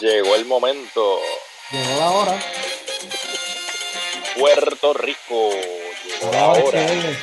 Llegó 0.00 0.34
el 0.34 0.44
momento. 0.46 1.18
Llegó 1.70 1.98
la 1.98 2.10
hora. 2.10 2.38
Puerto 4.38 4.94
Rico. 4.94 5.50
Llegó 6.20 6.32
la 6.32 6.40
Ahora 6.44 6.58
es 6.58 6.64
hora. 6.64 6.86
que 6.86 7.10
es. 7.10 7.18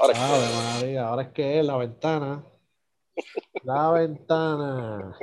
Ahora 0.00 0.12
es 0.12 0.54
María, 0.54 1.08
ahora 1.08 1.22
es 1.22 1.28
que 1.30 1.58
es 1.60 1.64
la 1.66 1.76
ventana. 1.76 2.44
La 3.64 3.90
ventana. 3.90 5.18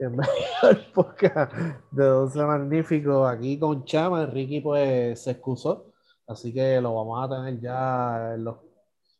Bienvenido 0.00 0.32
al 0.62 0.92
podcast 0.94 1.52
de 1.90 2.04
12 2.04 2.42
Magnífico 2.44 3.26
aquí 3.26 3.58
con 3.58 3.84
Chama. 3.84 4.24
Ricky 4.24 4.60
pues 4.62 5.22
se 5.22 5.32
excusó, 5.32 5.92
así 6.26 6.54
que 6.54 6.80
lo 6.80 6.94
vamos 6.94 7.22
a 7.22 7.36
tener 7.36 7.60
ya. 7.60 8.34
en 8.34 8.44
los- 8.44 8.56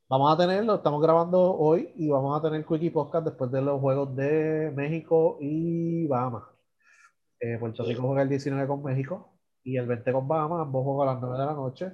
Vamos 0.09 0.33
a 0.35 0.39
tenerlo, 0.39 0.77
estamos 0.77 1.03
grabando 1.03 1.55
hoy 1.57 1.93
y 1.97 2.09
vamos 2.09 2.37
a 2.39 2.43
tener 2.43 2.65
Quickie 2.67 2.91
Podcast 2.91 3.27
después 3.27 3.51
de 3.53 3.61
los 3.63 3.79
juegos 3.79 4.17
de 4.17 4.73
México 4.75 5.37
y 5.41 6.07
Bahamas. 6.09 6.45
Eh, 7.39 7.59
Puerto 7.59 7.85
Rico 7.85 8.03
juega 8.03 8.23
el 8.23 8.29
19 8.31 8.67
con 8.67 8.83
México 8.83 9.39
y 9.63 9.77
el 9.77 9.87
20 9.87 10.13
con 10.13 10.27
Bahamas, 10.27 10.63
ambos 10.63 10.83
juegos 10.83 11.07
a 11.07 11.13
las 11.13 11.21
9 11.21 11.39
de 11.39 11.45
la 11.47 11.53
noche. 11.55 11.93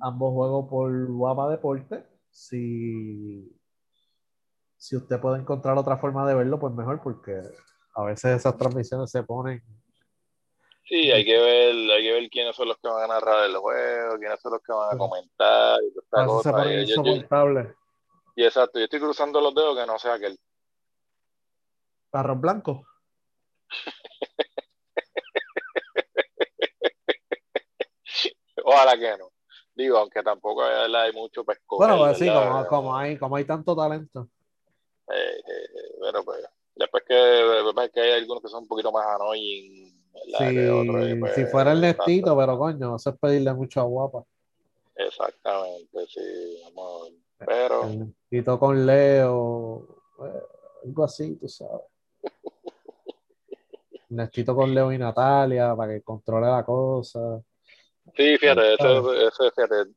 Ambos 0.00 0.32
juegos 0.32 0.68
por 0.70 1.06
Guapa 1.12 1.50
Deporte. 1.50 2.04
Si, 2.30 3.56
si 4.76 4.96
usted 4.96 5.20
puede 5.20 5.38
encontrar 5.40 5.76
otra 5.78 5.98
forma 5.98 6.26
de 6.26 6.34
verlo, 6.34 6.58
pues 6.58 6.72
mejor, 6.74 7.00
porque 7.02 7.40
a 7.96 8.04
veces 8.04 8.36
esas 8.40 8.56
transmisiones 8.56 9.10
se 9.10 9.22
ponen. 9.22 9.62
Sí, 10.84 11.10
hay 11.10 11.24
que 11.24 11.36
ver, 11.36 11.74
hay 11.90 12.02
que 12.02 12.12
ver 12.12 12.28
quiénes 12.30 12.54
son 12.54 12.68
los 12.68 12.76
que 12.78 12.88
van 12.88 13.04
a 13.10 13.14
narrar 13.14 13.46
el 13.48 13.56
juego, 13.56 14.18
quiénes 14.18 14.40
son 14.40 14.52
los 14.52 14.62
que 14.62 14.72
van 14.72 14.94
a 14.94 14.98
comentar 14.98 15.80
y 15.82 15.92
toda 16.10 16.42
se 16.42 16.50
ponen 16.52 16.80
Y, 16.80 16.86
yo- 16.86 17.02
yo- 17.02 17.02
insoportables. 17.10 17.74
y 18.36 18.44
exacto, 18.44 18.78
yo 18.78 18.84
estoy 18.84 19.00
cruzando 19.00 19.40
los 19.40 19.54
dedos 19.54 19.76
que 19.76 19.86
no 19.86 19.98
sea 19.98 20.14
aquel. 20.14 20.38
Arroz 22.12 22.40
blanco. 22.40 22.86
Ojalá 28.64 28.96
que 28.98 29.16
no. 29.18 29.30
Digo, 29.74 29.98
aunque 29.98 30.22
tampoco 30.22 30.62
hay, 30.64 30.70
¿verdad? 30.82 31.02
hay 31.02 31.12
mucho 31.12 31.44
pesco. 31.44 31.76
Bueno, 31.76 31.98
pues 31.98 32.18
sí, 32.18 32.26
como, 32.26 32.66
como 32.66 32.96
hay, 32.96 33.18
como 33.18 33.36
hay 33.36 33.44
tanto 33.44 33.76
talento. 33.76 34.28
Eh, 35.12 35.36
eh, 35.38 35.68
pero 36.00 36.24
pues, 36.24 36.44
después 36.76 37.04
que, 37.06 37.14
después 37.14 37.90
que 37.92 38.00
hay 38.00 38.12
algunos 38.12 38.42
que 38.42 38.48
son 38.48 38.62
un 38.62 38.68
poquito 38.68 38.92
más 38.92 39.06
annoying, 39.06 39.86
y 40.24 40.32
Si, 40.34 41.18
pues, 41.20 41.34
si 41.34 41.44
fuera 41.46 41.72
el. 41.72 41.80
Nestito, 41.80 42.36
pero 42.36 42.58
coño, 42.58 42.96
eso 42.96 43.10
es 43.10 43.18
pedirle 43.18 43.52
mucho 43.52 43.80
a 43.80 43.84
Guapa. 43.84 44.24
Exactamente, 44.94 46.06
sí. 46.08 46.60
vamos 46.64 47.02
a 47.02 47.04
ver. 47.04 47.12
Pero, 47.46 47.84
El 47.84 47.98
Nestito 47.98 48.58
con 48.58 48.86
Leo, 48.86 49.86
eh, 50.24 50.42
algo 50.84 51.04
así, 51.04 51.36
tú 51.36 51.48
sabes. 51.48 51.82
Nestito 54.08 54.54
con 54.54 54.74
Leo 54.74 54.92
y 54.92 54.98
Natalia 54.98 55.74
para 55.76 55.92
que 55.92 56.02
controle 56.02 56.46
la 56.46 56.64
cosa. 56.64 57.42
sí, 58.16 58.38
fíjate, 58.38 58.74
ese, 58.74 59.26
ese, 59.26 59.50
fíjate, 59.54 59.90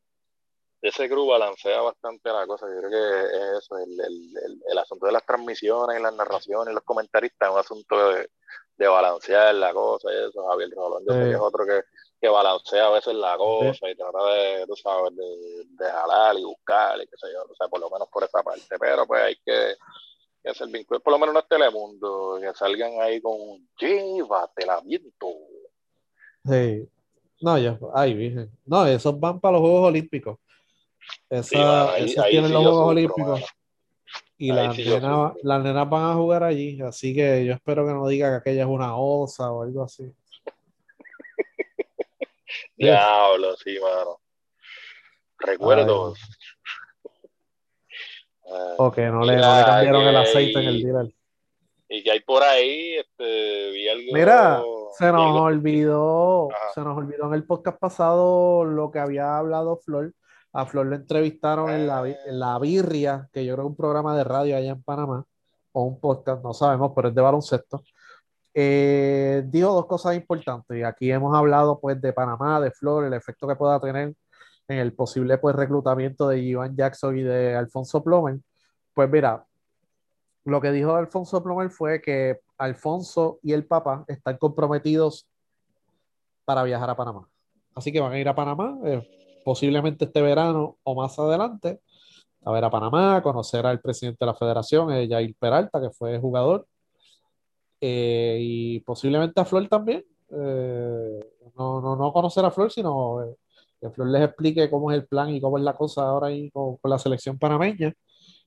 ese 0.82 1.08
crew 1.08 1.26
balancea 1.26 1.80
bastante 1.82 2.30
la 2.30 2.46
cosa. 2.46 2.66
Yo 2.66 2.78
creo 2.80 2.90
que 2.90 3.26
es 3.36 3.58
eso, 3.64 3.76
el, 3.78 3.92
el, 4.00 4.36
el, 4.44 4.62
el 4.70 4.78
asunto 4.78 5.06
de 5.06 5.12
las 5.12 5.24
transmisiones 5.26 5.98
y 5.98 6.02
las 6.02 6.14
narraciones 6.14 6.72
y 6.72 6.74
los 6.74 6.84
comentaristas 6.84 7.48
es 7.48 7.52
un 7.54 7.60
asunto 7.60 8.08
de, 8.12 8.30
de 8.76 8.88
balancear 8.88 9.54
la 9.54 9.72
cosa 9.74 10.10
y 10.12 10.28
eso. 10.28 10.46
Javier 10.48 10.70
Rolón, 10.74 11.04
yo 11.06 11.12
sé 11.12 11.18
Sí. 11.24 11.28
que 11.28 11.34
es 11.34 11.40
otro 11.40 11.66
que, 11.66 11.82
que 12.20 12.28
balancea 12.28 12.86
a 12.86 12.90
veces 12.90 13.14
la 13.14 13.36
cosa 13.36 13.90
y 13.90 13.94
trata 13.94 14.24
de, 14.34 14.66
tú 14.66 14.76
sabes, 14.76 15.14
de, 15.16 15.64
de 15.84 15.90
jalar 15.90 16.36
y 16.38 16.44
buscar 16.44 16.96
y 17.00 17.06
qué 17.06 17.16
sé 17.16 17.26
yo, 17.32 17.42
o 17.50 17.54
sea, 17.54 17.68
por 17.68 17.80
lo 17.80 17.90
menos 17.90 18.08
por 18.08 18.24
esa 18.24 18.42
parte. 18.42 18.76
Pero 18.78 19.06
pues 19.06 19.22
hay 19.22 19.36
que, 19.44 19.74
que 20.42 20.50
hacer 20.50 20.68
vínculo, 20.68 21.00
por 21.00 21.12
lo 21.12 21.18
menos 21.18 21.34
no 21.34 21.40
es 21.40 21.48
Telemundo, 21.48 22.38
que 22.40 22.54
salgan 22.54 22.92
ahí 23.02 23.20
con 23.20 23.36
llévate 23.78 24.64
la 24.64 24.80
viento. 24.80 25.28
Sí. 26.46 26.88
No, 27.42 27.58
yo, 27.58 27.78
ay, 27.94 28.14
virgen. 28.14 28.50
No, 28.66 28.86
esos 28.86 29.18
van 29.18 29.40
para 29.40 29.52
los 29.52 29.60
Juegos 29.62 29.88
Olímpicos. 29.88 30.38
Esa, 31.28 31.96
Sí, 31.96 32.18
ahí- 32.18 32.30
tienen 32.30 32.48
sí 32.48 32.52
los 32.54 32.62
Juegos 32.62 32.88
Olímpicos. 32.88 33.44
Y 34.38 34.52
las 34.52 34.74
sí 34.74 34.88
nenas, 34.88 35.32
las 35.42 35.62
nenas 35.62 35.88
van 35.90 36.10
a 36.10 36.14
jugar 36.14 36.42
allí. 36.44 36.80
Así 36.80 37.14
que 37.14 37.44
yo 37.44 37.52
espero 37.52 37.86
que 37.86 37.92
no 37.92 38.08
diga 38.08 38.30
que 38.30 38.36
aquella 38.36 38.62
es 38.62 38.68
una 38.68 38.96
osa 38.96 39.52
o 39.52 39.62
algo 39.62 39.84
así. 39.84 40.10
Diablo, 42.76 43.56
sí, 43.56 43.76
mano. 43.80 44.20
Recuerdos. 45.38 46.18
Ah, 48.50 48.74
O 48.78 48.90
que 48.90 49.02
no 49.06 49.24
le, 49.24 49.36
no 49.36 49.56
le 49.58 49.64
cambiaron 49.64 50.02
el 50.08 50.16
aceite 50.16 50.58
en 50.58 50.66
el 50.68 50.82
dealer. 50.82 51.14
y 51.88 52.02
que 52.02 52.10
hay 52.10 52.20
por 52.20 52.42
ahí, 52.42 52.94
este, 52.94 53.70
vi 53.70 53.88
algo. 53.88 54.12
Mira, 54.12 54.62
se 54.98 55.12
nos 55.12 55.40
olvidó, 55.40 56.50
Ajá. 56.50 56.72
se 56.74 56.80
nos 56.80 56.96
olvidó 56.96 57.26
en 57.28 57.34
el 57.34 57.44
podcast 57.44 57.78
pasado 57.78 58.64
lo 58.64 58.90
que 58.90 58.98
había 58.98 59.38
hablado 59.38 59.76
Flor. 59.76 60.12
A 60.52 60.66
Flor 60.66 60.86
le 60.86 60.96
entrevistaron 60.96 61.70
en 61.70 61.86
la, 61.86 62.02
bi- 62.02 62.16
en 62.26 62.38
la 62.40 62.58
Birria, 62.58 63.28
que 63.32 63.44
yo 63.44 63.54
creo 63.54 63.64
que 63.64 63.70
un 63.70 63.76
programa 63.76 64.16
de 64.16 64.24
radio 64.24 64.56
allá 64.56 64.70
en 64.70 64.82
Panamá, 64.82 65.24
o 65.72 65.84
un 65.84 66.00
podcast, 66.00 66.42
no 66.42 66.52
sabemos, 66.52 66.92
pero 66.94 67.08
es 67.08 67.14
de 67.14 67.22
baloncesto. 67.22 67.82
Eh, 68.52 69.44
dijo 69.46 69.72
dos 69.72 69.86
cosas 69.86 70.16
importantes, 70.16 70.76
y 70.76 70.82
aquí 70.82 71.12
hemos 71.12 71.36
hablado 71.36 71.78
pues 71.78 72.00
de 72.00 72.12
Panamá, 72.12 72.60
de 72.60 72.72
Flor, 72.72 73.04
el 73.04 73.12
efecto 73.12 73.46
que 73.46 73.54
pueda 73.54 73.78
tener 73.78 74.12
en 74.66 74.78
el 74.78 74.92
posible 74.92 75.38
pues 75.38 75.54
reclutamiento 75.54 76.28
de 76.28 76.40
Ivan 76.40 76.76
Jackson 76.76 77.16
y 77.16 77.22
de 77.22 77.54
Alfonso 77.54 78.02
Plomer. 78.02 78.38
Pues 78.92 79.08
mira, 79.08 79.44
lo 80.44 80.60
que 80.60 80.72
dijo 80.72 80.96
Alfonso 80.96 81.42
Plomer 81.42 81.70
fue 81.70 82.00
que 82.00 82.40
Alfonso 82.58 83.38
y 83.42 83.52
el 83.52 83.64
papá 83.66 84.04
están 84.08 84.36
comprometidos 84.36 85.28
para 86.44 86.64
viajar 86.64 86.90
a 86.90 86.96
Panamá. 86.96 87.28
Así 87.74 87.92
que 87.92 88.00
van 88.00 88.12
a 88.12 88.18
ir 88.18 88.28
a 88.28 88.34
Panamá, 88.34 88.76
eh, 88.84 89.19
posiblemente 89.44 90.06
este 90.06 90.22
verano 90.22 90.78
o 90.82 90.94
más 90.94 91.18
adelante, 91.18 91.80
a 92.44 92.52
ver 92.52 92.64
a 92.64 92.70
Panamá, 92.70 93.22
conocer 93.22 93.66
al 93.66 93.80
presidente 93.80 94.18
de 94.20 94.26
la 94.26 94.34
federación, 94.34 94.92
eh, 94.92 95.08
Jair 95.08 95.34
Peralta, 95.38 95.80
que 95.80 95.90
fue 95.90 96.18
jugador, 96.18 96.66
eh, 97.80 98.38
y 98.40 98.80
posiblemente 98.80 99.40
a 99.40 99.44
Flor 99.44 99.66
también. 99.68 100.04
Eh, 100.30 101.20
no, 101.56 101.80
no, 101.80 101.96
no 101.96 102.12
conocer 102.12 102.44
a 102.44 102.50
Flor, 102.50 102.70
sino 102.70 103.22
eh, 103.24 103.36
que 103.80 103.90
Flor 103.90 104.08
les 104.08 104.22
explique 104.22 104.70
cómo 104.70 104.92
es 104.92 104.98
el 104.98 105.06
plan 105.06 105.30
y 105.30 105.40
cómo 105.40 105.58
es 105.58 105.64
la 105.64 105.74
cosa 105.74 106.02
ahora 106.02 106.28
ahí 106.28 106.50
con, 106.50 106.76
con 106.76 106.90
la 106.90 106.98
selección 106.98 107.38
panameña. 107.38 107.92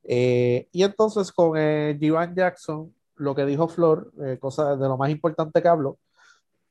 Eh, 0.04 0.68
y 0.72 0.84
entonces 0.84 1.32
con 1.32 1.56
Givan 2.00 2.36
Jackson, 2.36 2.94
lo 3.16 3.36
que 3.36 3.46
dijo 3.46 3.68
Flor, 3.68 4.12
cosa 4.40 4.76
de 4.76 4.88
lo 4.88 4.98
más 4.98 5.10
importante 5.10 5.62
que 5.62 5.68
habló, 5.68 5.98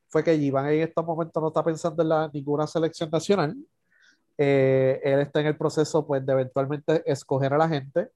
fue 0.09 0.23
que 0.23 0.39
Givan 0.39 0.69
en 0.69 0.83
estos 0.83 1.05
momentos 1.05 1.43
no 1.43 1.49
está 1.49 1.65
pensando 1.65 2.03
en 2.03 2.09
la, 2.09 2.31
ninguna 2.33 2.67
selección 2.67 3.11
nacional. 3.11 3.57
Eh, 4.39 5.01
él 5.05 5.21
está 5.21 5.41
en 5.41 5.47
el 5.49 5.57
proceso 5.57 6.07
pues, 6.07 6.25
de 6.25 6.33
eventualmente 6.33 7.03
escoger 7.11 7.53
a 7.55 7.59
la 7.59 7.69
gente 7.69 8.09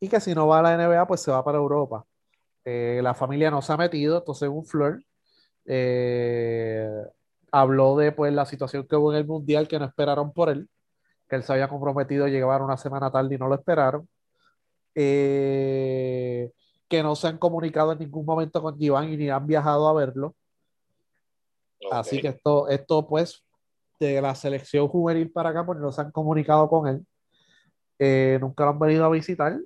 y 0.00 0.08
que 0.08 0.20
si 0.20 0.34
no 0.34 0.46
va 0.46 0.60
a 0.60 0.62
la 0.62 0.76
NBA, 0.76 1.06
pues 1.06 1.20
se 1.22 1.30
va 1.30 1.44
para 1.44 1.58
Europa. 1.58 2.04
Eh, 2.64 3.00
la 3.02 3.14
familia 3.14 3.50
no 3.50 3.62
se 3.62 3.72
ha 3.72 3.76
metido, 3.76 4.18
entonces 4.18 4.40
según 4.40 4.64
Flor, 4.64 5.02
eh, 5.66 6.88
habló 7.50 7.96
de 7.96 8.12
pues, 8.12 8.32
la 8.32 8.46
situación 8.46 8.86
que 8.86 8.96
hubo 8.96 9.12
en 9.12 9.18
el 9.18 9.26
Mundial, 9.26 9.68
que 9.68 9.78
no 9.78 9.86
esperaron 9.86 10.32
por 10.32 10.48
él, 10.50 10.68
que 11.28 11.36
él 11.36 11.42
se 11.42 11.52
había 11.52 11.68
comprometido 11.68 12.24
a 12.24 12.28
llegar 12.28 12.62
una 12.62 12.76
semana 12.76 13.10
tarde 13.10 13.34
y 13.34 13.38
no 13.38 13.48
lo 13.48 13.54
esperaron 13.54 14.08
eh, 15.00 16.50
que 16.88 17.02
no 17.04 17.14
se 17.14 17.28
han 17.28 17.38
comunicado 17.38 17.92
en 17.92 18.00
ningún 18.00 18.26
momento 18.26 18.60
con 18.60 18.76
Givan 18.76 19.12
y 19.12 19.16
ni 19.16 19.30
han 19.30 19.46
viajado 19.46 19.88
a 19.88 19.92
verlo. 19.92 20.34
Así 21.92 22.20
que 22.20 22.28
esto, 22.28 22.68
esto 22.68 23.06
pues, 23.06 23.44
de 23.98 24.20
la 24.20 24.34
selección 24.34 24.88
juvenil 24.88 25.30
para 25.30 25.50
acá, 25.50 25.64
pues 25.66 25.78
no 25.78 25.92
se 25.92 26.00
han 26.00 26.10
comunicado 26.10 26.68
con 26.68 26.88
él. 26.88 27.06
Eh, 27.98 28.38
nunca 28.40 28.64
lo 28.64 28.70
han 28.70 28.78
venido 28.78 29.04
a 29.04 29.10
visitar. 29.10 29.58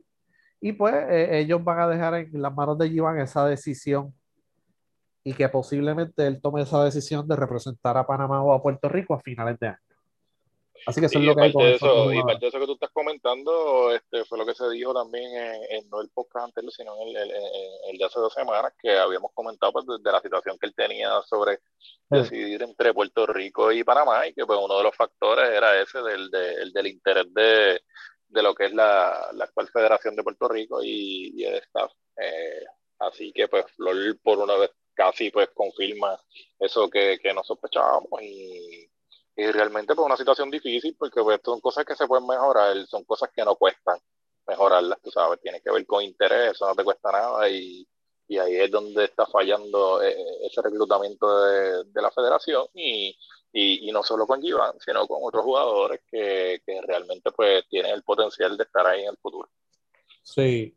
Y 0.61 0.73
pues 0.73 0.95
eh, 1.11 1.41
ellos 1.41 1.63
van 1.63 1.81
a 1.81 1.89
dejar 1.89 2.15
en 2.15 2.41
las 2.41 2.55
manos 2.55 2.79
de 2.79 2.89
Givan 2.89 3.19
esa 3.19 3.47
decisión 3.47 4.15
y 5.25 5.35
que 5.35 5.49
posiblemente 5.49 6.27
él 6.27 6.41
tome 6.41 6.63
esa 6.63 6.83
decisión 6.85 7.27
de 7.29 7.37
representar 7.37 7.97
a 7.97 8.07
Panamá 8.07 8.43
o 8.43 8.53
a 8.53 8.63
Puerto 8.63 8.89
Rico 8.89 9.15
a 9.15 9.21
finales 9.21 9.59
de 9.59 9.69
año. 9.69 9.79
Así 10.87 11.01
que 11.01 11.07
eso 11.07 11.19
es 11.19 11.25
Y 11.25 11.27
lo 11.27 11.35
que 11.37 11.43
hay 11.43 11.53
parte 11.53 11.79
con 11.79 11.91
eso, 11.91 12.13
y 12.13 12.23
parte 12.23 12.41
de 12.41 12.49
eso 12.49 12.59
que 12.61 12.67
tú 12.67 12.73
estás 12.73 12.91
comentando, 12.93 13.93
este, 13.95 14.25
fue 14.25 14.39
lo 14.39 14.47
que 14.47 14.55
se 14.55 14.69
dijo 14.71 14.93
también 14.93 15.31
en, 15.37 15.63
en 15.71 15.91
no 15.91 16.01
el 16.01 16.09
podcast 16.11 16.47
anterior, 16.47 16.73
sino 16.73 16.95
en 16.97 17.09
el, 17.09 17.17
el- 17.17 17.31
el- 17.31 17.91
el 17.93 17.99
de 17.99 18.05
hace 18.05 18.19
dos 18.21 18.33
semanas, 18.35 18.73
que 18.81 18.97
habíamos 18.99 19.31
comentado 19.33 19.73
pues, 19.73 19.87
de, 20.03 20.13
la 20.13 20.21
situación 20.21 20.59
que 20.59 20.67
él 20.67 20.75
tenía 20.75 21.11
sobre 21.23 21.61
decidir 22.09 22.63
entre 22.63 22.93
Puerto 22.95 23.27
Rico 23.27 23.71
y 23.73 23.85
Panamá, 23.85 24.27
y 24.27 24.35
que 24.35 24.45
pues 24.45 24.59
uno 24.63 24.77
de 24.79 24.85
los 24.85 24.97
factores 24.97 25.49
era 25.51 25.81
ese 25.81 26.01
del, 26.03 26.31
de- 26.31 26.55
el 26.63 26.73
del 26.73 26.87
interés 26.89 27.33
de, 27.33 27.81
de 28.29 28.43
lo 28.43 28.55
que 28.55 28.67
es 28.67 28.75
la, 28.75 29.29
la 29.35 29.45
actual 29.45 29.69
Federación 29.69 30.17
de 30.17 30.23
Puerto 30.23 30.49
Rico 30.49 30.83
y, 30.83 31.33
y 31.41 31.45
el 31.45 31.55
staff. 31.57 31.93
Eh, 32.17 32.65
así 32.99 33.33
que 33.33 33.49
pues 33.49 33.65
Flor 33.77 33.97
por 34.23 34.39
una 34.39 34.57
vez 34.57 34.71
casi 34.95 35.31
pues 35.31 35.49
confirma 35.55 36.21
eso 36.59 36.89
que, 36.91 37.19
que 37.23 37.33
nos 37.33 37.47
sospechábamos 37.47 38.11
y, 38.21 38.89
y 39.37 39.47
realmente 39.51 39.95
pues 39.95 40.07
una 40.07 40.17
situación 40.17 40.51
difícil 40.51 40.95
porque 40.99 41.23
pues 41.23 41.41
son 41.45 41.61
cosas 41.61 41.85
que 41.85 41.95
se 41.95 42.07
pueden 42.07 42.27
mejorar, 42.27 42.77
son 42.87 43.05
cosas 43.05 43.31
que 43.35 43.45
no 43.45 43.57
cuestan 43.57 43.99
mejorarlas, 44.47 45.01
tú 45.03 45.11
sabes, 45.11 45.41
tiene 45.41 45.61
que 45.61 45.71
ver 45.71 45.87
con 45.87 46.03
interés, 46.03 46.53
eso 46.53 46.67
no 46.67 46.75
te 46.75 46.85
cuesta 46.85 47.13
nada 47.13 47.49
y, 47.49 47.87
y 48.29 48.39
ahí 48.39 48.57
es 48.57 48.71
donde 48.71 49.05
está 49.05 49.27
fallando 49.27 50.03
eh, 50.03 50.17
ese 50.43 50.61
reclutamiento 50.63 51.45
de, 51.45 51.85
de 51.85 52.03
la 52.03 52.11
federación 52.11 52.67
y, 52.75 53.17
y, 53.53 53.89
y, 53.89 53.93
no 53.93 54.03
solo 54.03 54.27
con 54.27 54.43
Giván, 54.43 54.75
sino 54.85 55.07
con 55.07 55.19
otros 55.23 55.45
jugadores 55.45 56.01
que, 56.11 56.61
que 56.67 56.81
realmente 56.83 57.31
pues 57.33 57.65
tienen 57.69 57.93
el 57.93 58.03
potencial 58.03 58.57
de 58.57 58.65
estar 58.65 58.87
ahí 58.87 59.03
en 59.03 59.11
el 59.11 59.17
futuro. 59.19 59.49
Sí, 60.23 60.77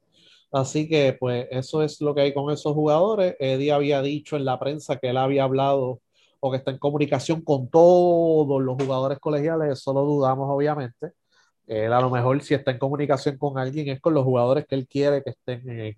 Así 0.55 0.87
que, 0.87 1.11
pues, 1.19 1.47
eso 1.51 1.83
es 1.83 1.99
lo 1.99 2.15
que 2.15 2.21
hay 2.21 2.33
con 2.33 2.49
esos 2.49 2.71
jugadores. 2.71 3.35
Eddie 3.39 3.73
había 3.73 4.01
dicho 4.01 4.37
en 4.37 4.45
la 4.45 4.57
prensa 4.57 4.97
que 4.97 5.09
él 5.09 5.17
había 5.17 5.43
hablado 5.43 5.99
o 6.45 6.51
que 6.51 6.57
está 6.57 6.69
en 6.71 6.77
comunicación 6.77 7.41
con 7.41 7.69
todos 7.69 8.61
los 8.61 8.75
jugadores 8.79 9.19
colegiales. 9.19 9.79
Eso 9.79 9.93
lo 9.93 10.01
dudamos, 10.01 10.47
obviamente. 10.47 11.13
Él 11.65 11.91
a 11.91 11.99
lo 11.99 12.11
mejor, 12.11 12.41
si 12.43 12.53
está 12.53 12.69
en 12.71 12.77
comunicación 12.77 13.37
con 13.37 13.57
alguien, 13.57 13.89
es 13.89 13.99
con 13.99 14.13
los 14.13 14.23
jugadores 14.23 14.67
que 14.67 14.75
él 14.75 14.87
quiere 14.87 15.23
que 15.23 15.31
estén 15.31 15.67
en, 15.67 15.95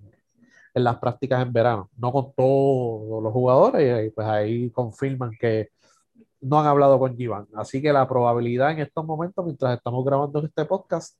las 0.74 0.98
prácticas 1.00 1.42
en 1.42 1.52
verano, 1.52 1.90
no 1.98 2.14
con 2.14 2.34
todos 2.34 3.22
los 3.22 3.34
jugadores. 3.34 4.08
Y 4.08 4.10
pues 4.12 4.28
ahí 4.28 4.72
confirman 4.72 5.32
que 5.38 5.70
no 6.40 6.60
han 6.60 6.68
hablado 6.68 6.98
con 6.98 7.18
Giván. 7.18 7.48
Así 7.56 7.82
que 7.82 7.92
la 7.92 8.08
probabilidad 8.08 8.72
en 8.72 8.80
estos 8.80 9.06
momentos, 9.06 9.44
mientras 9.44 9.78
estamos 9.78 10.06
grabando 10.06 10.40
este 10.46 10.64
podcast, 10.66 11.18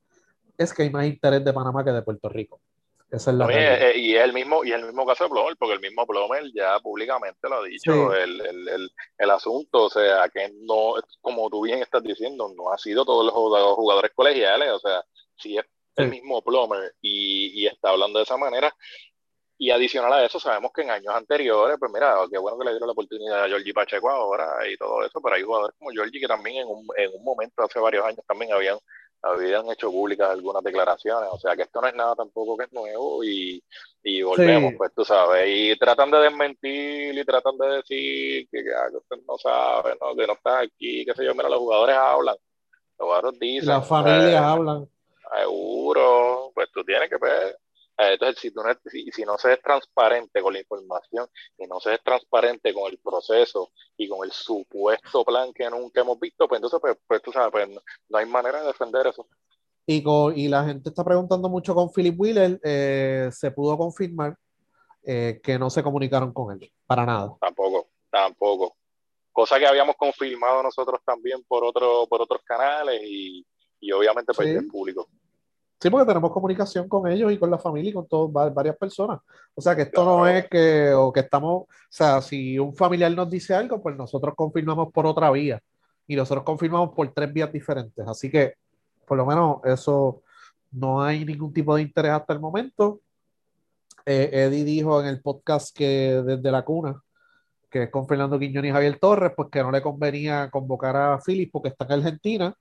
es 0.56 0.72
que 0.72 0.84
hay 0.84 0.90
más 0.90 1.06
interés 1.06 1.44
de 1.44 1.52
Panamá 1.52 1.84
que 1.84 1.92
de 1.92 2.02
Puerto 2.02 2.30
Rico. 2.30 2.60
Esa 3.10 3.30
es 3.30 3.36
la 3.38 3.46
eh, 3.50 3.96
y 3.96 4.16
es 4.16 4.22
el 4.22 4.34
mismo 4.34 4.62
y 4.64 4.72
es 4.72 4.78
el 4.78 4.84
mismo 4.84 5.06
caso 5.06 5.24
de 5.24 5.30
Plomer, 5.30 5.56
porque 5.56 5.74
el 5.74 5.80
mismo 5.80 6.06
Plomer 6.06 6.44
ya 6.54 6.78
públicamente 6.80 7.48
lo 7.48 7.56
ha 7.56 7.64
dicho 7.64 8.12
sí. 8.12 8.20
el, 8.22 8.40
el, 8.42 8.68
el, 8.68 8.90
el, 9.16 9.30
asunto, 9.30 9.84
o 9.84 9.90
sea, 9.90 10.28
que 10.28 10.52
no, 10.60 10.94
como 11.22 11.48
tú 11.48 11.64
bien 11.64 11.80
estás 11.80 12.02
diciendo, 12.02 12.52
no 12.54 12.70
ha 12.70 12.76
sido 12.76 13.06
todos 13.06 13.24
los 13.24 13.34
jugadores 13.74 14.12
colegiales, 14.14 14.70
o 14.72 14.78
sea, 14.78 15.02
si 15.36 15.56
es 15.56 15.64
sí. 15.64 16.02
el 16.02 16.10
mismo 16.10 16.42
Plomer 16.42 16.92
y, 17.00 17.62
y, 17.62 17.66
está 17.66 17.90
hablando 17.90 18.18
de 18.18 18.24
esa 18.24 18.36
manera, 18.36 18.74
y 19.56 19.70
adicional 19.70 20.12
a 20.12 20.24
eso, 20.26 20.38
sabemos 20.38 20.70
que 20.74 20.82
en 20.82 20.90
años 20.90 21.14
anteriores, 21.14 21.78
pues 21.78 21.90
mira, 21.90 22.14
qué 22.30 22.36
bueno 22.36 22.58
que 22.58 22.66
le 22.66 22.70
dieron 22.72 22.88
la 22.88 22.92
oportunidad 22.92 23.44
a 23.44 23.48
Georgie 23.48 23.72
Pacheco 23.72 24.10
ahora 24.10 24.68
y 24.70 24.76
todo 24.76 25.02
eso, 25.02 25.18
pero 25.22 25.34
hay 25.34 25.42
jugadores 25.42 25.74
como 25.78 25.90
Georgie 25.90 26.20
que 26.20 26.28
también 26.28 26.58
en 26.58 26.68
un, 26.68 26.86
en 26.96 27.10
un 27.14 27.24
momento, 27.24 27.62
hace 27.62 27.80
varios 27.80 28.04
años, 28.04 28.20
también 28.26 28.52
habían 28.52 28.78
habían 29.22 29.70
hecho 29.70 29.90
públicas 29.90 30.30
algunas 30.30 30.62
declaraciones, 30.62 31.28
o 31.32 31.38
sea 31.38 31.56
que 31.56 31.62
esto 31.62 31.80
no 31.80 31.88
es 31.88 31.94
nada 31.94 32.14
tampoco 32.14 32.56
que 32.56 32.64
es 32.64 32.72
nuevo 32.72 33.24
y, 33.24 33.62
y 34.02 34.22
volvemos, 34.22 34.70
sí. 34.70 34.76
pues 34.76 34.92
tú 34.94 35.04
sabes, 35.04 35.46
y 35.48 35.76
tratan 35.76 36.10
de 36.10 36.18
desmentir 36.18 37.18
y 37.18 37.24
tratan 37.24 37.58
de 37.58 37.68
decir 37.68 38.48
que, 38.50 38.62
que, 38.62 38.74
ah, 38.74 38.88
que 38.90 38.96
usted 38.98 39.16
no 39.26 39.36
sabe, 39.38 39.96
¿no? 40.00 40.14
que 40.14 40.26
no 40.26 40.34
está 40.34 40.60
aquí, 40.60 41.04
qué 41.04 41.14
sé 41.14 41.24
yo, 41.24 41.34
mira, 41.34 41.48
los 41.48 41.58
jugadores 41.58 41.96
hablan, 41.96 42.36
los 42.98 43.06
jugadores 43.06 43.40
dicen. 43.40 43.68
Las 43.68 43.86
familias 43.88 44.32
eh, 44.32 44.36
hablan. 44.36 44.88
Seguro, 45.36 46.52
pues 46.54 46.70
tú 46.72 46.84
tienes 46.84 47.08
que 47.08 47.16
ver. 47.16 47.58
Eh, 47.98 48.12
entonces, 48.12 48.38
si, 48.40 48.50
tú 48.52 48.62
no, 48.62 48.72
si, 48.88 49.10
si, 49.10 49.24
no 49.24 49.36
se 49.38 49.54
es 49.54 49.60
transparente 49.60 50.40
con 50.40 50.52
la 50.52 50.60
información 50.60 51.26
y 51.58 51.66
no 51.66 51.80
se 51.80 51.94
es 51.94 52.02
transparente 52.04 52.72
con 52.72 52.90
el 52.92 52.98
proceso 52.98 53.72
y 53.96 54.08
con 54.08 54.24
el 54.24 54.30
supuesto 54.30 55.24
plan 55.24 55.52
que 55.52 55.68
nunca 55.68 56.02
hemos 56.02 56.20
visto, 56.20 56.46
pues 56.46 56.58
entonces, 56.58 56.78
pues, 56.80 56.96
pues 57.08 57.20
tú 57.22 57.32
sabes, 57.32 57.50
pues 57.50 57.68
no, 57.68 58.18
hay 58.18 58.26
manera 58.26 58.60
de 58.60 58.68
defender 58.68 59.08
eso. 59.08 59.26
Y, 59.84 60.02
con, 60.02 60.38
y 60.38 60.46
la 60.46 60.64
gente 60.64 60.90
está 60.90 61.02
preguntando 61.02 61.48
mucho 61.48 61.74
con 61.74 61.90
Philip 61.90 62.14
Wheeler, 62.18 62.60
eh, 62.62 63.30
se 63.32 63.50
pudo 63.50 63.76
confirmar 63.76 64.36
eh, 65.02 65.40
que 65.42 65.58
no 65.58 65.68
se 65.68 65.82
comunicaron 65.82 66.32
con 66.32 66.52
él, 66.52 66.70
para 66.86 67.04
nada. 67.04 67.36
Tampoco, 67.40 67.88
tampoco. 68.10 68.76
Cosa 69.32 69.58
que 69.58 69.66
habíamos 69.66 69.96
confirmado 69.96 70.62
nosotros 70.62 71.00
también 71.04 71.42
por, 71.48 71.64
otro, 71.64 72.06
por 72.06 72.22
otros 72.22 72.42
canales 72.44 73.00
y, 73.02 73.44
y 73.80 73.90
obviamente 73.90 74.32
pues 74.34 74.48
sí. 74.48 74.54
el 74.54 74.68
público. 74.68 75.08
Sí, 75.80 75.90
porque 75.90 76.06
tenemos 76.06 76.32
comunicación 76.32 76.88
con 76.88 77.06
ellos 77.06 77.32
y 77.32 77.38
con 77.38 77.50
la 77.50 77.58
familia 77.58 77.90
y 77.90 77.92
con 77.92 78.08
todos, 78.08 78.32
varias 78.32 78.76
personas. 78.76 79.20
O 79.54 79.60
sea, 79.60 79.76
que 79.76 79.82
esto 79.82 80.04
no 80.04 80.26
es 80.26 80.48
que, 80.48 80.92
o 80.92 81.12
que 81.12 81.20
estamos, 81.20 81.62
o 81.62 81.68
sea, 81.88 82.20
si 82.20 82.58
un 82.58 82.74
familiar 82.74 83.12
nos 83.12 83.30
dice 83.30 83.54
algo, 83.54 83.80
pues 83.80 83.96
nosotros 83.96 84.34
confirmamos 84.36 84.92
por 84.92 85.06
otra 85.06 85.30
vía 85.30 85.60
y 86.08 86.16
nosotros 86.16 86.44
confirmamos 86.44 86.90
por 86.94 87.12
tres 87.12 87.32
vías 87.32 87.52
diferentes. 87.52 88.06
Así 88.08 88.28
que, 88.30 88.54
por 89.06 89.16
lo 89.16 89.24
menos, 89.26 89.58
eso 89.64 90.22
no 90.72 91.02
hay 91.02 91.24
ningún 91.24 91.52
tipo 91.52 91.76
de 91.76 91.82
interés 91.82 92.12
hasta 92.12 92.32
el 92.32 92.40
momento. 92.40 93.00
Eh, 94.04 94.30
Eddie 94.32 94.64
dijo 94.64 95.00
en 95.00 95.06
el 95.06 95.20
podcast 95.22 95.76
que 95.76 96.22
desde 96.24 96.50
la 96.50 96.64
cuna, 96.64 97.00
que 97.70 97.84
es 97.84 97.90
con 97.90 98.08
Fernando 98.08 98.38
Quiñón 98.38 98.64
y 98.64 98.72
Javier 98.72 98.98
Torres, 98.98 99.32
pues 99.36 99.48
que 99.50 99.62
no 99.62 99.70
le 99.70 99.82
convenía 99.82 100.50
convocar 100.50 100.96
a 100.96 101.20
Philip 101.24 101.50
porque 101.52 101.68
está 101.68 101.84
en 101.86 101.92
Argentina 101.92 102.54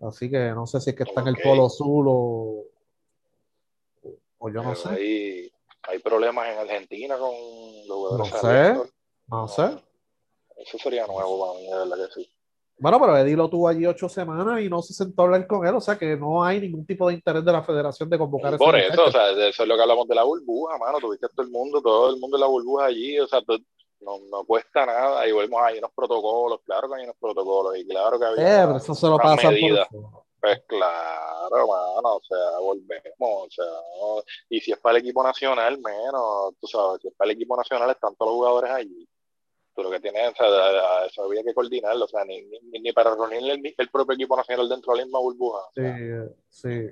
Así 0.00 0.30
que 0.30 0.50
no 0.50 0.66
sé 0.66 0.80
si 0.80 0.90
es 0.90 0.96
que 0.96 1.04
está 1.04 1.20
okay. 1.20 1.32
en 1.32 1.36
el 1.36 1.42
Polo 1.42 1.68
Sur 1.68 2.06
o, 2.08 2.64
o 4.38 4.48
yo 4.48 4.62
no 4.62 4.70
Pero 4.70 4.76
sé. 4.76 4.88
Hay, 4.90 5.52
hay, 5.82 5.98
problemas 6.00 6.48
en 6.48 6.58
Argentina 6.58 7.16
con 7.16 7.32
los 7.86 8.18
No 8.18 8.24
sé, 8.24 8.74
no 9.28 9.48
sé. 9.48 9.76
Eso 10.56 10.78
sería 10.78 11.06
nuevo 11.06 11.40
para 11.40 11.58
mí, 11.58 11.66
de 11.66 11.78
verdad 11.78 12.08
que 12.08 12.12
sí. 12.14 12.30
Bueno, 12.76 12.98
pero 13.00 13.16
Eddie 13.16 13.36
lo 13.36 13.48
tuvo 13.48 13.68
allí 13.68 13.86
ocho 13.86 14.08
semanas 14.08 14.60
y 14.60 14.68
no 14.68 14.82
se 14.82 14.94
sentó 14.94 15.22
a 15.22 15.24
hablar 15.26 15.46
con 15.46 15.64
él, 15.66 15.74
o 15.74 15.80
sea 15.80 15.96
que 15.96 16.16
no 16.16 16.42
hay 16.42 16.60
ningún 16.60 16.84
tipo 16.84 17.08
de 17.08 17.14
interés 17.14 17.44
de 17.44 17.52
la 17.52 17.62
federación 17.62 18.10
de 18.10 18.18
convocar 18.18 18.56
Por 18.58 18.76
eso, 18.76 19.04
o 19.04 19.12
sea, 19.12 19.30
eso 19.30 19.62
es 19.62 19.68
lo 19.68 19.76
que 19.76 19.82
hablamos 19.82 20.08
de 20.08 20.14
la 20.16 20.24
burbuja, 20.24 20.76
mano, 20.78 20.98
tuviste 20.98 21.28
todo 21.28 21.46
el 21.46 21.52
mundo, 21.52 21.80
todo 21.80 22.10
el 22.10 22.18
mundo 22.18 22.36
en 22.36 22.40
la 22.40 22.46
burbuja 22.48 22.86
allí, 22.86 23.18
o 23.20 23.28
sea, 23.28 23.40
no, 24.04 24.18
no 24.30 24.44
cuesta 24.44 24.86
nada 24.86 25.26
y 25.26 25.32
volvemos 25.32 25.62
hay 25.62 25.78
unos 25.78 25.92
protocolos, 25.92 26.60
claro 26.64 26.88
que 26.88 26.96
hay 26.96 27.04
unos 27.04 27.16
protocolos 27.16 27.76
y 27.76 27.86
claro 27.86 28.18
que 28.18 28.24
había 28.26 28.62
eh, 28.62 28.66
pero 28.66 28.76
eso 28.76 28.94
se 28.94 29.06
lo 29.06 29.16
pasa 29.16 29.48
por 29.48 30.14
pues 30.44 30.62
claro, 30.66 31.66
mano, 31.66 32.16
o 32.16 32.20
sea, 32.22 32.58
volvemos, 32.60 33.16
o 33.18 33.48
sea, 33.48 33.64
no, 33.64 34.22
y 34.50 34.60
si 34.60 34.72
es 34.72 34.78
para 34.78 34.98
el 34.98 35.02
equipo 35.02 35.22
nacional, 35.22 35.78
menos, 35.78 36.54
tú 36.60 36.66
sabes, 36.66 37.00
si 37.00 37.08
es 37.08 37.14
para 37.14 37.30
el 37.30 37.36
equipo 37.36 37.56
nacional 37.56 37.90
están 37.90 38.14
todos 38.14 38.30
los 38.30 38.36
jugadores 38.36 38.70
allí. 38.70 39.08
Tú 39.74 39.82
lo 39.82 39.90
que 39.90 40.00
tienes, 40.00 40.32
o 40.32 40.36
sea, 40.36 41.06
eso 41.06 41.24
había 41.24 41.42
que 41.42 41.54
coordinarlo, 41.54 42.04
o 42.04 42.08
sea, 42.08 42.26
ni, 42.26 42.42
ni, 42.42 42.78
ni 42.78 42.92
para 42.92 43.14
reunir 43.14 43.52
el, 43.52 43.74
el, 43.74 43.88
propio 43.88 44.16
equipo 44.16 44.36
nacional 44.36 44.68
dentro 44.68 44.92
de 44.92 44.98
la 44.98 45.04
misma 45.06 45.20
burbuja. 45.20 45.60
Sí, 45.74 45.82
sí. 46.50 46.90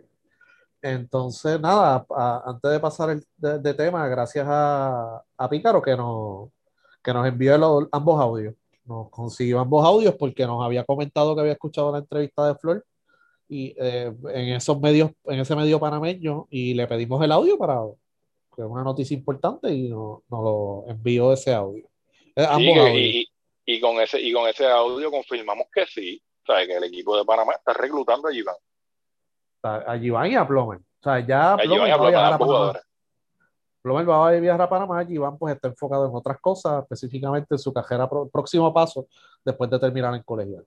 Entonces, 0.80 1.60
nada, 1.60 2.06
a, 2.08 2.42
antes 2.46 2.70
de 2.70 2.80
pasar 2.80 3.10
el, 3.10 3.22
de, 3.36 3.58
de, 3.58 3.74
tema, 3.74 4.08
gracias 4.08 4.46
a, 4.48 5.22
a 5.36 5.48
Pícaro 5.50 5.82
que 5.82 5.94
nos 5.94 6.48
que 7.02 7.12
nos 7.12 7.26
envió 7.26 7.58
los, 7.58 7.88
ambos 7.92 8.20
audios. 8.20 8.54
Nos 8.84 9.10
consiguió 9.10 9.60
ambos 9.60 9.84
audios 9.84 10.14
porque 10.16 10.46
nos 10.46 10.64
había 10.64 10.84
comentado 10.84 11.34
que 11.34 11.40
había 11.40 11.52
escuchado 11.52 11.92
la 11.92 11.98
entrevista 11.98 12.46
de 12.46 12.54
Flor 12.56 12.84
y 13.48 13.74
eh, 13.78 14.12
en 14.32 14.48
esos 14.54 14.80
medios, 14.80 15.10
en 15.24 15.40
ese 15.40 15.54
medio 15.54 15.78
panameño, 15.78 16.46
y 16.50 16.74
le 16.74 16.86
pedimos 16.86 17.22
el 17.22 17.32
audio 17.32 17.58
para 17.58 17.80
que 18.54 18.62
es 18.62 18.68
una 18.68 18.82
noticia 18.82 19.14
importante 19.14 19.70
y 19.70 19.88
nos, 19.88 20.20
nos 20.28 20.42
lo 20.42 20.84
envió 20.88 21.32
ese 21.32 21.52
audio. 21.52 21.86
Eh, 22.34 22.46
ambos 22.48 22.72
sí, 22.74 22.78
audios. 22.78 22.96
Y, 22.96 23.28
y, 23.66 23.80
con 23.80 24.00
ese, 24.00 24.20
y 24.20 24.32
con 24.32 24.48
ese 24.48 24.66
audio 24.66 25.10
confirmamos 25.10 25.66
que 25.72 25.86
sí, 25.86 26.22
o 26.42 26.46
sea, 26.46 26.66
que 26.66 26.76
el 26.76 26.84
equipo 26.84 27.16
de 27.16 27.24
Panamá 27.24 27.52
está 27.52 27.72
reclutando 27.72 28.28
a 28.28 28.32
Giván. 28.32 28.56
A 29.62 29.98
Giván 29.98 30.32
y 30.32 30.34
a 30.34 30.46
Plomer. 30.46 30.78
O 30.78 31.02
sea, 31.02 31.24
ya 31.24 31.52
a 31.54 31.56
Plomer, 31.56 31.92
a 31.92 31.98
Plomer, 31.98 32.16
a 32.16 32.82
Plomer 33.82 34.08
va 34.08 34.28
a 34.28 34.32
viajar 34.32 34.62
a 34.62 34.68
Panamá 34.68 35.02
y 35.02 35.14
Iván 35.14 35.36
pues 35.36 35.54
está 35.54 35.68
enfocado 35.68 36.06
en 36.06 36.14
otras 36.14 36.40
cosas, 36.40 36.82
específicamente 36.82 37.54
en 37.54 37.58
su 37.58 37.72
carrera 37.72 38.08
próximo 38.08 38.72
paso 38.72 39.08
después 39.44 39.68
de 39.70 39.78
terminar 39.78 40.14
en 40.14 40.22
colegial. 40.22 40.64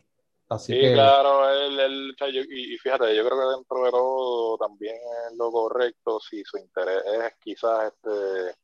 Así 0.49 0.73
sí, 0.73 0.79
que... 0.79 0.93
claro, 0.93 1.49
él, 1.49 1.79
él, 1.79 2.15
y, 2.49 2.77
fíjate, 2.77 3.15
yo 3.15 3.25
creo 3.25 3.39
que 3.39 3.55
dentro 3.55 3.83
de 3.83 3.91
todo 3.91 4.57
también 4.57 4.95
es 4.95 5.37
lo 5.37 5.51
correcto 5.51 6.19
si 6.19 6.43
su 6.43 6.57
interés 6.57 7.03
es 7.05 7.33
quizás 7.41 7.91
este 7.91 8.55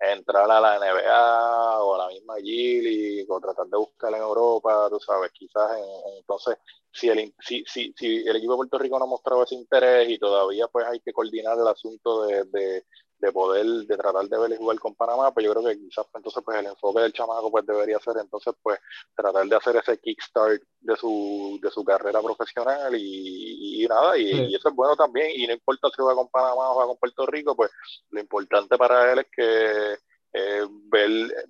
entrar 0.00 0.50
a 0.50 0.60
la 0.60 0.78
NBA 0.78 1.82
o 1.82 1.94
a 1.94 1.98
la 1.98 2.08
misma 2.08 2.36
Gili 2.36 3.24
o 3.28 3.40
tratar 3.40 3.66
de 3.66 3.76
buscar 3.76 4.12
en 4.14 4.20
Europa, 4.20 4.88
tú 4.90 5.00
sabes, 5.00 5.30
quizás 5.32 5.72
en, 5.78 6.18
entonces 6.18 6.58
si 6.92 7.08
el, 7.08 7.34
si, 7.40 7.64
si, 7.66 7.92
si 7.96 8.26
el 8.26 8.36
equipo 8.36 8.52
de 8.52 8.56
Puerto 8.56 8.78
Rico 8.78 8.98
no 8.98 9.04
ha 9.04 9.08
mostrado 9.08 9.44
ese 9.44 9.54
interés 9.54 10.08
y 10.08 10.18
todavía 10.18 10.68
pues 10.68 10.86
hay 10.86 11.00
que 11.00 11.12
coordinar 11.12 11.58
el 11.58 11.68
asunto 11.68 12.26
de, 12.26 12.44
de 12.44 12.84
de 13.18 13.32
poder, 13.32 13.64
de 13.66 13.96
tratar 13.96 14.28
de 14.28 14.38
ver 14.38 14.56
jugar 14.58 14.78
con 14.78 14.94
Panamá, 14.94 15.32
pues 15.32 15.46
yo 15.46 15.52
creo 15.52 15.64
que 15.64 15.78
quizás 15.78 16.06
pues, 16.10 16.16
entonces 16.16 16.42
pues 16.44 16.58
el 16.58 16.66
enfoque 16.66 17.00
del 17.00 17.12
chamaco 17.12 17.50
pues 17.50 17.66
debería 17.66 17.98
ser 17.98 18.16
entonces 18.20 18.54
pues 18.62 18.78
tratar 19.14 19.46
de 19.46 19.56
hacer 19.56 19.76
ese 19.76 19.98
kickstart 19.98 20.62
de 20.80 20.96
su, 20.96 21.58
de 21.62 21.70
su 21.70 21.84
carrera 21.84 22.20
profesional 22.20 22.94
y, 22.94 23.82
y 23.84 23.86
nada, 23.86 24.16
y, 24.18 24.28
sí. 24.28 24.42
y, 24.50 24.54
eso 24.54 24.68
es 24.68 24.74
bueno 24.74 24.96
también, 24.96 25.30
y 25.34 25.46
no 25.46 25.54
importa 25.54 25.88
si 25.94 26.02
va 26.02 26.14
con 26.14 26.28
Panamá 26.28 26.70
o 26.70 26.78
va 26.78 26.86
con 26.86 26.98
Puerto 26.98 27.26
Rico, 27.26 27.56
pues 27.56 27.70
lo 28.10 28.20
importante 28.20 28.76
para 28.76 29.12
él 29.12 29.20
es 29.20 29.26
que 29.34 29.96
eh, 30.32 30.66
ver, 30.90 31.48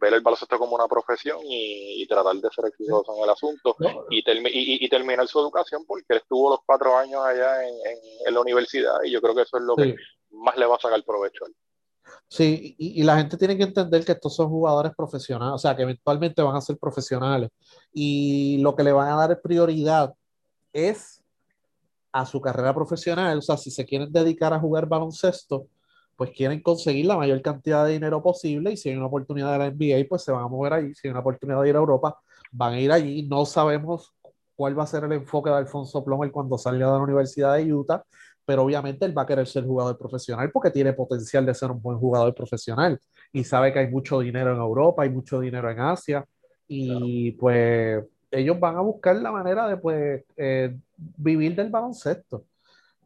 ver 0.00 0.14
el 0.14 0.20
baloncesto 0.20 0.58
como 0.58 0.74
una 0.74 0.88
profesión 0.88 1.38
y, 1.44 2.02
y, 2.02 2.06
tratar 2.06 2.36
de 2.36 2.50
ser 2.50 2.66
exitoso 2.66 3.16
en 3.16 3.22
el 3.22 3.30
asunto 3.30 3.76
no. 3.78 4.04
y, 4.10 4.22
termi 4.22 4.50
y, 4.52 4.84
y, 4.84 4.88
terminar 4.88 5.26
su 5.28 5.38
educación 5.38 5.84
porque 5.86 6.06
él 6.10 6.18
estuvo 6.18 6.50
los 6.50 6.60
cuatro 6.66 6.96
años 6.96 7.24
allá 7.24 7.64
en, 7.66 7.74
en, 7.74 7.98
en 8.26 8.34
la 8.34 8.40
universidad 8.40 8.96
y 9.04 9.10
yo 9.12 9.20
creo 9.20 9.34
que 9.34 9.42
eso 9.42 9.58
es 9.58 9.62
lo 9.64 9.74
sí. 9.76 9.82
que 9.82 9.96
más 10.30 10.56
le 10.56 10.66
va 10.66 10.76
a 10.76 10.80
sacar 10.80 11.02
provecho 11.04 11.44
a 11.44 11.48
él. 11.48 11.56
Sí, 12.26 12.74
y, 12.78 13.00
y, 13.00 13.04
la 13.04 13.18
gente 13.18 13.36
tiene 13.36 13.56
que 13.56 13.64
entender 13.64 14.04
que 14.04 14.12
estos 14.12 14.34
son 14.34 14.48
jugadores 14.48 14.92
profesionales, 14.96 15.54
o 15.54 15.58
sea, 15.58 15.76
que 15.76 15.82
eventualmente 15.82 16.42
van 16.42 16.56
a 16.56 16.60
ser 16.60 16.78
profesionales. 16.78 17.50
Y 17.92 18.58
lo 18.58 18.74
que 18.74 18.82
le 18.82 18.92
van 18.92 19.08
a 19.08 19.16
dar 19.16 19.40
prioridad 19.42 20.14
es 20.72 21.22
a 22.12 22.26
su 22.26 22.40
carrera 22.40 22.74
profesional. 22.74 23.38
O 23.38 23.42
sea, 23.42 23.56
si 23.56 23.70
se 23.70 23.84
quieren 23.84 24.12
dedicar 24.12 24.52
a 24.52 24.60
jugar 24.60 24.86
baloncesto, 24.86 25.66
pues 26.16 26.30
quieren 26.30 26.60
conseguir 26.62 27.06
la 27.06 27.16
mayor 27.16 27.40
cantidad 27.42 27.84
de 27.84 27.92
dinero 27.92 28.22
posible. 28.22 28.72
Y 28.72 28.76
si 28.76 28.88
hay 28.88 28.96
una 28.96 29.06
oportunidad 29.06 29.52
de 29.52 29.58
la 29.58 29.70
NBA, 29.70 30.08
pues 30.08 30.24
se 30.24 30.32
van 30.32 30.44
a 30.44 30.48
mover 30.48 30.72
allí. 30.72 30.94
Si 30.94 31.06
hay 31.06 31.12
una 31.12 31.20
oportunidad 31.20 31.62
de 31.62 31.68
ir 31.68 31.76
a 31.76 31.78
Europa, 31.78 32.18
van 32.50 32.74
a 32.74 32.80
ir 32.80 32.92
allí. 32.92 33.22
No 33.28 33.46
sabemos 33.46 34.14
cuál 34.56 34.78
va 34.78 34.82
a 34.84 34.86
ser 34.86 35.04
el 35.04 35.12
enfoque 35.12 35.50
de 35.50 35.56
Alfonso 35.56 36.04
Plomer 36.04 36.32
cuando 36.32 36.58
salga 36.58 36.86
de 36.86 36.92
la 36.92 36.98
Universidad 36.98 37.56
de 37.56 37.72
Utah 37.72 38.04
pero 38.48 38.62
obviamente 38.62 39.04
él 39.04 39.16
va 39.16 39.22
a 39.22 39.26
querer 39.26 39.46
ser 39.46 39.66
jugador 39.66 39.98
profesional 39.98 40.50
porque 40.50 40.70
tiene 40.70 40.94
potencial 40.94 41.44
de 41.44 41.52
ser 41.52 41.70
un 41.70 41.82
buen 41.82 41.98
jugador 41.98 42.34
profesional 42.34 42.98
y 43.30 43.44
sabe 43.44 43.74
que 43.74 43.80
hay 43.80 43.88
mucho 43.88 44.20
dinero 44.20 44.54
en 44.54 44.58
Europa, 44.58 45.02
hay 45.02 45.10
mucho 45.10 45.38
dinero 45.38 45.70
en 45.70 45.78
Asia 45.78 46.24
y 46.66 47.32
pues 47.32 48.02
ellos 48.30 48.58
van 48.58 48.76
a 48.76 48.80
buscar 48.80 49.16
la 49.16 49.32
manera 49.32 49.68
de 49.68 49.76
pues 49.76 50.24
eh, 50.34 50.74
vivir 50.96 51.54
del 51.56 51.68
baloncesto. 51.68 52.46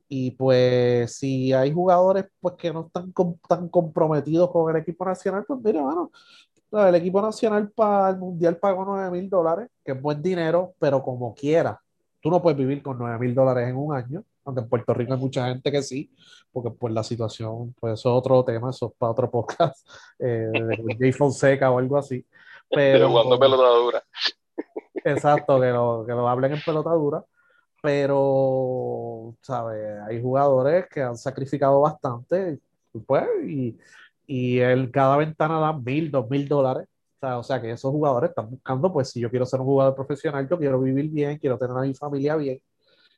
Y 0.09 0.31
pues 0.31 1.13
si 1.17 1.53
hay 1.53 1.73
jugadores 1.73 2.27
pues 2.41 2.55
que 2.55 2.73
no 2.73 2.87
están 2.87 3.13
tan 3.49 3.69
comprometidos 3.69 4.49
con 4.49 4.71
el 4.73 4.81
equipo 4.81 5.05
nacional, 5.05 5.45
pues 5.45 5.59
mira, 5.61 5.83
bueno, 5.83 6.13
el 6.71 6.95
equipo 6.95 7.21
nacional 7.21 7.69
para 7.73 8.11
el 8.11 8.19
mundial 8.19 8.59
pagó 8.59 8.85
9 8.85 9.11
mil 9.11 9.29
dólares, 9.29 9.69
que 9.85 9.91
es 9.91 10.01
buen 10.01 10.23
dinero, 10.23 10.75
pero 10.79 11.03
como 11.03 11.35
quiera, 11.35 11.81
tú 12.21 12.31
no 12.31 12.41
puedes 12.41 12.57
vivir 12.57 12.81
con 12.81 12.97
9 12.97 13.19
mil 13.19 13.35
dólares 13.35 13.69
en 13.69 13.77
un 13.77 13.93
año 13.93 14.25
aunque 14.45 14.63
en 14.63 14.69
Puerto 14.69 14.95
Rico 14.95 15.15
hay 15.15 15.21
mucha 15.21 15.49
gente 15.49 15.71
que 15.71 15.83
sí, 15.83 16.11
porque 16.53 16.71
pues 16.71 16.93
la 16.93 17.03
situación, 17.03 17.75
pues 17.79 17.95
eso 17.95 18.11
es 18.11 18.19
otro 18.19 18.45
tema, 18.45 18.71
eso 18.71 18.87
es 18.87 18.93
para 18.99 19.13
otro 19.13 19.31
podcast, 19.31 19.87
eh, 20.19 20.51
de 20.53 20.97
Jay 20.99 21.13
Fonseca 21.13 21.71
o 21.71 21.79
algo 21.79 21.97
así. 21.97 22.25
Pero 22.69 23.11
cuando 23.11 23.39
pelota 23.39 23.69
dura. 23.69 24.03
Exacto, 25.05 25.61
que 25.61 25.71
lo, 25.71 26.05
que 26.07 26.13
lo 26.13 26.29
hablen 26.29 26.53
en 26.53 26.63
pelota 26.65 26.91
dura, 26.91 27.25
pero, 27.83 29.35
¿sabes? 29.43 30.01
Hay 30.09 30.23
jugadores 30.23 30.87
que 30.89 31.03
han 31.03 31.17
sacrificado 31.17 31.81
bastante, 31.81 32.61
pues, 33.07 33.27
y, 33.47 33.77
y 34.27 34.61
en 34.61 34.91
cada 34.91 35.17
ventana 35.17 35.59
dan 35.61 35.83
mil, 35.83 36.11
dos 36.11 36.29
mil 36.31 36.47
dólares. 36.49 36.89
O 37.21 37.43
sea, 37.45 37.61
que 37.61 37.71
esos 37.71 37.91
jugadores 37.93 38.31
están 38.31 38.51
buscando, 38.51 38.93
pues 38.93 39.11
si 39.11 39.21
yo 39.21 39.31
quiero 39.31 39.47
ser 39.47 39.61
un 39.61 39.67
jugador 39.67 39.95
profesional, 39.95 40.49
yo 40.49 40.59
quiero 40.59 40.81
vivir 40.81 41.09
bien, 41.09 41.39
quiero 41.39 41.57
tener 41.57 41.77
a 41.77 41.83
mi 41.83 41.95
familia 41.95 42.35
bien, 42.35 42.61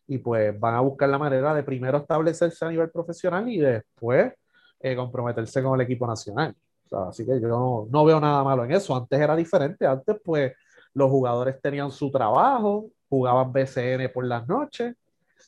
y 0.06 0.18
pues 0.18 0.58
van 0.58 0.74
a 0.74 0.80
buscar 0.80 1.08
la 1.08 1.18
manera 1.18 1.54
de 1.54 1.62
primero 1.62 1.98
establecerse 1.98 2.64
a 2.64 2.68
nivel 2.68 2.90
profesional 2.90 3.48
y 3.48 3.58
después 3.58 4.32
eh, 4.80 4.96
comprometerse 4.96 5.62
con 5.62 5.80
el 5.80 5.84
equipo 5.84 6.06
nacional. 6.06 6.54
así 7.08 7.24
que 7.24 7.40
yo 7.40 7.88
no, 7.90 8.04
veo 8.04 8.20
nada 8.20 8.44
malo 8.44 8.64
en 8.64 8.72
eso. 8.72 8.94
Antes 8.94 9.18
era 9.18 9.34
diferente, 9.34 9.86
antes 9.86 10.16
pues 10.22 10.52
los 10.92 11.10
jugadores 11.10 11.60
tenían 11.60 11.90
su 11.90 12.10
trabajo, 12.10 12.90
jugaban 13.08 13.52
BCN 13.52 14.10
por 14.12 14.26
las 14.26 14.46
noches 14.46 14.94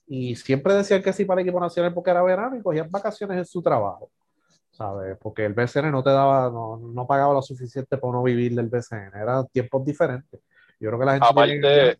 y 0.06 0.34
siempre 0.36 0.74
decían 0.74 1.02
que 1.02 1.12
sí 1.12 1.24
para 1.24 1.40
el 1.40 1.46
equipo 1.46 1.60
nacional 1.60 1.92
porque 1.92 2.10
era 2.10 2.22
verano 2.22 2.56
y 2.56 2.62
cogían 2.62 2.90
vacaciones 2.90 3.38
en 3.38 3.44
su 3.44 3.62
trabajo. 3.62 4.10
¿sabes? 4.76 5.16
Porque 5.18 5.44
el 5.46 5.54
BCN 5.54 5.90
no 5.90 6.02
te 6.02 6.10
daba, 6.10 6.50
no, 6.50 6.76
no 6.76 7.06
pagaba 7.06 7.32
lo 7.32 7.40
suficiente 7.40 7.96
para 7.96 8.12
no 8.12 8.22
vivir 8.22 8.54
del 8.54 8.68
BCN, 8.68 9.16
eran 9.16 9.46
tiempos 9.48 9.84
diferentes. 9.84 10.40
Yo 10.78 10.90
creo 10.90 10.98
que 10.98 11.06
la 11.06 11.12
gente... 11.12 11.26
Aparte, 11.28 11.98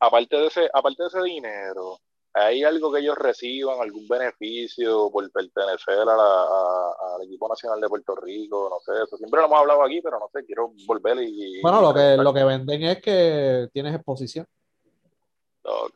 aparte 0.00 0.36
de 0.36 0.46
ese, 0.46 0.70
aparte 0.72 1.02
de 1.02 1.08
ese 1.08 1.22
dinero, 1.22 1.98
¿hay 2.32 2.64
algo 2.64 2.92
que 2.92 3.00
ellos 3.00 3.16
reciban, 3.16 3.80
algún 3.80 4.06
beneficio 4.08 5.10
por 5.10 5.30
pertenecer 5.30 5.98
al 6.00 7.22
equipo 7.24 7.48
nacional 7.48 7.80
de 7.80 7.88
Puerto 7.88 8.14
Rico? 8.16 8.68
No 8.70 8.80
sé, 8.80 9.02
eso 9.02 9.16
siempre 9.16 9.40
lo 9.40 9.46
hemos 9.46 9.58
hablado 9.58 9.82
aquí, 9.82 10.00
pero 10.02 10.18
no 10.18 10.28
sé, 10.32 10.44
quiero 10.44 10.72
volver 10.86 11.18
y... 11.22 11.60
Bueno, 11.62 11.80
lo 11.80 11.94
que, 11.94 12.16
lo 12.16 12.34
que 12.34 12.44
venden 12.44 12.82
es 12.84 13.00
que 13.00 13.68
tienes 13.72 13.94
exposición. 13.94 14.46
Ok. 15.62 15.94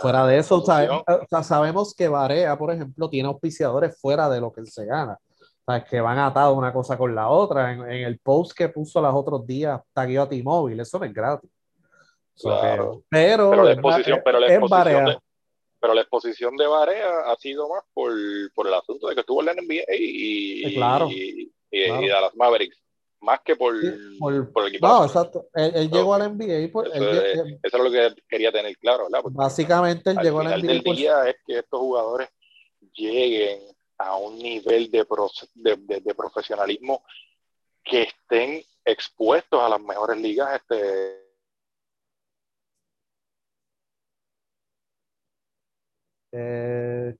Fuera 0.00 0.26
de 0.26 0.38
eso, 0.38 0.62
sabemos 1.42 1.94
que 1.94 2.08
Barea, 2.08 2.56
por 2.58 2.70
ejemplo, 2.70 3.08
tiene 3.08 3.28
auspiciadores 3.28 3.98
fuera 3.98 4.28
de 4.28 4.40
lo 4.40 4.52
que 4.52 4.60
él 4.60 4.68
se 4.68 4.84
gana. 4.84 5.18
O 5.64 5.84
que 5.84 6.00
van 6.00 6.18
atados 6.18 6.56
una 6.56 6.72
cosa 6.72 6.96
con 6.96 7.14
la 7.14 7.28
otra. 7.28 7.72
En, 7.72 7.82
el 7.82 8.18
post 8.18 8.52
que 8.56 8.68
puso 8.68 9.00
los 9.00 9.14
otros 9.14 9.46
días, 9.46 9.80
tagueó 9.92 10.22
a 10.22 10.28
T-Mobile, 10.28 10.82
eso 10.82 10.98
no 10.98 11.04
es 11.04 11.12
gratis. 11.12 11.50
Claro. 12.40 13.02
Pero, 13.10 13.64
la 13.64 13.72
exposición, 13.72 14.20
pero, 14.24 14.40
la 14.40 14.46
exposición 14.46 15.04
de, 15.06 15.18
pero 15.80 15.94
la 15.94 16.00
exposición 16.00 16.56
de 16.56 16.66
Barea 16.66 17.20
ha 17.26 17.36
sido 17.36 17.68
más 17.68 17.82
por, 17.92 18.12
por 18.54 18.66
el 18.66 18.74
asunto 18.74 19.08
de 19.08 19.14
que 19.14 19.20
estuvo 19.20 19.40
en 19.40 19.46
la 19.46 19.54
NBA 19.54 19.94
y, 19.96 20.74
claro, 20.74 21.08
y, 21.10 21.52
y, 21.70 22.10
a 22.10 22.20
las 22.20 22.34
Mavericks 22.34 22.80
más 23.20 23.40
que 23.44 23.56
por, 23.56 23.74
por, 24.18 24.62
el 24.62 24.68
equipo. 24.68 24.86
No, 24.86 25.04
exacto. 25.04 25.48
Él, 25.54 25.90
llegó 25.90 26.14
a 26.14 26.18
la 26.18 26.28
NBA. 26.28 26.70
Por, 26.72 26.86
eso, 26.86 27.10
es, 27.10 27.38
eso, 27.62 27.76
es, 27.76 27.82
lo 27.82 27.90
que 27.90 28.14
quería 28.28 28.52
tener 28.52 28.76
claro, 28.78 29.04
¿verdad? 29.10 29.28
básicamente, 29.30 30.10
él 30.10 30.18
llegó 30.22 30.40
a 30.40 30.44
la 30.44 30.58
NBA. 30.58 30.72
El 30.72 30.82
día 30.82 31.28
es 31.28 31.36
que 31.44 31.58
estos 31.58 31.80
jugadores 31.80 32.28
lleguen 32.92 33.60
a 33.98 34.16
un 34.16 34.38
nivel 34.38 34.90
de, 34.90 35.04
de, 35.54 36.00
de, 36.00 36.14
profesionalismo 36.14 37.02
que 37.82 38.02
estén 38.02 38.62
expuestos 38.84 39.60
a 39.60 39.68
las 39.68 39.80
mejores 39.80 40.16
ligas 40.18 40.54
este, 40.54 41.27
Eh. 46.30 47.16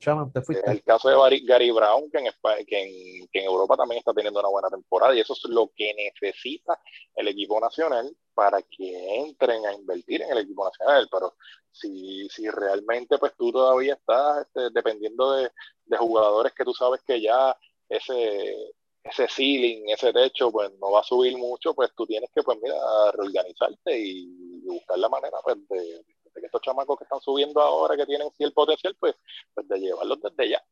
El 0.67 0.83
caso 0.83 1.09
de 1.09 1.41
Gary 1.41 1.71
Brown, 1.71 2.11
que 2.11 2.19
en, 2.19 2.67
que, 2.67 3.29
en, 3.33 3.45
Europa 3.45 3.77
también 3.77 4.01
está 4.01 4.13
teniendo 4.13 4.41
una 4.41 4.51
buena 4.51 4.69
temporada, 4.69 5.15
y 5.15 5.21
eso 5.21 5.33
es 5.33 5.45
lo 5.45 5.71
que 5.75 5.95
necesita 5.95 6.79
el 7.15 7.29
equipo 7.29 7.59
nacional 7.59 8.15
para 8.35 8.61
que 8.63 9.21
entren 9.21 9.65
a 9.65 9.73
invertir 9.73 10.23
en 10.23 10.33
el 10.33 10.39
equipo 10.39 10.65
nacional. 10.65 11.09
Pero 11.11 11.35
si, 11.73 12.29
si 12.29 12.49
realmente 12.51 13.19
pues 13.19 13.33
tú 13.37 13.51
todavía 13.51 13.95
estás 13.95 14.47
este, 14.47 14.71
dependiendo 14.73 15.33
de, 15.33 15.51
de, 15.87 15.97
jugadores 15.97 16.53
que 16.53 16.65
tú 16.65 16.75
sabes 16.75 17.01
que 17.07 17.21
ya 17.21 17.57
ese, 17.89 18.75
ese 19.05 19.27
ceiling, 19.29 19.89
ese 19.89 20.13
techo, 20.13 20.53
pues 20.53 20.71
no 20.79 20.93
va 20.93 21.01
a 21.01 21.05
subir 21.05 21.37
mucho, 21.39 21.75
pues 21.75 21.91
tú 21.97 22.07
tienes 22.07 22.31
que, 22.35 22.43
pues 22.43 22.59
mira, 22.63 22.77
reorganizarte 23.13 23.99
y 23.99 24.61
buscar 24.67 24.99
la 24.99 25.09
manera 25.09 25.39
pues, 25.43 25.57
de 25.69 26.05
que 26.41 26.47
estos 26.47 26.61
chamacos 26.63 26.99
que 26.99 27.05
están 27.05 27.21
subiendo 27.21 27.61
ahora, 27.61 27.97
que 27.97 28.07
tienen 28.07 28.29
sí 28.37 28.45
el 28.45 28.53
potencial, 28.53 28.97
pues, 28.99 29.15
pues 29.55 29.69
de 29.69 29.79
llevarlos 29.79 30.21
desde 30.21 30.51
ya. 30.51 30.63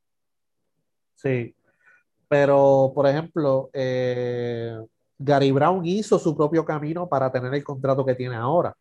Sí, 1.14 1.54
pero 2.28 2.92
por 2.94 3.06
ejemplo, 3.06 3.70
eh, 3.72 4.78
Gary 5.18 5.50
Brown 5.50 5.84
hizo 5.86 6.18
su 6.18 6.36
propio 6.36 6.64
camino 6.64 7.08
para 7.08 7.30
tener 7.30 7.54
el 7.54 7.64
contrato 7.64 8.04
que 8.04 8.14
tiene 8.14 8.36
ahora. 8.36 8.76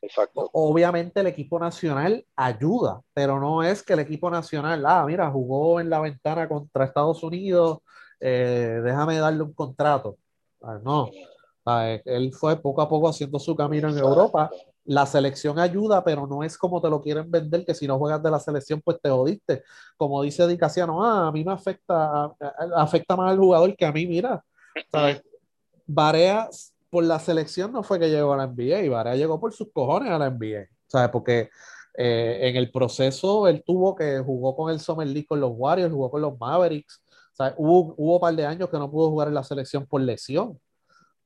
Exacto. 0.00 0.48
Obviamente 0.52 1.20
el 1.20 1.26
equipo 1.26 1.58
nacional 1.58 2.24
ayuda, 2.36 3.00
pero 3.12 3.40
no 3.40 3.62
es 3.62 3.82
que 3.82 3.94
el 3.94 4.00
equipo 4.00 4.30
nacional, 4.30 4.84
ah, 4.86 5.04
mira, 5.06 5.30
jugó 5.30 5.80
en 5.80 5.90
la 5.90 6.00
ventana 6.00 6.48
contra 6.48 6.84
Estados 6.84 7.22
Unidos, 7.22 7.80
eh, 8.20 8.80
déjame 8.84 9.18
darle 9.18 9.42
un 9.42 9.52
contrato. 9.52 10.16
Ah, 10.62 10.78
no, 10.82 11.10
ah, 11.66 11.96
él 12.04 12.32
fue 12.32 12.56
poco 12.60 12.82
a 12.82 12.88
poco 12.88 13.08
haciendo 13.08 13.38
su 13.38 13.56
camino 13.56 13.88
en 13.88 13.98
Europa 13.98 14.50
la 14.88 15.04
selección 15.04 15.58
ayuda, 15.58 16.02
pero 16.02 16.26
no 16.26 16.42
es 16.42 16.56
como 16.56 16.80
te 16.80 16.88
lo 16.88 17.02
quieren 17.02 17.30
vender, 17.30 17.66
que 17.66 17.74
si 17.74 17.86
no 17.86 17.98
juegas 17.98 18.22
de 18.22 18.30
la 18.30 18.40
selección, 18.40 18.80
pues 18.82 18.98
te 19.02 19.10
jodiste. 19.10 19.62
Como 19.98 20.22
dice 20.22 20.46
Dicasiano, 20.48 21.04
ah, 21.04 21.28
a 21.28 21.32
mí 21.32 21.44
me 21.44 21.52
afecta, 21.52 22.32
afecta 22.74 23.14
más 23.14 23.30
al 23.30 23.38
jugador 23.38 23.76
que 23.76 23.84
a 23.84 23.92
mí, 23.92 24.06
mira. 24.06 24.42
¿sabes? 24.90 25.22
Barea 25.86 26.48
por 26.88 27.04
la 27.04 27.18
selección 27.18 27.70
no 27.70 27.82
fue 27.82 27.98
que 27.98 28.08
llegó 28.08 28.32
a 28.32 28.38
la 28.38 28.46
NBA, 28.46 28.80
y 28.80 28.88
Barea 28.88 29.14
llegó 29.14 29.38
por 29.38 29.52
sus 29.52 29.70
cojones 29.74 30.10
a 30.10 30.18
la 30.18 30.30
NBA, 30.30 30.68
¿sabes? 30.86 31.10
Porque 31.10 31.50
eh, 31.94 32.38
en 32.48 32.56
el 32.56 32.70
proceso 32.70 33.46
él 33.46 33.62
tuvo 33.66 33.94
que 33.94 34.20
jugó 34.20 34.56
con 34.56 34.70
el 34.72 34.80
Summer 34.80 35.06
League 35.06 35.26
con 35.26 35.38
los 35.38 35.52
Warriors, 35.54 35.92
jugó 35.92 36.10
con 36.10 36.22
los 36.22 36.38
Mavericks, 36.38 37.02
Hubo, 37.56 37.94
hubo 37.96 38.14
un 38.14 38.20
par 38.20 38.34
de 38.34 38.44
años 38.44 38.68
que 38.68 38.78
no 38.78 38.90
pudo 38.90 39.10
jugar 39.10 39.28
en 39.28 39.34
la 39.34 39.44
selección 39.44 39.86
por 39.86 40.00
lesión 40.00 40.58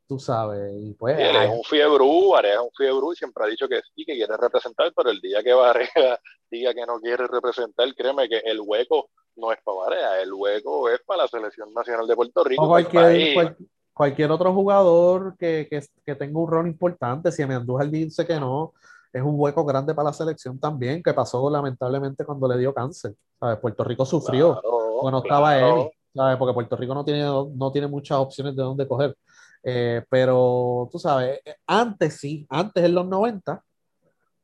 tú 0.07 0.19
sabes. 0.19 0.73
Y 0.81 0.95
pues, 0.95 1.19
es 1.19 1.51
un 1.51 1.63
fiebre, 1.65 2.05
es 2.53 2.59
un 2.59 2.71
fiebre 2.77 3.07
y 3.13 3.17
siempre 3.17 3.45
ha 3.45 3.49
dicho 3.49 3.69
que 3.69 3.81
sí, 3.95 4.05
que 4.05 4.15
quiere 4.15 4.37
representar, 4.37 4.93
pero 4.95 5.11
el 5.11 5.21
día 5.21 5.43
que 5.43 5.53
Varea 5.53 5.89
diga 6.51 6.75
que 6.75 6.87
no 6.87 7.01
quiere 7.01 7.27
representar, 7.27 7.93
créeme 7.95 8.29
que 8.29 8.39
el 8.45 8.61
hueco 8.61 9.11
no 9.37 9.53
es 9.53 9.59
para 9.65 9.79
Varea, 9.79 10.23
el 10.23 10.33
hueco 10.33 10.89
es 10.89 11.01
para 11.07 11.23
la 11.23 11.29
Selección 11.29 11.73
Nacional 11.73 12.07
de 12.07 12.17
Puerto 12.17 12.45
Rico. 12.45 12.63
O 12.63 12.69
cualquier, 12.69 13.57
cualquier 13.93 14.31
otro 14.31 14.53
jugador 14.53 15.37
que, 15.39 15.67
que, 15.71 15.83
que, 16.05 16.15
tenga 16.15 16.39
un 16.39 16.51
rol 16.51 16.67
importante, 16.67 17.33
si 17.33 17.45
me 17.47 17.55
Andújar 17.55 17.89
dice 17.89 18.27
que 18.27 18.39
no, 18.39 18.75
es 19.13 19.23
un 19.23 19.35
hueco 19.39 19.65
grande 19.65 19.95
para 19.95 20.09
la 20.09 20.13
selección 20.13 20.59
también, 20.59 21.03
que 21.03 21.13
pasó 21.13 21.49
lamentablemente 21.51 22.25
cuando 22.25 22.49
le 22.49 22.59
dio 22.59 22.73
cáncer. 22.73 23.15
¿sabes? 23.39 23.59
Puerto 23.59 23.85
Rico 23.85 24.07
sufrió 24.07 24.61
cuando 25.01 25.23
estaba 25.23 25.59
él, 25.59 25.91
¿sabes? 26.15 26.37
porque 26.39 26.55
Puerto 26.55 26.77
Rico 26.77 26.95
no 26.95 27.05
tiene, 27.05 27.23
no 27.23 27.73
tiene 27.73 27.89
muchas 27.89 28.19
opciones 28.19 28.57
de 28.57 28.63
dónde 28.63 28.89
coger. 28.89 29.17
Eh, 29.63 30.03
pero 30.09 30.89
tú 30.91 30.99
sabes, 30.99 31.41
eh, 31.45 31.57
antes 31.67 32.17
sí, 32.19 32.47
antes 32.51 32.85
en 32.85 32.95
los 32.95 33.07
90, 33.07 33.63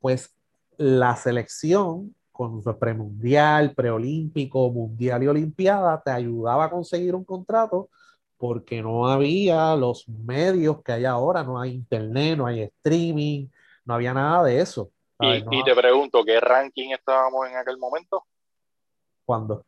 pues 0.01 0.35
la 0.77 1.17
selección 1.17 2.15
con 2.31 2.63
premundial, 2.79 3.75
preolímpico, 3.75 4.71
mundial 4.71 5.25
y 5.25 5.27
olimpiada, 5.27 6.01
te 6.01 6.13
ayudaba 6.13 6.67
a 6.67 6.71
conseguir 6.71 7.17
un 7.17 7.25
contrato 7.25 7.89
porque 8.37 8.81
no 8.81 9.09
había 9.09 9.75
los 9.75 10.09
medios 10.09 10.81
que 10.85 10.93
hay 10.93 11.05
ahora, 11.05 11.43
no 11.43 11.61
hay 11.61 11.73
internet, 11.73 12.39
no 12.39 12.47
hay 12.47 12.63
streaming, 12.63 13.49
no 13.85 13.95
había 13.95 14.15
nada 14.15 14.45
de 14.45 14.61
eso. 14.61 14.93
Y, 15.19 15.45
y, 15.51 15.65
te 15.65 15.75
pregunto, 15.75 16.25
¿qué 16.25 16.39
ranking 16.39 16.91
estábamos 16.91 17.49
en 17.49 17.57
aquel 17.57 17.77
momento? 17.77 18.25
¿Cuándo? 19.25 19.65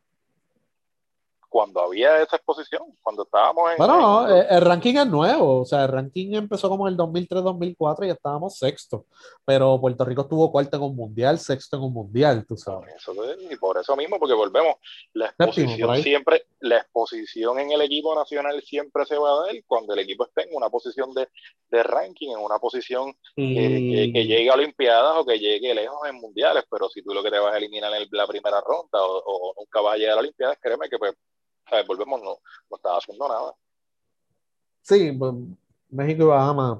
Cuando 1.51 1.81
había 1.81 2.23
esa 2.23 2.37
exposición, 2.37 2.81
cuando 3.01 3.23
estábamos 3.23 3.71
en... 3.71 3.77
Bueno, 3.77 4.25
el, 4.25 4.45
el, 4.49 4.61
ranking 4.61 4.95
es 4.95 5.05
nuevo, 5.05 5.59
o 5.59 5.65
sea, 5.65 5.83
el 5.83 5.89
ranking 5.89 6.33
empezó 6.33 6.69
como 6.69 6.87
en 6.87 6.93
el 6.93 6.97
2003-2004 6.99 8.07
y 8.07 8.09
estábamos 8.09 8.57
sexto, 8.57 9.05
pero 9.43 9.77
Puerto 9.81 10.05
Rico 10.05 10.21
estuvo 10.21 10.49
cuarto 10.49 10.77
en 10.77 10.83
un 10.83 10.95
mundial, 10.95 11.39
sexto 11.39 11.75
en 11.75 11.83
un 11.83 11.93
mundial, 11.93 12.45
tú 12.47 12.55
sabes. 12.55 12.95
Eso, 12.95 13.13
y 13.37 13.53
por 13.57 13.77
eso 13.77 13.97
mismo, 13.97 14.17
porque 14.17 14.33
volvemos, 14.33 14.75
la 15.11 15.25
exposición 15.25 15.97
siempre, 15.97 16.45
la 16.61 16.77
exposición 16.77 17.59
en 17.59 17.73
el 17.73 17.81
equipo 17.81 18.15
nacional 18.15 18.61
siempre 18.61 19.05
se 19.05 19.17
va 19.17 19.31
a 19.31 19.45
dar 19.47 19.55
cuando 19.67 19.93
el 19.93 19.99
equipo 19.99 20.23
esté 20.23 20.43
en 20.43 20.55
una 20.55 20.69
posición 20.69 21.13
de, 21.13 21.27
de 21.69 21.83
ranking, 21.83 22.29
en 22.29 22.39
una 22.39 22.59
posición 22.59 23.13
que, 23.35 24.11
que, 24.13 24.25
llegue 24.25 24.49
a 24.49 24.53
Olimpiadas 24.53 25.17
o 25.17 25.25
que 25.25 25.37
llegue 25.37 25.75
lejos 25.75 25.99
en 26.07 26.15
mundiales, 26.15 26.63
pero 26.71 26.87
si 26.87 27.03
tú 27.03 27.13
lo 27.13 27.21
que 27.21 27.29
te 27.29 27.39
vas 27.39 27.53
a 27.53 27.57
eliminar 27.57 27.93
en 27.93 28.07
la 28.09 28.25
primera 28.25 28.61
ronda 28.61 29.03
o, 29.05 29.21
o 29.25 29.53
nunca 29.59 29.81
vas 29.81 29.95
a 29.95 29.97
llegar 29.97 30.15
a 30.15 30.21
Olimpiadas, 30.21 30.57
créeme 30.61 30.87
que 30.87 30.97
pues 30.97 31.13
Volvemos, 31.87 32.21
no, 32.21 32.37
no 32.69 32.75
estaba 32.75 32.97
haciendo 32.97 33.27
nada. 33.27 33.53
Sí, 34.81 35.11
pues, 35.11 35.33
México 35.89 36.23
y 36.23 36.27
Bahamas, 36.27 36.79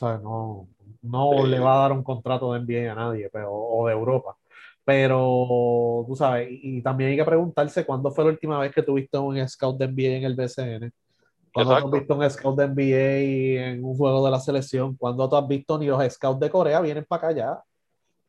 No, 0.00 0.68
no 1.02 1.46
le 1.46 1.58
va 1.58 1.74
a 1.74 1.82
dar 1.82 1.92
un 1.92 2.02
contrato 2.02 2.52
de 2.52 2.60
NBA 2.60 2.92
a 2.92 2.94
nadie, 2.94 3.28
pero, 3.30 3.52
o 3.52 3.86
de 3.86 3.92
Europa. 3.92 4.36
Pero, 4.84 6.04
tú 6.08 6.16
sabes, 6.16 6.48
y, 6.50 6.82
también 6.82 7.10
hay 7.10 7.16
que 7.16 7.24
preguntarse 7.24 7.86
cuándo 7.86 8.10
fue 8.10 8.24
la 8.24 8.30
última 8.30 8.58
vez 8.58 8.74
que 8.74 8.82
tuviste 8.82 9.16
un 9.18 9.48
scout 9.48 9.78
de 9.78 9.86
NBA 9.86 10.16
en 10.16 10.24
el 10.24 10.34
BCN. 10.34 10.92
¿Cuándo 11.52 11.76
has 11.76 11.90
visto 11.90 12.14
un 12.16 12.30
scout 12.30 12.58
de 12.58 12.66
NBA 12.66 13.68
en 13.68 13.84
un 13.84 13.96
juego 13.96 14.24
de 14.24 14.30
la 14.30 14.40
selección? 14.40 14.96
¿Cuándo 14.96 15.28
tú 15.28 15.36
has 15.36 15.46
visto 15.46 15.78
ni 15.78 15.86
los 15.86 16.02
scouts 16.12 16.40
de 16.40 16.50
Corea 16.50 16.80
vienen 16.80 17.04
para 17.04 17.28
acá 17.28 17.36
ya? 17.36 17.62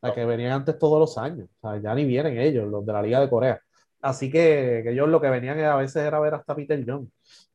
Sea, 0.00 0.14
que 0.14 0.24
venían 0.24 0.52
antes 0.52 0.78
todos 0.78 1.00
los 1.00 1.16
años. 1.16 1.48
O 1.60 1.68
sea, 1.70 1.80
ya 1.80 1.94
ni 1.94 2.04
vienen 2.04 2.38
ellos, 2.38 2.68
los 2.68 2.84
de 2.84 2.92
la 2.92 3.02
Liga 3.02 3.20
de 3.20 3.30
Corea. 3.30 3.60
Así 4.04 4.30
que, 4.30 4.82
que 4.84 4.90
ellos 4.90 5.08
lo 5.08 5.18
que 5.18 5.30
venían 5.30 5.58
a 5.60 5.76
veces 5.76 6.04
era 6.04 6.20
ver 6.20 6.34
hasta 6.34 6.54
Peter 6.54 6.84
John. 6.86 7.10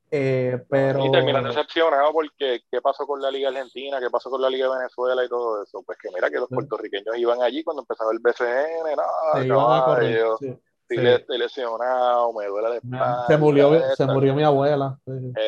Eh, 0.09 0.59
pero... 0.67 1.05
Y 1.05 1.11
terminan 1.11 1.43
decepcionados 1.43 2.09
porque 2.11 2.61
qué 2.71 2.81
pasó 2.81 3.05
con 3.05 3.21
la 3.21 3.29
Liga 3.29 3.49
Argentina, 3.49 3.99
qué 3.99 4.09
pasó 4.09 4.31
con 4.31 4.41
la 4.41 4.49
Liga 4.49 4.67
de 4.67 4.77
Venezuela 4.77 5.23
y 5.23 5.29
todo 5.29 5.61
eso. 5.61 5.83
Pues 5.85 5.99
que 5.99 6.09
mira 6.11 6.27
que 6.31 6.37
los 6.37 6.49
puertorriqueños 6.49 7.15
iban 7.17 7.43
allí 7.43 7.63
cuando 7.63 7.83
empezaba 7.83 8.11
el 8.11 8.17
BCN, 8.17 8.95
nada, 8.97 9.47
caballo, 9.47 10.37
sí, 10.37 10.57
sí. 10.89 11.37
lesionado, 11.37 12.33
me 12.33 12.47
duele 12.47 12.69
la 12.69 12.75
espalda. 12.75 13.27
Se 13.27 13.37
murió, 13.37 13.95
se 13.95 14.05
murió 14.05 14.33
mi 14.33 14.43
abuela. 14.43 14.99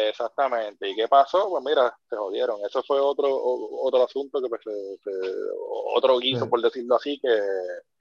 Exactamente. 0.09 0.89
¿Y 0.89 0.95
qué 0.95 1.07
pasó? 1.07 1.49
Pues 1.49 1.63
mira, 1.63 1.95
se 2.09 2.15
jodieron. 2.15 2.57
Eso 2.65 2.83
fue 2.83 2.99
otro, 2.99 3.27
otro 3.83 4.03
asunto 4.03 4.41
que 4.41 4.49
pues, 4.49 4.61
otro 5.95 6.19
guiso, 6.19 6.49
por 6.49 6.61
decirlo 6.61 6.95
así, 6.95 7.19
que, 7.19 7.39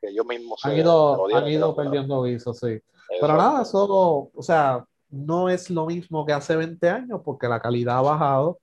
que 0.00 0.08
ellos 0.08 0.26
mismos 0.26 0.60
han 0.64 0.76
ido, 0.76 1.26
han 1.34 1.48
ido 1.48 1.74
perdiendo 1.74 2.22
guiso, 2.22 2.54
sí. 2.54 2.80
Pero 3.20 3.36
nada, 3.36 3.62
eso, 3.62 4.30
o 4.32 4.42
sea, 4.42 4.84
no 5.10 5.48
es 5.48 5.70
lo 5.70 5.86
mismo 5.86 6.24
que 6.24 6.32
hace 6.32 6.56
20 6.56 6.88
años 6.88 7.20
porque 7.24 7.48
la 7.48 7.60
calidad 7.60 7.98
ha 7.98 8.02
bajado 8.02 8.60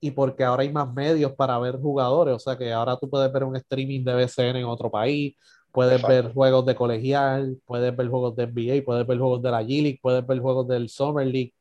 y 0.00 0.10
porque 0.10 0.44
ahora 0.44 0.62
hay 0.62 0.72
más 0.72 0.92
medios 0.92 1.32
para 1.32 1.58
ver 1.58 1.80
jugadores. 1.80 2.34
O 2.34 2.38
sea 2.38 2.58
que 2.58 2.72
ahora 2.72 2.98
tú 2.98 3.08
puedes 3.08 3.32
ver 3.32 3.44
un 3.44 3.56
streaming 3.56 4.04
de 4.04 4.14
BCN 4.14 4.56
en 4.56 4.64
otro 4.66 4.90
país, 4.90 5.34
puedes 5.74 6.00
ver 6.02 6.32
juegos 6.32 6.64
de 6.66 6.76
colegial, 6.76 7.58
puedes 7.66 7.94
ver 7.96 8.08
juegos 8.08 8.36
de 8.36 8.46
NBA, 8.46 8.84
puedes 8.84 9.04
ver 9.04 9.18
juegos 9.18 9.42
de 9.42 9.50
la 9.50 9.60
G-League, 9.60 9.98
puedes 10.00 10.24
ver 10.24 10.38
juegos 10.38 10.68
del 10.68 10.88
Summer 10.88 11.26
League, 11.26 11.52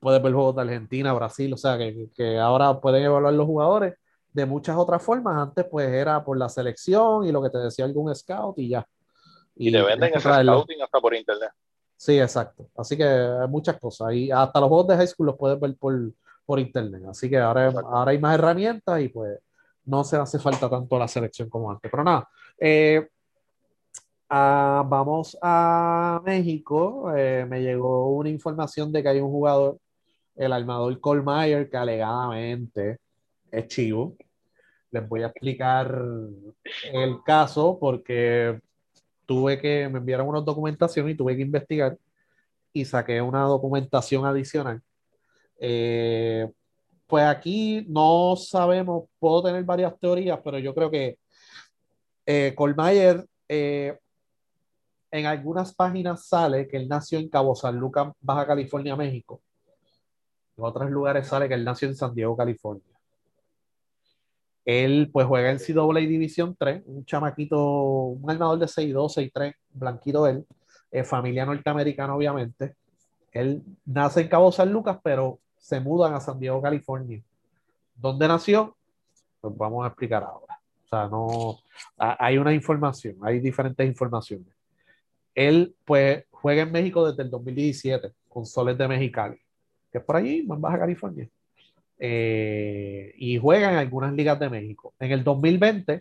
puedes 0.00 0.20
ver 0.20 0.32
juegos 0.32 0.56
de 0.56 0.62
Argentina, 0.62 1.12
Brasil. 1.12 1.52
O 1.54 1.56
sea 1.56 1.78
que, 1.78 2.08
que 2.12 2.36
ahora 2.36 2.80
pueden 2.80 3.04
evaluar 3.04 3.32
los 3.32 3.46
jugadores 3.46 3.94
de 4.32 4.44
muchas 4.44 4.76
otras 4.76 5.00
formas. 5.00 5.36
Antes 5.36 5.66
pues 5.70 5.88
era 5.88 6.24
por 6.24 6.36
la 6.36 6.48
selección 6.48 7.24
y 7.24 7.30
lo 7.30 7.40
que 7.40 7.48
te 7.48 7.58
decía 7.58 7.84
algún 7.84 8.12
scout 8.12 8.58
y 8.58 8.70
ya. 8.70 8.84
Y, 9.54 9.68
y 9.68 9.72
te 9.72 9.82
venden 9.82 10.14
ese 10.14 10.28
scouting 10.28 10.82
hasta 10.82 11.00
por 11.00 11.14
internet. 11.14 11.50
Sí, 11.96 12.18
exacto. 12.18 12.66
Así 12.76 12.96
que 12.96 13.04
hay 13.04 13.48
muchas 13.48 13.78
cosas. 13.78 14.12
Y 14.14 14.32
hasta 14.32 14.58
los 14.58 14.68
juegos 14.68 14.88
de 14.88 14.96
high 14.96 15.06
school 15.06 15.26
los 15.26 15.36
puedes 15.36 15.60
ver 15.60 15.76
por, 15.76 15.94
por 16.44 16.58
internet. 16.58 17.04
Así 17.08 17.30
que 17.30 17.38
ahora, 17.38 17.68
ahora 17.68 18.10
hay 18.10 18.18
más 18.18 18.34
herramientas 18.34 19.00
y 19.00 19.10
pues 19.10 19.38
no 19.84 20.02
se 20.02 20.16
hace 20.16 20.40
falta 20.40 20.68
tanto 20.68 20.98
la 20.98 21.06
selección 21.06 21.48
como 21.48 21.70
antes. 21.70 21.88
Pero 21.88 22.02
nada, 22.02 22.28
eh, 22.58 23.06
ah, 24.30 24.84
vamos 24.88 25.36
a 25.42 26.22
México. 26.24 27.12
Eh, 27.16 27.46
me 27.48 27.60
llegó 27.62 28.08
una 28.14 28.30
información 28.30 28.92
de 28.92 29.02
que 29.02 29.08
hay 29.10 29.20
un 29.20 29.30
jugador, 29.30 29.78
el 30.36 30.52
armador 30.52 30.98
Colmeyer, 31.00 31.68
que 31.68 31.76
alegadamente 31.76 32.98
es 33.50 33.66
chivo. 33.68 34.16
Les 34.90 35.08
voy 35.08 35.22
a 35.22 35.26
explicar 35.26 36.02
el 36.92 37.22
caso 37.24 37.78
porque 37.78 38.60
tuve 39.26 39.60
que, 39.60 39.88
me 39.88 39.98
enviaron 39.98 40.28
una 40.28 40.40
documentación 40.40 41.08
y 41.08 41.14
tuve 41.14 41.36
que 41.36 41.42
investigar 41.42 41.96
y 42.72 42.84
saqué 42.84 43.20
una 43.20 43.42
documentación 43.42 44.26
adicional. 44.26 44.80
Eh, 45.58 46.48
pues 47.06 47.24
aquí 47.24 47.84
no 47.88 48.34
sabemos, 48.36 49.04
puedo 49.18 49.42
tener 49.42 49.62
varias 49.64 49.98
teorías, 49.98 50.38
pero 50.42 50.58
yo 50.58 50.74
creo 50.74 50.90
que 50.90 51.18
eh, 52.26 52.54
Colmayer 52.56 53.26
eh, 53.48 53.98
en 55.10 55.26
algunas 55.26 55.74
páginas 55.74 56.26
sale 56.26 56.68
que 56.68 56.76
él 56.76 56.88
nació 56.88 57.18
en 57.18 57.28
Cabo 57.28 57.54
San 57.54 57.76
Lucas, 57.76 58.12
Baja 58.20 58.46
California, 58.46 58.96
México. 58.96 59.40
En 60.56 60.64
otros 60.64 60.90
lugares 60.90 61.26
sale 61.26 61.48
que 61.48 61.54
él 61.54 61.64
nació 61.64 61.88
en 61.88 61.96
San 61.96 62.14
Diego, 62.14 62.36
California. 62.36 62.84
Él 64.64 65.10
pues 65.12 65.26
juega 65.26 65.50
en 65.50 65.58
CAA 65.58 66.00
División 66.00 66.54
3, 66.56 66.82
un 66.86 67.04
chamaquito, 67.04 67.58
un 67.58 68.30
armador 68.30 68.58
de 68.58 68.66
6'2, 68.66 69.32
6'3, 69.32 69.54
blanquito 69.72 70.26
él, 70.26 70.46
familia 71.04 71.46
norteamericana 71.46 72.14
obviamente. 72.14 72.76
Él 73.32 73.62
nace 73.86 74.20
en 74.20 74.28
Cabo 74.28 74.52
San 74.52 74.72
Lucas, 74.72 74.98
pero 75.02 75.38
se 75.56 75.80
mudan 75.80 76.14
a 76.14 76.20
San 76.20 76.38
Diego, 76.38 76.60
California. 76.60 77.22
¿Dónde 77.94 78.28
nació? 78.28 78.76
Pues 79.40 79.56
vamos 79.56 79.84
a 79.84 79.88
explicar 79.88 80.22
ahora. 80.22 80.60
O 80.84 80.88
sea, 80.88 81.08
no, 81.08 81.58
hay 81.96 82.36
una 82.38 82.52
información, 82.52 83.16
hay 83.22 83.40
diferentes 83.40 83.86
informaciones. 83.86 84.59
Él 85.34 85.74
pues 85.84 86.24
juega 86.30 86.62
en 86.62 86.72
México 86.72 87.08
desde 87.08 87.22
el 87.22 87.30
2017 87.30 88.12
con 88.28 88.46
Soles 88.46 88.78
de 88.78 88.88
Mexicali, 88.88 89.38
que 89.90 89.98
es 89.98 90.04
por 90.04 90.16
allí, 90.16 90.46
en 90.48 90.60
Baja 90.60 90.78
California. 90.78 91.28
Eh, 91.98 93.12
y 93.16 93.38
juega 93.38 93.72
en 93.72 93.78
algunas 93.78 94.12
ligas 94.14 94.38
de 94.40 94.48
México. 94.48 94.94
En 94.98 95.12
el 95.12 95.22
2020, 95.22 96.00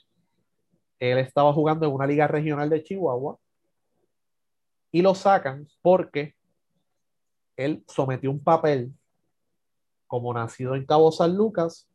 él 0.99 1.17
estaba 1.17 1.53
jugando 1.53 1.85
en 1.85 1.93
una 1.93 2.07
liga 2.07 2.27
regional 2.27 2.69
de 2.69 2.83
Chihuahua 2.83 3.37
y 4.91 5.01
lo 5.01 5.13
sacan 5.15 5.67
porque 5.81 6.35
él 7.57 7.83
sometió 7.87 8.31
un 8.31 8.41
papel 8.41 8.93
como 10.07 10.33
nacido 10.33 10.75
en 10.75 10.85
Cabo 10.85 11.11
San 11.11 11.35
Lucas, 11.35 11.87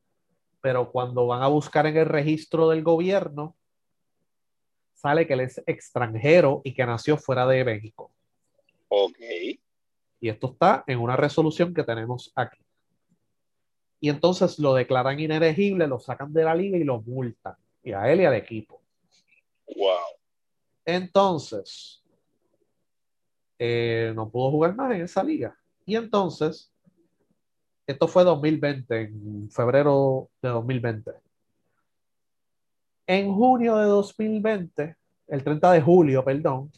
pero 0.61 0.93
cuando 0.93 1.27
van 1.27 1.43
a 1.43 1.49
buscar 1.49 1.87
en 1.87 1.97
el 1.97 2.07
registro 2.07 2.69
del 2.69 2.83
gobierno, 2.83 3.57
sale 5.05 5.27
que 5.27 5.35
él 5.35 5.41
es 5.41 5.63
extranjero 5.67 6.63
y 6.65 6.73
que 6.73 6.87
nació 6.87 7.17
fuera 7.17 7.47
de 7.47 7.65
México. 7.65 8.11
Ok. 8.89 9.19
Y 10.21 10.29
esto 10.29 10.53
está 10.53 10.83
en 10.87 10.99
una 10.99 11.17
resolución 11.17 11.75
que 11.75 11.85
tenemos 11.85 12.33
aquí 12.35 12.65
y 14.05 14.11
entonces 14.11 14.59
lo 14.59 14.75
declaran 14.75 15.19
inelegible, 15.19 15.87
lo 15.87 15.99
sacan 15.99 16.31
de 16.31 16.45
la 16.45 16.55
liga 16.55 16.77
y 16.77 16.85
lo 16.85 17.01
multan, 17.01 17.55
y 17.83 17.93
a 17.93 18.13
él 18.13 18.21
y 18.21 18.27
al 18.27 18.35
equipo. 18.35 18.83
Wow. 19.75 20.19
Entonces, 20.85 22.05
eh, 23.59 24.13
no 24.15 24.29
pudo 24.29 24.51
jugar 24.51 24.75
más 24.77 24.95
en 24.95 25.01
esa 25.01 25.25
liga. 25.25 25.59
Y 25.87 25.97
entonces, 25.97 26.71
esto 27.87 28.07
fue 28.07 28.25
2020, 28.25 29.01
en 29.01 29.51
febrero 29.51 30.29
de 30.43 30.51
2020. 30.51 31.11
En 33.07 33.35
junio 33.35 33.77
de 33.77 33.87
2020, 33.87 34.97
el 35.29 35.45
30 35.45 35.73
de 35.73 35.81
julio, 35.83 36.25
perdón, 36.25 36.71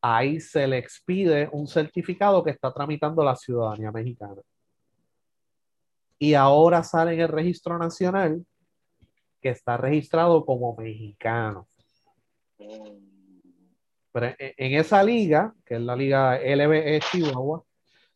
ahí 0.00 0.40
se 0.40 0.66
le 0.66 0.78
expide 0.78 1.48
un 1.52 1.66
certificado 1.66 2.42
que 2.42 2.50
está 2.50 2.72
tramitando 2.72 3.22
la 3.22 3.36
ciudadanía 3.36 3.92
mexicana 3.92 4.42
y 6.18 6.34
ahora 6.34 6.82
sale 6.82 7.14
en 7.14 7.20
el 7.20 7.28
registro 7.28 7.78
nacional 7.78 8.44
que 9.40 9.50
está 9.50 9.76
registrado 9.76 10.44
como 10.44 10.74
mexicano. 10.76 11.68
Pero 14.12 14.34
en 14.38 14.74
esa 14.80 15.02
liga, 15.02 15.54
que 15.64 15.74
es 15.74 15.80
la 15.80 15.94
liga 15.94 16.38
LBE 16.38 17.00
Chihuahua, 17.10 17.62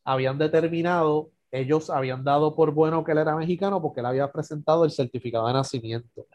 habían 0.04 0.38
determinado, 0.38 1.30
ellos 1.50 1.90
habían 1.90 2.24
dado 2.24 2.54
por 2.54 2.72
bueno 2.72 3.04
que 3.04 3.12
él 3.12 3.18
era 3.18 3.36
mexicano 3.36 3.82
porque 3.82 4.00
él 4.00 4.06
había 4.06 4.32
presentado 4.32 4.84
el 4.84 4.90
certificado 4.90 5.46
de 5.46 5.52
nacimiento. 5.52 6.26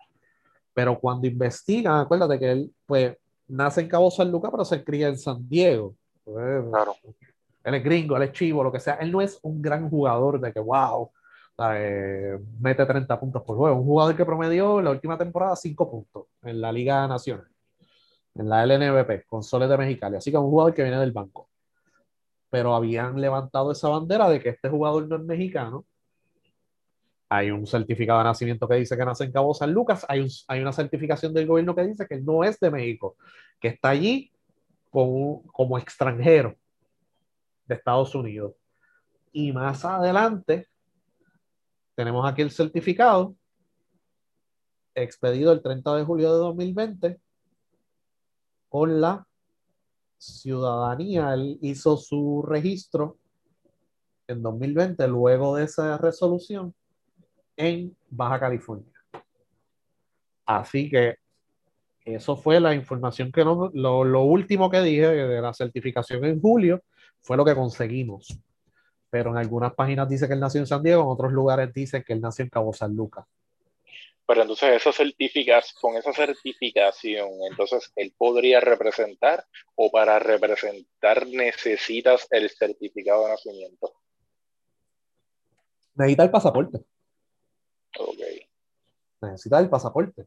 Pero 0.76 1.00
cuando 1.00 1.26
investigan, 1.26 2.02
acuérdate 2.02 2.38
que 2.38 2.52
él, 2.52 2.76
pues, 2.86 3.18
nace 3.48 3.80
en 3.80 3.88
Cabo 3.88 4.12
San 4.12 4.30
Lucas, 4.30 4.52
pero 4.52 4.66
se 4.66 4.84
cría 4.84 5.08
en 5.08 5.18
San 5.18 5.48
Diego. 5.48 5.96
Pues, 6.26 6.66
claro. 6.70 6.96
Él 7.64 7.76
es 7.76 7.84
gringo, 7.84 8.18
él 8.18 8.24
es 8.24 8.34
chivo, 8.34 8.62
lo 8.62 8.74
que 8.74 8.82
sea. 8.82 8.96
Él 8.96 9.10
no 9.10 9.22
es 9.22 9.40
un 9.42 9.62
gran 9.62 9.90
jugador 9.90 10.38
de 10.42 10.52
que, 10.52 10.60
wow, 10.60 11.10
eh, 11.70 12.38
mete 12.60 12.86
30 12.86 13.18
puntos 13.18 13.42
por 13.44 13.56
juego. 13.56 13.78
Un 13.78 13.86
jugador 13.86 14.18
que 14.18 14.26
promedió 14.26 14.80
en 14.80 14.86
la 14.86 14.92
última 14.92 15.18
temporada 15.18 15.56
5 15.56 15.90
puntos 15.90 16.26
en 16.44 16.60
la 16.60 16.74
Liga 16.74 17.08
Nacional, 17.08 17.48
en 18.36 18.50
la 18.50 18.66
LNVP, 18.66 19.24
con 19.26 19.44
Soles 19.44 19.70
de 19.70 19.78
Mexicali. 19.78 20.18
Así 20.18 20.30
que 20.30 20.38
un 20.38 20.50
jugador 20.50 20.74
que 20.74 20.84
viene 20.84 21.00
del 21.00 21.14
banco. 21.14 21.50
Pero 22.50 22.76
habían 22.76 23.20
levantado 23.22 23.72
esa 23.72 23.88
bandera 23.88 24.28
de 24.28 24.42
que 24.42 24.50
este 24.50 24.68
jugador 24.68 25.08
no 25.08 25.16
es 25.16 25.24
mexicano. 25.24 25.86
Hay 27.30 27.50
un 27.50 27.66
certificado 27.66 28.20
de 28.20 28.26
nacimiento 28.26 28.68
que 28.68 28.76
dice 28.76 28.96
que 28.96 29.06
nace 29.06 29.24
en 29.24 29.32
Cabo 29.32 29.54
San 29.54 29.74
Lucas. 29.74 30.06
Hay, 30.08 30.28
hay 30.48 30.62
una 30.62 30.72
certificación 30.72 31.34
del 31.34 31.48
gobierno 31.48 31.76
que 31.76 31.88
dice 31.88 32.08
que 32.08 32.22
no 32.22 32.44
es 32.44 32.60
de 32.60 32.70
México, 32.70 33.18
que 33.60 33.70
está 33.70 33.90
allí 33.90 34.32
como, 34.92 35.44
como 35.52 35.78
extranjero 35.78 36.56
de 37.66 37.76
Estados 37.76 38.14
Unidos. 38.14 38.54
Y 39.32 39.52
más 39.52 39.84
adelante 39.84 40.68
tenemos 41.96 42.30
aquí 42.30 42.42
el 42.42 42.52
certificado 42.52 43.36
expedido 44.94 45.52
el 45.52 45.62
30 45.62 45.96
de 45.96 46.04
julio 46.04 46.32
de 46.32 46.40
2020 46.40 47.20
con 48.70 49.02
la 49.02 49.28
ciudadanía. 50.18 51.34
Él 51.34 51.58
hizo 51.62 51.98
su 51.98 52.44
registro 52.48 53.18
en 54.28 54.42
2020 54.42 55.08
luego 55.08 55.56
de 55.56 55.66
esa 55.66 55.98
resolución 55.98 56.74
en 57.58 57.96
Baja 58.10 58.40
California. 58.40 58.92
Así 60.46 60.90
que 60.90 61.16
eso 62.04 62.36
fue 62.36 62.60
la 62.60 62.76
información 62.76 63.32
que 63.32 63.44
no, 63.44 63.72
lo, 63.74 64.04
lo 64.04 64.22
último 64.24 64.70
que 64.70 64.82
dije 64.82 65.08
de 65.08 65.42
la 65.42 65.54
certificación 65.54 66.24
en 66.26 66.40
julio 66.40 66.84
fue 67.22 67.36
lo 67.36 67.44
que 67.44 67.56
conseguimos 67.56 68.40
pero 69.16 69.32
en 69.32 69.38
algunas 69.38 69.74
páginas 69.74 70.10
dice 70.10 70.28
que 70.28 70.34
él 70.34 70.42
nació 70.42 70.60
en 70.60 70.68
San 70.68 70.84
Diego, 70.84 71.02
en 71.04 71.08
otros 71.08 71.32
lugares 71.32 71.74
dice 71.74 72.04
que 72.04 72.12
él 72.12 72.20
nació 72.20 72.44
en 72.44 72.50
Cabo 72.50 72.74
San 72.74 72.94
Lucas. 72.98 73.26
Pero 74.28 74.42
entonces 74.42 74.76
esas 74.76 74.94
certificas, 74.94 75.72
con 75.72 75.96
esa 75.96 76.12
certificación, 76.12 77.30
entonces 77.50 77.94
él 77.96 78.14
podría 78.18 78.60
representar 78.60 79.46
o 79.76 79.90
para 79.90 80.20
representar 80.20 81.28
necesitas 81.28 82.28
el 82.30 82.50
certificado 82.50 83.24
de 83.24 83.30
nacimiento. 83.30 83.94
Necesita 85.96 86.24
el 86.24 86.32
pasaporte. 86.32 86.80
Ok. 88.00 88.20
Necesita 89.22 89.60
el 89.60 89.70
pasaporte. 89.70 90.26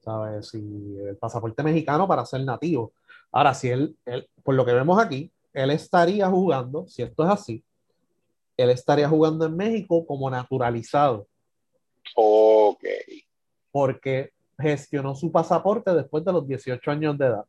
¿Sabes? 0.00 0.48
Si 0.48 0.58
el 0.58 1.16
pasaporte 1.16 1.62
mexicano 1.62 2.06
para 2.06 2.24
ser 2.24 2.42
nativo. 2.44 2.92
Ahora, 3.30 3.52
si 3.54 3.68
él, 3.68 3.96
él, 4.06 4.28
por 4.42 4.54
lo 4.54 4.64
que 4.64 4.72
vemos 4.72 4.98
aquí, 5.00 5.30
él 5.52 5.70
estaría 5.70 6.28
jugando, 6.28 6.86
si 6.86 7.02
esto 7.02 7.24
es 7.24 7.30
así, 7.30 7.64
él 8.56 8.70
estaría 8.70 9.08
jugando 9.08 9.46
en 9.46 9.56
México 9.56 10.04
como 10.06 10.30
naturalizado. 10.30 11.26
Ok. 12.14 12.84
Porque 13.70 14.32
gestionó 14.58 15.14
su 15.14 15.30
pasaporte 15.30 15.92
después 15.92 16.24
de 16.24 16.32
los 16.32 16.46
18 16.46 16.90
años 16.90 17.16
de 17.18 17.26
edad. 17.26 17.44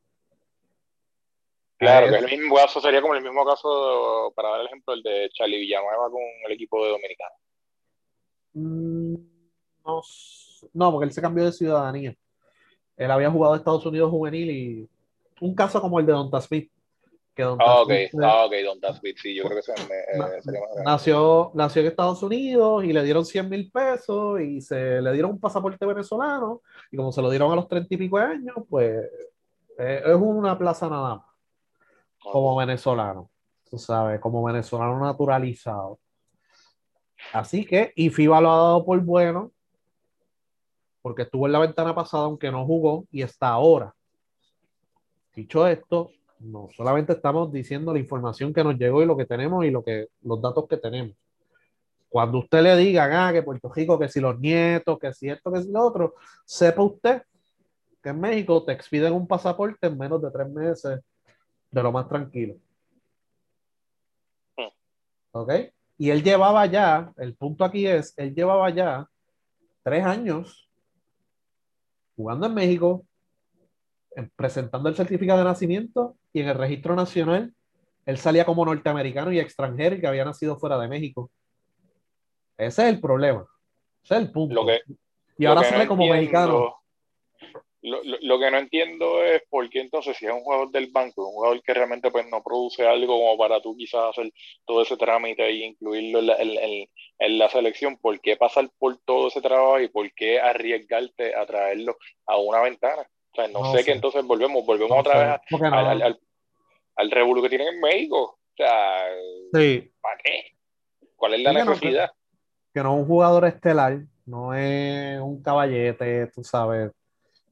Claro, 1.77 2.09
que 2.09 2.17
el 2.17 2.39
mismo 2.39 2.55
caso 2.55 2.81
sería 2.81 3.01
como 3.01 3.15
el 3.15 3.23
mismo 3.23 3.45
caso, 3.45 4.33
para 4.35 4.49
dar 4.49 4.59
el 4.59 4.67
ejemplo, 4.67 4.93
el 4.93 5.01
de 5.01 5.29
Charlie 5.33 5.59
Villanueva 5.59 6.09
con 6.09 6.21
el 6.45 6.51
equipo 6.51 6.83
de 6.83 6.91
Dominicano. 6.91 7.35
Mm, 8.53 9.15
no, 9.89 10.01
no, 10.73 10.91
porque 10.91 11.05
él 11.05 11.11
se 11.11 11.21
cambió 11.21 11.45
de 11.45 11.51
ciudadanía. 11.51 12.15
Él 12.97 13.11
había 13.11 13.31
jugado 13.31 13.53
en 13.55 13.59
Estados 13.59 13.85
Unidos 13.85 14.11
juvenil 14.11 14.49
y 14.49 14.89
un 15.41 15.55
caso 15.55 15.81
como 15.81 15.99
el 15.99 16.05
de 16.05 16.13
Don 16.13 16.41
Smith, 16.41 16.71
ah, 17.43 17.81
ok, 17.81 17.91
ah, 18.21 18.45
ok, 18.45 18.53
Don 18.65 18.79
Tasbit, 18.79 19.17
sí, 19.17 19.35
yo 19.35 19.43
creo 19.43 19.57
que 19.57 19.61
se 19.61 19.73
me, 19.87 19.95
eh, 19.95 20.41
sería 20.41 20.59
más 20.59 20.69
nació, 20.83 21.51
nació 21.53 21.81
en 21.81 21.87
Estados 21.87 22.21
Unidos 22.23 22.83
y 22.83 22.93
le 22.93 23.03
dieron 23.03 23.25
100 23.25 23.49
mil 23.49 23.71
pesos 23.71 24.41
y 24.41 24.61
se 24.61 25.01
le 25.01 25.11
dieron 25.13 25.31
un 25.31 25.39
pasaporte 25.39 25.85
venezolano 25.85 26.61
y 26.91 26.97
como 26.97 27.11
se 27.11 27.21
lo 27.21 27.29
dieron 27.29 27.51
a 27.51 27.55
los 27.55 27.67
30 27.67 27.93
y 27.93 27.97
pico 27.97 28.17
años, 28.17 28.55
pues 28.69 29.05
eh, 29.77 30.01
es 30.05 30.15
una 30.15 30.57
plaza 30.57 30.89
nada 30.89 31.15
más, 31.15 31.25
como 32.21 32.55
venezolano, 32.55 33.29
tú 33.69 33.77
sabes, 33.77 34.19
como 34.19 34.43
venezolano 34.43 34.99
naturalizado. 34.99 35.99
Así 37.33 37.65
que, 37.65 37.91
y 37.95 38.09
FIBA 38.09 38.41
lo 38.41 38.51
ha 38.51 38.57
dado 38.57 38.85
por 38.85 38.99
bueno, 39.01 39.51
porque 41.01 41.23
estuvo 41.23 41.45
en 41.45 41.53
la 41.53 41.59
ventana 41.59 41.95
pasada, 41.95 42.25
aunque 42.25 42.51
no 42.51 42.65
jugó, 42.65 43.05
y 43.11 43.21
está 43.21 43.49
ahora. 43.49 43.93
Dicho 45.35 45.67
esto, 45.67 46.11
no 46.39 46.67
solamente 46.75 47.13
estamos 47.13 47.51
diciendo 47.51 47.93
la 47.93 47.99
información 47.99 48.53
que 48.53 48.63
nos 48.63 48.77
llegó 48.77 49.01
y 49.01 49.05
lo 49.05 49.17
que 49.17 49.25
tenemos 49.25 49.65
y 49.65 49.71
lo 49.71 49.83
que, 49.83 50.07
los 50.21 50.41
datos 50.41 50.67
que 50.67 50.77
tenemos. 50.77 51.15
Cuando 52.09 52.39
usted 52.39 52.63
le 52.63 52.75
diga, 52.75 53.27
ah, 53.27 53.31
que 53.31 53.43
Puerto 53.43 53.71
Rico, 53.71 53.99
que 53.99 54.09
si 54.09 54.19
los 54.19 54.39
nietos, 54.39 54.97
que 54.97 55.13
si 55.13 55.29
esto, 55.29 55.51
que 55.51 55.61
si 55.61 55.71
lo 55.71 55.85
otro, 55.85 56.15
sepa 56.45 56.81
usted 56.81 57.21
que 58.01 58.09
en 58.09 58.19
México 58.19 58.63
te 58.63 58.71
expiden 58.71 59.13
un 59.13 59.27
pasaporte 59.27 59.87
en 59.87 59.97
menos 59.97 60.21
de 60.21 60.31
tres 60.31 60.49
meses 60.49 60.99
de 61.69 61.83
lo 61.83 61.91
más 61.91 62.07
tranquilo. 62.07 62.55
¿Ok? 65.31 65.51
Y 65.97 66.09
él 66.09 66.23
llevaba 66.23 66.65
ya, 66.65 67.11
el 67.17 67.35
punto 67.35 67.65
aquí 67.65 67.85
es, 67.85 68.13
él 68.17 68.33
llevaba 68.33 68.69
ya 68.69 69.07
tres 69.83 70.03
años 70.05 70.68
jugando 72.19 72.47
en 72.47 72.53
México, 72.53 73.05
presentando 74.35 74.89
el 74.89 74.95
certificado 74.95 75.39
de 75.39 75.45
nacimiento 75.45 76.17
y 76.33 76.41
en 76.41 76.49
el 76.49 76.55
registro 76.55 76.93
nacional 76.93 77.53
él 78.05 78.17
salía 78.17 78.43
como 78.43 78.65
norteamericano 78.65 79.31
y 79.31 79.39
extranjero 79.39 79.95
y 79.95 80.01
que 80.01 80.07
había 80.07 80.25
nacido 80.25 80.59
fuera 80.59 80.77
de 80.77 80.89
México. 80.89 81.31
Ese 82.57 82.83
es 82.83 82.93
el 82.93 82.99
problema. 82.99 83.45
Ese 84.03 84.15
es 84.15 84.19
el 84.19 84.31
punto. 84.33 84.65
y 85.37 85.45
ahora 85.45 85.63
sale 85.63 85.87
como 85.87 86.09
mexicano. 86.09 86.78
Lo, 87.81 88.39
que 88.39 88.51
no 88.51 88.57
entiendo 88.57 89.23
es 89.23 89.41
por 89.49 89.69
qué 89.69 89.79
entonces 89.79 90.17
si 90.17 90.25
es 90.25 90.33
un 90.33 90.41
jugador 90.41 90.69
del 90.71 90.87
banco, 90.91 91.27
un 91.27 91.35
jugador 91.35 91.61
que 91.63 91.73
realmente 91.73 92.11
pues 92.11 92.25
no 92.29 92.43
produce 92.43 92.85
algo 92.85 93.17
como 93.17 93.37
para 93.37 93.61
tú 93.61 93.75
quizás 93.77 94.09
hacer 94.09 94.33
todo 94.65 94.81
ese 94.81 94.97
trámite 94.97 95.45
e 95.45 95.65
incluirlo 95.65 96.19
en 96.19 97.37
la, 97.37 97.49
selección, 97.49 97.97
¿por 97.97 98.19
qué 98.19 98.35
pasar 98.35 98.69
por 98.77 98.97
todo 99.05 99.29
ese 99.29 99.39
trabajo 99.39 99.79
y 99.79 99.87
por 99.87 100.11
qué 100.13 100.41
arriesgarte 100.41 101.33
a 101.33 101.45
traerlo 101.45 101.97
a 102.25 102.37
una 102.37 102.61
ventana? 102.61 103.03
O 103.31 103.35
sea, 103.35 103.47
no, 103.47 103.71
sé, 103.71 103.85
qué 103.85 103.91
entonces 103.91 104.25
volvemos, 104.25 104.65
volvemos 104.65 104.99
otra 104.99 105.39
vez 105.49 105.61
al, 105.61 106.01
al, 106.01 106.19
al 106.99 107.11
revuelo 107.11 107.41
que 107.41 107.49
tienen 107.49 107.69
en 107.69 107.79
México. 107.79 108.39
O 108.39 108.55
sea, 108.57 109.05
¿para 110.01 110.17
qué? 110.21 110.51
¿Cuál 111.15 111.35
es 111.35 111.41
la 111.41 111.53
necesidad? 111.53 112.11
Que 112.73 112.83
no, 112.83 112.93
es 112.93 112.99
un 112.99 113.07
jugador 113.07 113.45
estelar, 113.45 113.99
no 114.25 114.53
es 114.53 115.19
un 115.21 115.41
caballete, 115.41 116.27
tú 116.27 116.43
sabes. 116.43 116.91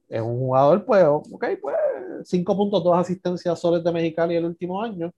Es 0.08 0.20
un 0.20 0.38
jugador, 0.38 0.84
pues, 0.84 1.04
ok, 1.04 1.44
pues, 1.60 1.76
5.2 2.24 2.98
asistencias 2.98 3.60
soles 3.60 3.84
de 3.84 3.92
Mexicali 3.92 4.36
el 4.36 4.46
último 4.46 4.82
año. 4.82 5.12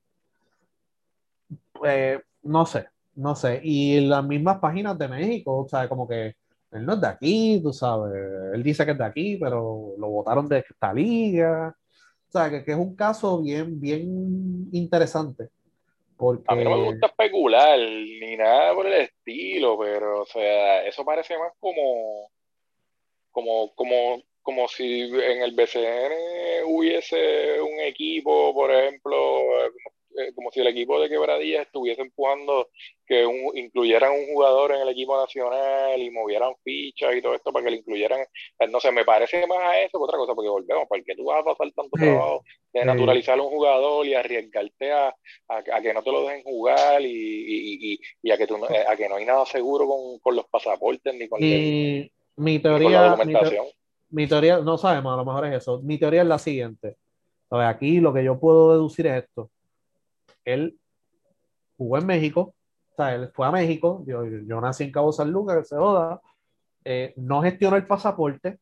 Pues, 1.73 2.21
no 2.43 2.67
sé, 2.67 2.87
no 3.15 3.35
sé. 3.35 3.61
Y 3.63 4.01
las 4.01 4.25
mismas 4.25 4.59
páginas 4.59 4.99
de 4.99 5.09
México, 5.09 5.61
o 5.61 5.69
sea, 5.69 5.89
como 5.89 6.09
que 6.09 6.35
él 6.73 6.87
no 6.87 6.95
es 6.95 7.01
de 7.01 7.07
aquí, 7.07 7.61
tú 7.63 7.73
sabes. 7.73 8.13
Él 8.55 8.63
dice 8.63 8.85
que 8.85 8.93
es 8.93 8.99
de 8.99 9.05
aquí, 9.05 9.37
pero 9.37 9.95
lo 9.99 10.09
votaron 10.09 10.49
de 10.49 10.59
esta 10.59 10.93
liga. 10.93 11.75
O 12.29 12.33
sea, 12.33 12.49
que, 12.49 12.65
que, 12.65 12.73
es 12.73 12.77
un 12.77 12.95
caso 12.95 13.43
bien, 13.43 13.81
bien 13.81 14.69
interesante. 14.73 15.49
Porque... 16.17 16.45
A 16.47 16.55
mí 16.55 16.65
no 16.65 16.77
me 16.77 16.85
gusta 16.85 17.07
especular 17.07 17.79
ni 17.79 18.37
nada 18.37 18.75
por 18.75 18.87
el 18.87 18.93
estilo, 18.93 19.79
pero, 19.79 20.23
o 20.23 20.27
sea, 20.27 20.85
eso 20.87 21.05
parece 21.05 21.37
más 21.39 21.53
como, 21.59 22.31
como, 23.33 23.75
como, 23.75 24.23
como 24.43 24.69
si 24.69 25.03
en 25.03 25.43
el 25.43 25.53
BCN 25.53 26.65
hubiese 26.67 27.61
un 27.61 27.81
equipo, 27.81 28.55
por 28.55 28.71
ejemplo, 28.71 29.43
eh, 30.17 30.33
como 30.35 30.51
si 30.51 30.61
el 30.61 30.67
equipo 30.67 31.01
de 31.01 31.09
Quebradillas 31.09 31.67
estuviese 31.67 32.03
empujando 32.03 32.69
que 33.07 33.25
incluyeran 33.55 34.13
un 34.13 34.27
jugador 34.27 34.73
en 34.73 34.81
el 34.81 34.89
equipo 34.89 35.17
nacional 35.17 36.01
y 36.01 36.11
movieran 36.11 36.53
fichas 36.65 37.15
y 37.15 37.23
todo 37.23 37.35
esto 37.35 37.53
para 37.53 37.65
que 37.65 37.71
le 37.71 37.77
incluyeran. 37.79 38.21
No 38.71 38.81
sé, 38.81 38.91
me 38.91 39.05
parece 39.05 39.47
más 39.47 39.59
a 39.59 39.81
eso 39.81 39.99
que 39.99 40.05
otra 40.05 40.19
cosa, 40.19 40.35
porque 40.35 40.49
volvemos, 40.49 40.87
porque 40.89 41.15
tú 41.15 41.25
vas 41.25 41.41
a 41.41 41.45
pasar 41.45 41.73
tanto 41.73 41.97
trabajo 41.97 42.45
de 42.73 42.85
naturalizar 42.85 43.39
a 43.39 43.43
un 43.43 43.51
jugador 43.51 44.07
y 44.07 44.15
arriesgarte 44.15 44.93
a, 44.93 45.15
a, 45.49 45.83
que 45.83 45.95
no 45.95 46.03
te 46.03 46.13
lo 46.13 46.27
dejen 46.27 46.43
jugar 46.43 47.03
y, 47.03 47.95
y, 47.95 48.01
y 48.23 48.31
a, 48.31 48.37
que 48.37 48.47
tú 48.47 48.59
no, 48.59 48.67
a 48.67 48.97
que 48.97 49.09
no 49.09 49.17
hay 49.17 49.25
nada 49.25 49.47
seguro 49.47 49.87
con, 49.87 50.19
con 50.19 50.37
los 50.37 50.47
pasaportes 50.49 51.15
ni 51.15 51.29
con, 51.29 51.41
mi 51.41 52.59
teoría, 52.59 52.91
la 52.91 53.09
documentación. 53.11 53.67
Mi, 53.67 53.73
teoría, 54.29 54.59
no 54.61 54.79
sabemos, 54.79 55.15
a 55.15 55.17
lo 55.17 55.25
mejor 55.25 55.47
es 55.47 55.63
eso. 55.63 55.81
Mi 55.83 55.99
teoría 55.99 56.23
es 56.23 56.29
la 56.29 56.39
siguiente. 56.39 56.97
aquí 57.51 58.01
lo 58.01 58.13
que 58.13 58.25
yo 58.25 58.39
puedo 58.39 58.73
deducir 58.73 59.07
es 59.07 59.25
esto 59.25 59.51
él 60.45 60.79
jugó 61.77 61.99
en 61.99 62.07
México, 62.07 62.55
o 62.93 62.95
sea, 62.97 63.15
él 63.15 63.31
fue 63.33 63.47
a 63.47 63.51
México, 63.51 64.05
yo, 64.07 64.61
nací 64.61 64.85
en 64.85 64.93
Cabo 64.93 65.13
San 65.13 65.31
Lucas, 65.31 65.59
que 65.59 65.65
se 65.65 65.77
joda, 65.77 66.21
eh, 66.85 67.15
no 67.17 67.43
gestionó 67.43 67.77
el 67.77 67.87
pasaporte, 67.87 68.59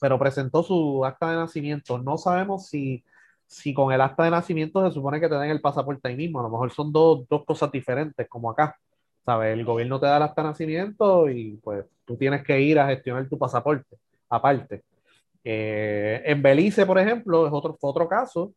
pero 0.00 0.18
presentó 0.18 0.62
su 0.62 1.04
acta 1.04 1.30
de 1.30 1.36
nacimiento. 1.36 1.98
No 1.98 2.16
sabemos 2.16 2.68
si, 2.68 3.04
si 3.46 3.74
con 3.74 3.92
el 3.92 4.00
acta 4.00 4.24
de 4.24 4.30
nacimiento 4.30 4.86
se 4.86 4.94
supone 4.94 5.20
que 5.20 5.28
te 5.28 5.34
den 5.34 5.50
el 5.50 5.60
pasaporte 5.60 6.08
ahí 6.08 6.16
mismo. 6.16 6.40
A 6.40 6.44
lo 6.44 6.50
mejor 6.50 6.70
son 6.70 6.92
dos, 6.92 7.26
dos 7.28 7.44
cosas 7.44 7.72
diferentes, 7.72 8.28
como 8.28 8.50
acá. 8.50 8.76
¿Sabes? 9.24 9.52
El 9.52 9.64
gobierno 9.64 10.00
te 10.00 10.06
da 10.06 10.16
el 10.16 10.22
acta 10.22 10.42
de 10.42 10.48
nacimiento 10.48 11.28
y 11.28 11.58
pues 11.62 11.84
tú 12.04 12.16
tienes 12.16 12.44
que 12.44 12.60
ir 12.60 12.78
a 12.78 12.86
gestionar 12.86 13.28
tu 13.28 13.36
pasaporte 13.36 13.96
aparte. 14.30 14.82
Eh, 15.44 16.22
en 16.24 16.42
Belice, 16.42 16.86
por 16.86 16.98
ejemplo, 16.98 17.46
es 17.46 17.52
otro, 17.52 17.76
otro 17.80 18.08
caso 18.08 18.54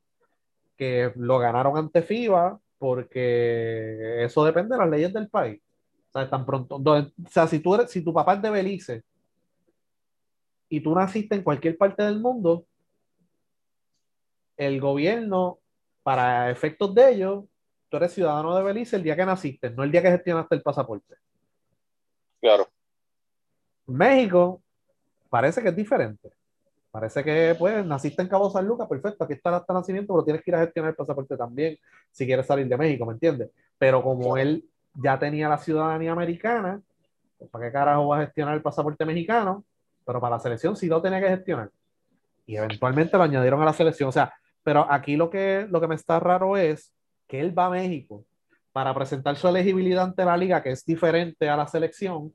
que 0.78 1.12
lo 1.16 1.40
ganaron 1.40 1.78
ante 1.78 2.02
FIBA 2.02 2.60
porque 2.78 4.24
eso 4.24 4.44
depende 4.44 4.76
de 4.76 4.82
las 4.82 4.90
leyes 4.90 5.14
del 5.14 5.30
país. 5.30 5.62
O 6.10 6.12
sea, 6.12 6.30
tan 6.30 6.46
pronto, 6.46 6.76
o 6.76 7.30
sea, 7.30 7.48
si, 7.48 7.60
tú 7.60 7.76
eres, 7.76 7.90
si 7.90 8.04
tu 8.04 8.14
papá 8.14 8.36
es 8.36 8.42
de 8.42 8.50
Belice 8.50 9.04
y 10.70 10.82
tú 10.82 10.94
naciste 10.94 11.36
en 11.36 11.44
cualquier 11.44 11.78
parte 11.78 12.04
del 12.04 12.20
mundo, 12.20 12.66
el 14.58 14.80
gobierno, 14.80 15.60
para 16.04 16.52
efectos 16.52 16.94
de 16.94 17.12
ello, 17.12 17.48
tú 17.90 17.98
eres 17.98 18.14
ciudadano 18.14 18.56
de 18.56 18.64
Belice 18.64 18.96
el 18.96 19.04
día 19.04 19.16
que 19.16 19.26
naciste, 19.26 19.70
no 19.70 19.84
el 19.84 19.92
día 19.92 20.02
que 20.02 20.12
gestionaste 20.12 20.56
el 20.56 20.62
pasaporte. 20.62 21.16
Claro. 22.42 22.68
México 23.88 24.63
parece 25.34 25.64
que 25.64 25.70
es 25.70 25.76
diferente. 25.76 26.30
Parece 26.92 27.24
que, 27.24 27.56
pues, 27.58 27.84
naciste 27.84 28.22
en 28.22 28.28
Cabo 28.28 28.52
San 28.52 28.68
Lucas, 28.68 28.88
perfecto, 28.88 29.24
aquí 29.24 29.34
está 29.34 29.50
el 29.50 29.64
de 29.68 29.74
nacimiento, 29.74 30.14
pero 30.14 30.24
tienes 30.24 30.44
que 30.44 30.52
ir 30.52 30.56
a 30.56 30.60
gestionar 30.60 30.92
el 30.92 30.96
pasaporte 30.96 31.36
también 31.36 31.76
si 32.12 32.28
quieres 32.28 32.46
salir 32.46 32.68
de 32.68 32.78
México, 32.78 33.04
¿me 33.08 33.14
entiendes? 33.14 33.50
Pero 33.80 34.04
como 34.04 34.38
él 34.38 34.64
ya 34.94 35.18
tenía 35.18 35.50
la 35.50 35.58
ciudadanía 35.58 36.12
americana, 36.12 36.80
pues, 37.40 37.50
¿para 37.50 37.66
qué 37.66 37.72
carajo 37.72 38.10
va 38.10 38.20
a 38.20 38.26
gestionar 38.28 38.54
el 38.54 38.62
pasaporte 38.62 39.06
mexicano? 39.06 39.64
Pero 40.06 40.22
para 40.22 40.36
la 40.36 40.40
selección 40.40 40.76
sí 40.76 40.86
lo 40.86 41.02
tenía 41.02 41.20
que 41.20 41.30
gestionar. 41.30 41.72
Y 42.46 42.58
eventualmente 42.58 43.18
lo 43.18 43.24
añadieron 43.24 43.60
a 43.64 43.66
la 43.66 43.74
selección. 43.74 44.10
O 44.10 44.12
sea, 44.12 44.36
pero 44.62 44.86
aquí 44.88 45.16
lo 45.16 45.32
que, 45.32 45.66
lo 45.68 45.82
que 45.82 45.88
me 45.88 45.96
está 45.96 46.20
raro 46.20 46.58
es 46.58 46.94
que 47.28 47.40
él 47.40 47.58
va 47.58 47.66
a 47.66 47.72
México 47.72 48.24
para 48.72 48.94
presentar 48.94 49.36
su 49.36 49.48
elegibilidad 49.48 50.04
ante 50.04 50.26
la 50.26 50.38
liga, 50.38 50.62
que 50.62 50.70
es 50.70 50.86
diferente 50.86 51.50
a 51.50 51.58
la 51.58 51.68
selección, 51.68 52.32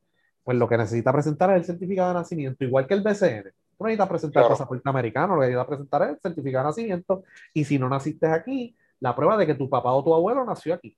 pues 0.48 0.56
lo 0.56 0.66
que 0.66 0.78
necesita 0.78 1.12
presentar 1.12 1.50
es 1.50 1.56
el 1.56 1.64
certificado 1.66 2.08
de 2.08 2.14
nacimiento, 2.14 2.64
igual 2.64 2.86
que 2.86 2.94
el 2.94 3.02
BCN 3.02 3.52
no 3.78 3.84
necesitas 3.84 4.08
presentar 4.08 4.44
el 4.44 4.48
pasaporte 4.48 4.88
americano, 4.88 5.34
lo 5.34 5.42
que 5.42 5.48
necesitas 5.48 5.66
presentar 5.66 6.02
es 6.04 6.08
el 6.08 6.20
certificado 6.20 6.64
de 6.64 6.68
nacimiento. 6.70 7.22
Y 7.52 7.64
si 7.66 7.78
no 7.78 7.86
naciste 7.86 8.26
aquí, 8.28 8.74
la 8.98 9.14
prueba 9.14 9.36
de 9.36 9.46
que 9.46 9.54
tu 9.54 9.68
papá 9.68 9.92
o 9.92 10.02
tu 10.02 10.14
abuelo 10.14 10.46
nació 10.46 10.72
aquí. 10.72 10.96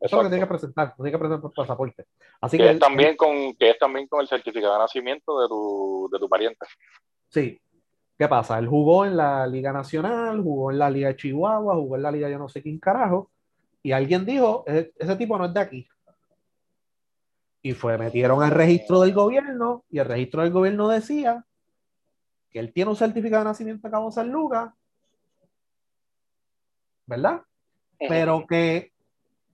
Eso 0.00 0.06
es 0.06 0.12
lo 0.14 0.22
que 0.24 0.28
tienes 0.30 0.46
que 0.46 0.48
presentar, 0.48 0.88
no 0.88 0.94
tienes 0.96 1.12
que 1.12 1.18
presentar 1.20 1.48
el 1.48 1.54
pasaporte. 1.54 2.06
Así 2.40 2.58
que, 2.58 2.72
es 2.72 2.78
también 2.80 3.16
con, 3.16 3.54
que 3.54 3.70
es 3.70 3.78
también 3.78 4.08
con 4.08 4.20
el 4.20 4.26
certificado 4.26 4.72
de 4.72 4.80
nacimiento 4.80 5.40
de 5.40 5.46
tu, 5.46 6.08
de 6.12 6.18
tu 6.18 6.28
pariente. 6.28 6.66
Sí. 7.28 7.60
¿Qué 8.18 8.26
pasa? 8.26 8.58
Él 8.58 8.66
jugó 8.66 9.06
en 9.06 9.16
la 9.16 9.46
Liga 9.46 9.72
Nacional, 9.72 10.42
jugó 10.42 10.72
en 10.72 10.80
la 10.80 10.90
Liga 10.90 11.06
de 11.06 11.16
Chihuahua, 11.18 11.76
jugó 11.76 11.94
en 11.94 12.02
la 12.02 12.10
Liga 12.10 12.28
yo 12.28 12.38
no 12.40 12.48
sé 12.48 12.60
quién 12.60 12.80
carajo, 12.80 13.30
y 13.80 13.92
alguien 13.92 14.26
dijo, 14.26 14.64
ese, 14.66 14.92
ese 14.98 15.14
tipo 15.14 15.38
no 15.38 15.44
es 15.44 15.54
de 15.54 15.60
aquí. 15.60 15.88
Y 17.62 17.72
fue, 17.72 17.96
metieron 17.96 18.42
al 18.42 18.50
registro 18.50 19.00
del 19.00 19.14
gobierno, 19.14 19.84
y 19.88 19.98
el 19.98 20.06
registro 20.06 20.42
del 20.42 20.52
gobierno 20.52 20.88
decía 20.88 21.44
que 22.50 22.58
él 22.58 22.72
tiene 22.72 22.90
un 22.90 22.96
certificado 22.96 23.44
de 23.44 23.50
nacimiento 23.50 23.86
a 23.86 23.90
Cabo 23.90 24.10
San 24.10 24.30
Lucas, 24.30 24.72
¿verdad? 27.06 27.42
Pero 27.98 28.46
que 28.46 28.92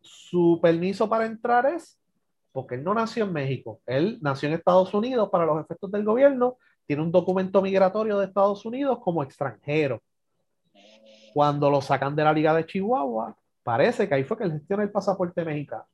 su 0.00 0.58
permiso 0.62 1.08
para 1.08 1.26
entrar 1.26 1.66
es 1.66 1.98
porque 2.50 2.76
él 2.76 2.84
no 2.84 2.94
nació 2.94 3.24
en 3.24 3.32
México, 3.32 3.80
él 3.86 4.18
nació 4.22 4.48
en 4.48 4.54
Estados 4.54 4.92
Unidos 4.94 5.28
para 5.30 5.44
los 5.44 5.60
efectos 5.60 5.90
del 5.92 6.04
gobierno, 6.04 6.56
tiene 6.86 7.02
un 7.02 7.12
documento 7.12 7.60
migratorio 7.60 8.18
de 8.18 8.26
Estados 8.26 8.64
Unidos 8.64 8.98
como 9.00 9.22
extranjero. 9.22 10.02
Cuando 11.34 11.70
lo 11.70 11.82
sacan 11.82 12.16
de 12.16 12.24
la 12.24 12.32
Liga 12.32 12.54
de 12.54 12.64
Chihuahua, 12.64 13.36
parece 13.62 14.08
que 14.08 14.14
ahí 14.14 14.24
fue 14.24 14.38
que 14.38 14.44
él 14.44 14.52
gestiona 14.52 14.82
el 14.82 14.90
pasaporte 14.90 15.44
mexicano. 15.44 15.84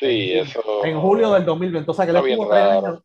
Sí, 0.00 0.32
eso. 0.32 0.62
En 0.82 0.98
julio 0.98 1.30
del 1.32 1.44
2020. 1.44 1.90
O 1.90 1.94
sea 1.94 2.06
que 2.06 2.10
él 2.12 2.16
estuvo 2.16 2.48
tres 2.48 2.62
años, 2.62 3.02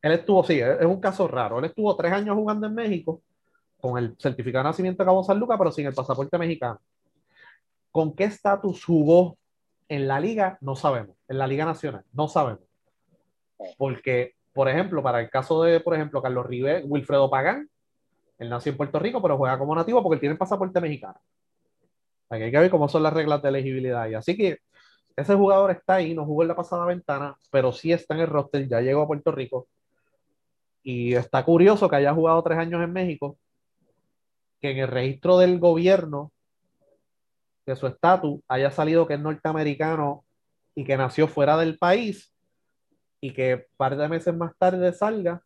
él 0.00 0.12
estuvo, 0.12 0.42
sí, 0.42 0.58
es 0.58 0.86
un 0.86 1.00
caso 1.00 1.28
raro. 1.28 1.58
Él 1.58 1.66
estuvo 1.66 1.94
tres 1.94 2.12
años 2.12 2.34
jugando 2.34 2.66
en 2.66 2.74
México 2.74 3.22
con 3.78 3.98
el 3.98 4.16
certificado 4.18 4.64
de 4.64 4.70
nacimiento 4.70 5.02
de 5.02 5.06
Cabo 5.06 5.22
San 5.22 5.38
Lucas, 5.38 5.58
pero 5.58 5.70
sin 5.70 5.86
el 5.86 5.92
pasaporte 5.92 6.38
mexicano. 6.38 6.80
¿Con 7.92 8.14
qué 8.14 8.24
estatus 8.24 8.82
jugó 8.84 9.36
en 9.88 10.08
la 10.08 10.18
liga? 10.18 10.56
No 10.62 10.76
sabemos. 10.76 11.14
En 11.28 11.36
la 11.36 11.46
liga 11.46 11.66
nacional, 11.66 12.04
no 12.12 12.26
sabemos. 12.26 12.64
Porque, 13.76 14.34
por 14.54 14.70
ejemplo, 14.70 15.02
para 15.02 15.20
el 15.20 15.28
caso 15.28 15.62
de, 15.62 15.80
por 15.80 15.94
ejemplo, 15.94 16.22
Carlos 16.22 16.46
River, 16.46 16.84
Wilfredo 16.86 17.28
Pagán, 17.28 17.68
él 18.38 18.48
nació 18.48 18.72
en 18.72 18.78
Puerto 18.78 18.98
Rico, 18.98 19.20
pero 19.20 19.36
juega 19.36 19.58
como 19.58 19.74
nativo 19.74 20.02
porque 20.02 20.14
él 20.14 20.20
tiene 20.20 20.32
el 20.32 20.38
pasaporte 20.38 20.80
mexicano. 20.80 21.20
hay 22.30 22.50
que 22.50 22.58
ver 22.58 22.70
cómo 22.70 22.88
son 22.88 23.02
las 23.02 23.12
reglas 23.12 23.42
de 23.42 23.50
elegibilidad. 23.50 24.08
Y 24.08 24.14
así 24.14 24.34
que 24.34 24.60
ese 25.16 25.34
jugador 25.34 25.70
está 25.70 25.94
ahí, 25.94 26.14
no 26.14 26.24
jugó 26.24 26.42
en 26.42 26.48
la 26.48 26.56
pasada 26.56 26.86
ventana, 26.86 27.36
pero 27.50 27.72
sí 27.72 27.92
está 27.92 28.14
en 28.14 28.20
el 28.20 28.26
roster, 28.26 28.68
ya 28.68 28.80
llegó 28.80 29.02
a 29.02 29.06
Puerto 29.06 29.32
Rico 29.32 29.68
y 30.82 31.14
está 31.14 31.44
curioso 31.44 31.88
que 31.88 31.96
haya 31.96 32.14
jugado 32.14 32.42
tres 32.42 32.58
años 32.58 32.82
en 32.82 32.92
México, 32.92 33.36
que 34.60 34.70
en 34.70 34.78
el 34.78 34.88
registro 34.88 35.38
del 35.38 35.58
gobierno 35.58 36.32
de 37.66 37.76
su 37.76 37.86
estatus 37.86 38.40
haya 38.48 38.70
salido 38.70 39.06
que 39.06 39.14
es 39.14 39.20
norteamericano 39.20 40.24
y 40.74 40.84
que 40.84 40.96
nació 40.96 41.28
fuera 41.28 41.56
del 41.56 41.78
país 41.78 42.32
y 43.20 43.32
que 43.32 43.54
un 43.54 43.62
par 43.76 43.96
de 43.96 44.08
meses 44.08 44.34
más 44.34 44.56
tarde 44.56 44.92
salga 44.92 45.42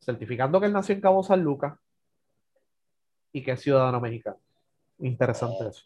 certificando 0.00 0.60
que 0.60 0.66
él 0.66 0.72
nació 0.72 0.94
en 0.94 1.00
Cabo 1.00 1.22
San 1.22 1.42
Lucas 1.42 1.74
y 3.32 3.42
que 3.42 3.52
es 3.52 3.60
ciudadano 3.60 4.00
mexicano. 4.00 4.38
Interesante 4.98 5.68
eso. 5.68 5.84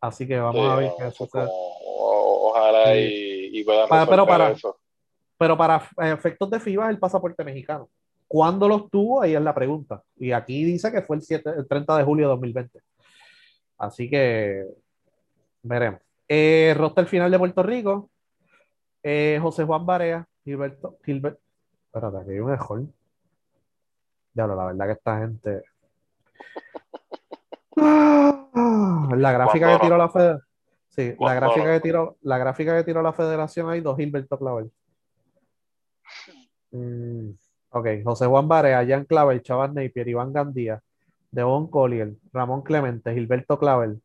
Así 0.00 0.26
que 0.26 0.38
vamos 0.38 0.68
a 0.68 0.76
ver 0.76 0.92
qué 0.98 1.10
sucede. 1.10 1.48
Ojalá 2.62 2.96
y, 2.96 3.50
y 3.52 3.64
pero 3.64 4.26
para, 4.26 4.50
eso. 4.50 4.78
Pero 5.36 5.56
para 5.56 5.82
efectos 5.98 6.48
de 6.50 6.60
FIBA 6.60 6.84
es 6.84 6.90
el 6.90 6.98
pasaporte 6.98 7.42
mexicano. 7.42 7.88
¿Cuándo 8.28 8.68
los 8.68 8.88
tuvo? 8.88 9.20
Ahí 9.20 9.34
es 9.34 9.42
la 9.42 9.54
pregunta. 9.54 10.02
Y 10.16 10.32
aquí 10.32 10.64
dice 10.64 10.92
que 10.92 11.02
fue 11.02 11.16
el, 11.16 11.22
7, 11.22 11.50
el 11.58 11.66
30 11.66 11.98
de 11.98 12.04
julio 12.04 12.26
de 12.26 12.30
2020. 12.30 12.80
Así 13.78 14.08
que 14.08 14.64
veremos. 15.62 16.00
Eh, 16.28 16.74
roster 16.76 17.06
final 17.06 17.30
de 17.30 17.38
Puerto 17.38 17.62
Rico. 17.62 18.10
Eh, 19.02 19.38
José 19.42 19.64
Juan 19.64 19.84
Barea, 19.84 20.26
Gilberto, 20.44 20.96
Gilbert. 21.04 21.38
Espérate, 21.86 22.18
aquí 22.18 22.30
hay 22.30 22.38
un 22.38 22.52
error. 22.52 22.82
Ya 24.34 24.46
la 24.46 24.66
verdad 24.66 24.86
que 24.86 24.92
esta 24.92 25.18
gente. 25.18 25.62
La 29.16 29.32
gráfica 29.32 29.72
que 29.72 29.84
tiró 29.84 29.98
la 29.98 30.08
Federación. 30.08 30.51
Sí, 30.94 31.14
la 31.18 31.34
gráfica 31.34 31.72
que 31.72 31.80
tiró, 31.80 32.18
la 32.20 32.36
gráfica 32.36 32.76
que 32.76 32.84
tiró 32.84 33.00
la 33.00 33.14
Federación 33.14 33.70
hay 33.70 33.80
dos 33.80 33.96
Gilberto 33.96 34.38
Clavel. 34.38 34.70
Mm. 36.70 37.30
Ok, 37.70 37.86
José 38.04 38.26
Juan 38.26 38.46
Barea, 38.46 38.86
Jan 38.86 39.06
Clavel, 39.06 39.42
Chaval 39.42 39.72
Napier, 39.72 40.06
Iván 40.06 40.34
Gandía, 40.34 40.82
Devon 41.30 41.66
Collier, 41.68 42.12
Ramón 42.30 42.60
Clemente, 42.60 43.14
Gilberto 43.14 43.58
Clavel, 43.58 44.02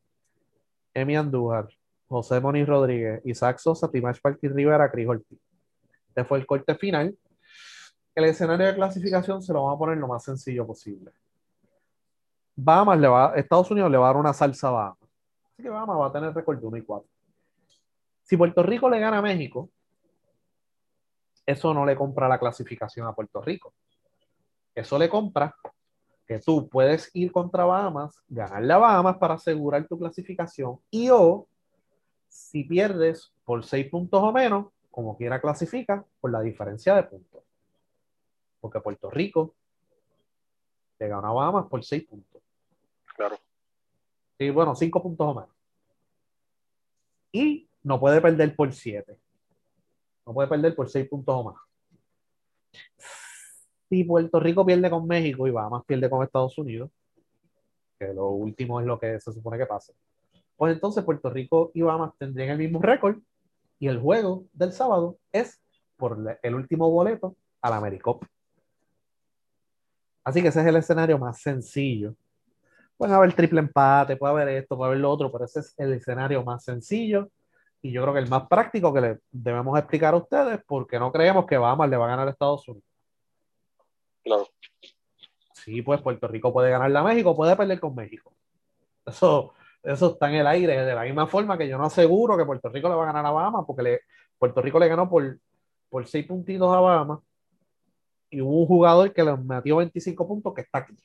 Emi 0.93 1.17
Andújar, 1.17 1.67
José 2.08 2.39
Moniz 2.39 2.65
Rodríguez, 2.65 3.21
Isaac 3.26 3.58
Sosa, 3.60 3.91
Timash 3.91 4.21
Parky 4.21 4.47
Rivera, 4.47 4.89
Cris 4.89 5.10
Este 6.08 6.23
fue 6.23 6.38
el 6.39 6.47
corte 6.47 6.73
final. 6.76 7.17
El 8.15 8.23
escenario 8.23 8.65
de 8.65 8.76
clasificación 8.76 9.41
se 9.41 9.52
lo 9.52 9.63
vamos 9.63 9.76
a 9.76 9.80
poner 9.80 9.97
lo 9.97 10.08
más 10.08 10.23
sencillo 10.23 10.65
posible. 10.65 11.12
Bahamas 12.56 12.97
le 12.97 13.10
va, 13.10 13.34
Estados 13.36 13.69
Unidos 13.71 13.91
le 13.91 13.97
va 13.97 14.06
a 14.06 14.13
dar 14.13 14.17
una 14.17 14.32
salsa 14.32 14.69
a 14.69 14.71
Bahamas. 14.71 15.07
Que 15.58 15.70
Bahamas 15.70 15.98
va 15.98 16.08
a 16.08 16.12
tener 16.12 16.34
récord 16.34 16.60
de 16.60 16.67
1 16.67 16.78
y 16.78 16.82
4. 16.84 17.10
Si 18.22 18.38
Puerto 18.38 18.62
Rico 18.62 18.89
le 18.89 19.00
gana 19.00 19.17
a 19.17 19.22
México, 19.22 19.72
eso 21.46 21.74
no 21.74 21.86
le 21.86 21.96
compra 21.96 22.28
la 22.28 22.38
clasificación 22.38 23.08
a 23.08 23.15
Puerto 23.15 23.41
Rico. 23.41 23.74
Eso 24.76 25.00
le 25.00 25.10
compra 25.10 25.56
que 26.28 26.39
tú 26.39 26.67
puedes 26.70 27.10
ir 27.15 27.32
contra 27.32 27.65
Bahamas, 27.65 28.22
ganarle 28.28 28.74
a 28.74 28.78
Bahamas 28.78 29.17
para 29.17 29.36
asegurar 29.36 29.88
tu 29.88 29.98
clasificación 29.98 30.80
y 30.91 31.10
o 31.10 31.48
si 32.28 32.65
pierdes 32.65 33.34
por 33.46 33.63
seis 33.63 33.89
puntos 33.89 34.22
o 34.22 34.32
menos, 34.34 34.67
como 34.91 35.17
quiera 35.17 35.39
clasifica, 35.39 36.06
por 36.20 36.32
la 36.32 36.41
diferencia 36.41 36.93
de 36.96 37.04
puntos. 37.04 37.43
Porque 38.60 38.82
Puerto 38.82 39.10
Rico 39.10 39.56
le 41.00 41.08
gana 41.08 41.30
a 41.30 41.34
Bahamas 41.34 41.67
por 41.67 41.84
seis 41.84 42.04
puntos. 42.06 42.41
Claro. 43.15 43.38
Y 44.39 44.50
bueno, 44.50 44.76
cinco 44.76 45.02
puntos 45.02 45.28
o 45.28 45.34
menos. 45.34 45.56
Y 47.32 47.67
no 47.84 48.00
puede 48.00 48.21
perder 48.21 48.56
por 48.56 48.73
siete. 48.73 49.17
No 50.26 50.34
puede 50.34 50.47
perder 50.47 50.76
por 50.76 50.89
seis 50.89 51.08
puntos 51.08 51.36
o 51.36 51.43
más. 51.43 51.56
Si 53.89 54.04
Puerto 54.04 54.39
Rico 54.39 54.65
pierde 54.65 54.89
con 54.89 55.08
México 55.08 55.47
y 55.47 55.52
Bahamas 55.52 55.86
pierde 55.86 56.10
con 56.10 56.23
Estados 56.23 56.58
Unidos, 56.58 56.91
que 57.97 58.13
lo 58.13 58.30
último 58.30 58.80
es 58.82 58.86
lo 58.86 59.00
que 59.00 59.19
se 59.19 59.32
supone 59.32 59.58
que 59.58 59.65
pase, 59.65 59.93
pues 60.58 60.73
entonces 60.73 61.04
Puerto 61.04 61.30
Rico 61.30 61.71
y 61.73 61.82
Bahamas 61.82 62.13
tendrían 62.17 62.50
el 62.50 62.58
mismo 62.58 62.82
récord 62.82 63.17
y 63.80 63.88
el 63.88 64.00
juego 64.00 64.45
del 64.54 64.73
sábado 64.73 65.17
es 65.32 65.62
por 65.95 66.39
el 66.41 66.56
último 66.56 66.91
boleto 66.91 67.36
al 67.62 67.73
AmeriCop. 67.73 68.23
Así 70.23 70.41
que 70.41 70.50
ese 70.50 70.60
es 70.60 70.67
el 70.67 70.76
escenario 70.76 71.17
más 71.17 71.39
sencillo. 71.41 72.15
Puede 72.97 73.13
haber 73.13 73.33
triple 73.33 73.60
empate, 73.60 74.17
puede 74.17 74.33
haber 74.33 74.49
esto, 74.49 74.75
puede 74.75 74.89
haber 74.89 75.01
lo 75.01 75.12
otro, 75.12 75.31
pero 75.31 75.45
ese 75.45 75.60
es 75.60 75.73
el 75.77 75.93
escenario 75.93 76.43
más 76.43 76.63
sencillo 76.63 77.29
y 77.81 77.91
yo 77.91 78.01
creo 78.01 78.13
que 78.13 78.19
el 78.19 78.29
más 78.29 78.47
práctico 78.47 78.93
que 78.93 79.01
le 79.01 79.19
debemos 79.31 79.77
explicar 79.77 80.13
a 80.13 80.17
ustedes 80.17 80.60
porque 80.65 80.99
no 80.99 81.12
creemos 81.12 81.45
que 81.45 81.57
Bahamas 81.57 81.89
le 81.89 81.97
va 81.97 82.05
a 82.05 82.10
ganar 82.10 82.27
a 82.27 82.31
Estados 82.31 82.67
Unidos. 82.67 82.88
Claro. 84.23 84.47
Sí, 85.53 85.81
pues 85.81 86.01
Puerto 86.01 86.27
Rico 86.27 86.51
puede 86.51 86.71
ganarle 86.71 86.97
a 86.97 87.03
México, 87.03 87.36
puede 87.36 87.55
perder 87.55 87.79
con 87.79 87.93
México. 87.93 88.33
Eso, 89.05 89.53
eso 89.83 90.12
está 90.13 90.29
en 90.29 90.36
el 90.36 90.47
aire, 90.47 90.83
de 90.83 90.95
la 90.95 91.03
misma 91.03 91.27
forma 91.27 91.57
que 91.57 91.67
yo 91.67 91.77
no 91.77 91.86
aseguro 91.86 92.38
que 92.38 92.45
Puerto 92.45 92.69
Rico 92.69 92.89
le 92.89 92.95
va 92.95 93.03
a 93.03 93.07
ganar 93.07 93.25
a 93.25 93.31
Bahamas, 93.31 93.63
porque 93.65 93.83
le, 93.83 94.01
Puerto 94.38 94.62
Rico 94.62 94.79
le 94.79 94.88
ganó 94.88 95.10
por, 95.10 95.39
por 95.89 96.07
seis 96.07 96.25
puntitos 96.25 96.73
a 96.73 96.79
Bahamas 96.79 97.19
y 98.29 98.41
hubo 98.41 98.62
un 98.62 98.67
jugador 98.67 99.13
que 99.13 99.23
le 99.23 99.38
metió 99.38 99.77
25 99.77 100.27
puntos 100.27 100.53
que 100.53 100.62
está 100.62 100.79
aquí. 100.79 100.97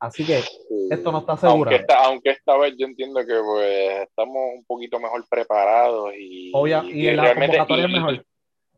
Así 0.00 0.24
que 0.24 0.42
esto 0.90 1.10
no 1.10 1.18
está 1.18 1.36
seguro. 1.36 1.70
Aunque 2.04 2.30
esta, 2.30 2.56
vez 2.56 2.74
yo 2.78 2.86
entiendo 2.86 3.20
que 3.26 3.40
pues, 3.44 4.02
estamos 4.02 4.36
un 4.56 4.64
poquito 4.64 5.00
mejor 5.00 5.26
preparados 5.28 6.14
y, 6.16 6.52
y, 6.52 7.10
la 7.12 7.34
convocatoria 7.34 7.86
es 7.86 7.90
mejor. 7.90 8.26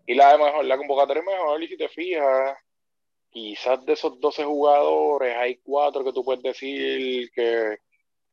Y 0.06 0.14
la, 0.14 0.38
mejor, 0.38 0.64
la 0.64 0.76
convocatoria 0.78 1.20
es 1.20 1.26
mejor, 1.26 1.62
y 1.62 1.68
si 1.68 1.76
te 1.76 1.88
fijas, 1.88 2.56
quizás 3.30 3.84
de 3.84 3.92
esos 3.92 4.18
12 4.18 4.44
jugadores 4.44 5.36
hay 5.36 5.56
cuatro 5.62 6.02
que 6.02 6.12
tú 6.12 6.24
puedes 6.24 6.42
decir 6.42 7.30
que, 7.32 7.76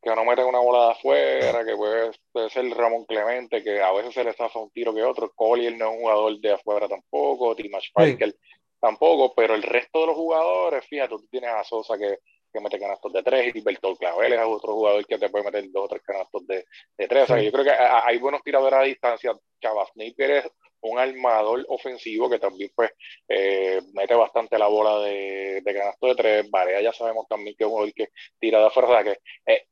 que 0.02 0.14
no 0.16 0.24
meten 0.24 0.46
una 0.46 0.60
bola 0.60 0.86
de 0.86 0.90
afuera, 0.92 1.64
que 1.64 1.76
puede, 1.76 2.50
ser 2.50 2.70
Ramón 2.70 3.04
Clemente, 3.04 3.62
que 3.62 3.82
a 3.82 3.92
veces 3.92 4.14
se 4.14 4.24
le 4.24 4.32
zafa 4.32 4.58
un 4.58 4.70
tiro 4.70 4.94
que 4.94 5.02
otro, 5.02 5.30
Collier 5.34 5.76
no 5.76 5.90
es 5.90 5.96
un 5.96 6.00
jugador 6.00 6.40
de 6.40 6.52
afuera 6.52 6.88
tampoco, 6.88 7.54
Timash 7.54 7.92
Parker 7.92 8.34
tampoco, 8.80 9.34
pero 9.34 9.54
el 9.54 9.62
resto 9.62 10.00
de 10.00 10.06
los 10.06 10.16
jugadores, 10.16 10.86
fíjate, 10.86 11.10
tú 11.10 11.26
tienes 11.30 11.50
a 11.50 11.64
Sosa 11.64 11.98
que 11.98 12.18
que 12.52 12.60
mete 12.60 12.78
canastos 12.78 13.12
de 13.12 13.22
tres, 13.22 13.54
y 13.54 13.60
Bertolt 13.60 13.98
Clavel 13.98 14.32
es 14.32 14.40
otro 14.44 14.74
jugador 14.74 15.06
que 15.06 15.18
te 15.18 15.28
puede 15.28 15.44
meter 15.44 15.70
dos 15.70 15.84
o 15.84 15.88
tres 15.88 16.02
canastos 16.02 16.46
de, 16.46 16.64
de 16.96 17.08
tres. 17.08 17.24
O 17.24 17.26
sea, 17.26 17.42
yo 17.42 17.52
creo 17.52 17.64
que 17.64 17.70
hay 17.70 18.18
buenos 18.18 18.42
tiradores 18.42 18.78
a 18.78 18.82
distancia. 18.82 19.32
Chavas 19.60 19.90
Napier 19.94 20.30
es 20.30 20.50
un 20.80 20.98
armador 20.98 21.64
ofensivo 21.68 22.30
que 22.30 22.38
también 22.38 22.70
pues 22.74 22.90
eh, 23.28 23.80
mete 23.94 24.14
bastante 24.14 24.56
la 24.58 24.68
bola 24.68 25.00
de, 25.00 25.60
de 25.64 25.74
canastos 25.74 26.10
de 26.10 26.14
tres. 26.14 26.50
Varea 26.50 26.80
ya 26.80 26.92
sabemos 26.92 27.26
también 27.28 27.56
que 27.56 27.64
es 27.64 27.66
un 27.66 27.72
jugador 27.72 27.92
que 27.92 28.08
tira 28.38 28.60
de 28.60 28.66
afuera. 28.66 28.88
O 28.88 28.92
sea, 28.92 29.04
que 29.04 29.18
eh, 29.46 29.66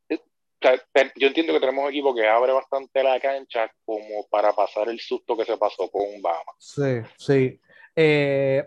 yo 1.14 1.28
entiendo 1.28 1.52
que 1.52 1.60
tenemos 1.60 1.84
un 1.84 1.90
equipo 1.90 2.14
que 2.14 2.26
abre 2.26 2.52
bastante 2.52 3.02
la 3.02 3.20
cancha 3.20 3.70
como 3.84 4.26
para 4.28 4.52
pasar 4.52 4.88
el 4.88 4.98
susto 4.98 5.36
que 5.36 5.44
se 5.44 5.56
pasó 5.56 5.88
con 5.90 6.20
Bama. 6.20 6.52
Sí, 6.58 7.00
sí. 7.16 7.60
Eh, 7.94 8.64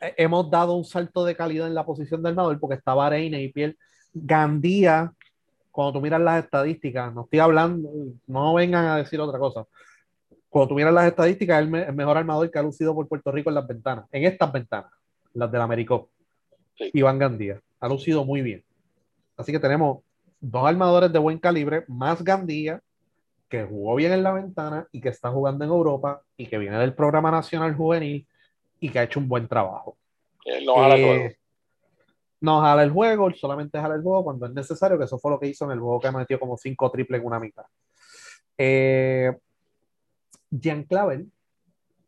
hemos 0.00 0.50
dado 0.50 0.74
un 0.74 0.84
salto 0.84 1.24
de 1.24 1.36
calidad 1.36 1.66
en 1.66 1.74
la 1.74 1.84
posición 1.84 2.22
del 2.22 2.32
armador 2.32 2.58
porque 2.58 2.76
estaba 2.76 3.10
Reina 3.10 3.38
y 3.38 3.52
Piel 3.52 3.76
Gandía, 4.12 5.12
cuando 5.70 5.92
tú 5.92 6.00
miras 6.00 6.20
las 6.20 6.44
estadísticas, 6.44 7.14
no 7.14 7.22
estoy 7.22 7.38
hablando, 7.38 7.90
no 8.26 8.54
vengan 8.54 8.86
a 8.86 8.96
decir 8.96 9.20
otra 9.20 9.38
cosa. 9.38 9.66
Cuando 10.48 10.70
tú 10.70 10.74
miras 10.74 10.92
las 10.92 11.06
estadísticas, 11.06 11.60
es 11.62 11.72
el, 11.72 11.94
mejor 11.94 12.16
armador 12.16 12.50
que 12.50 12.58
ha 12.58 12.62
lucido 12.62 12.94
por 12.94 13.06
Puerto 13.06 13.30
Rico 13.30 13.50
en 13.50 13.54
las 13.54 13.66
ventanas, 13.66 14.06
en 14.10 14.24
estas 14.24 14.50
ventanas, 14.52 14.90
las 15.32 15.50
del 15.50 15.60
Americop. 15.60 16.08
Iván 16.92 17.18
Gandía, 17.18 17.60
ha 17.78 17.88
lucido 17.88 18.24
muy 18.24 18.42
bien. 18.42 18.64
Así 19.36 19.52
que 19.52 19.60
tenemos 19.60 20.02
dos 20.40 20.66
armadores 20.66 21.12
de 21.12 21.18
buen 21.18 21.38
calibre, 21.38 21.84
más 21.86 22.24
Gandía, 22.24 22.80
que 23.48 23.64
jugó 23.64 23.96
bien 23.96 24.12
en 24.12 24.22
la 24.22 24.32
ventana 24.32 24.86
y 24.92 25.00
que 25.00 25.10
está 25.10 25.30
jugando 25.30 25.64
en 25.64 25.70
Europa 25.70 26.22
y 26.36 26.46
que 26.46 26.58
viene 26.58 26.78
del 26.78 26.94
programa 26.94 27.30
nacional 27.30 27.74
juvenil 27.74 28.26
y 28.80 28.88
que 28.90 28.98
ha 28.98 29.02
hecho 29.04 29.20
un 29.20 29.28
buen 29.28 29.46
trabajo. 29.46 29.96
no 30.64 30.74
jala 30.76 30.94
el 30.96 31.04
juego. 31.04 31.24
Eh, 31.24 31.36
no 32.40 32.60
jala 32.62 32.82
el 32.82 32.90
juego, 32.90 33.30
solamente 33.34 33.78
jala 33.78 33.94
el 33.94 34.02
juego 34.02 34.24
cuando 34.24 34.46
es 34.46 34.52
necesario, 34.52 34.98
que 34.98 35.04
eso 35.04 35.18
fue 35.18 35.30
lo 35.30 35.38
que 35.38 35.48
hizo 35.48 35.66
en 35.66 35.72
el 35.72 35.80
juego 35.80 36.00
que 36.00 36.10
metió 36.10 36.40
como 36.40 36.56
cinco 36.56 36.90
triples 36.90 37.20
en 37.20 37.26
una 37.26 37.38
mitad. 37.38 37.64
Eh, 38.56 39.36
Jean 40.50 40.84
Clavel 40.84 41.30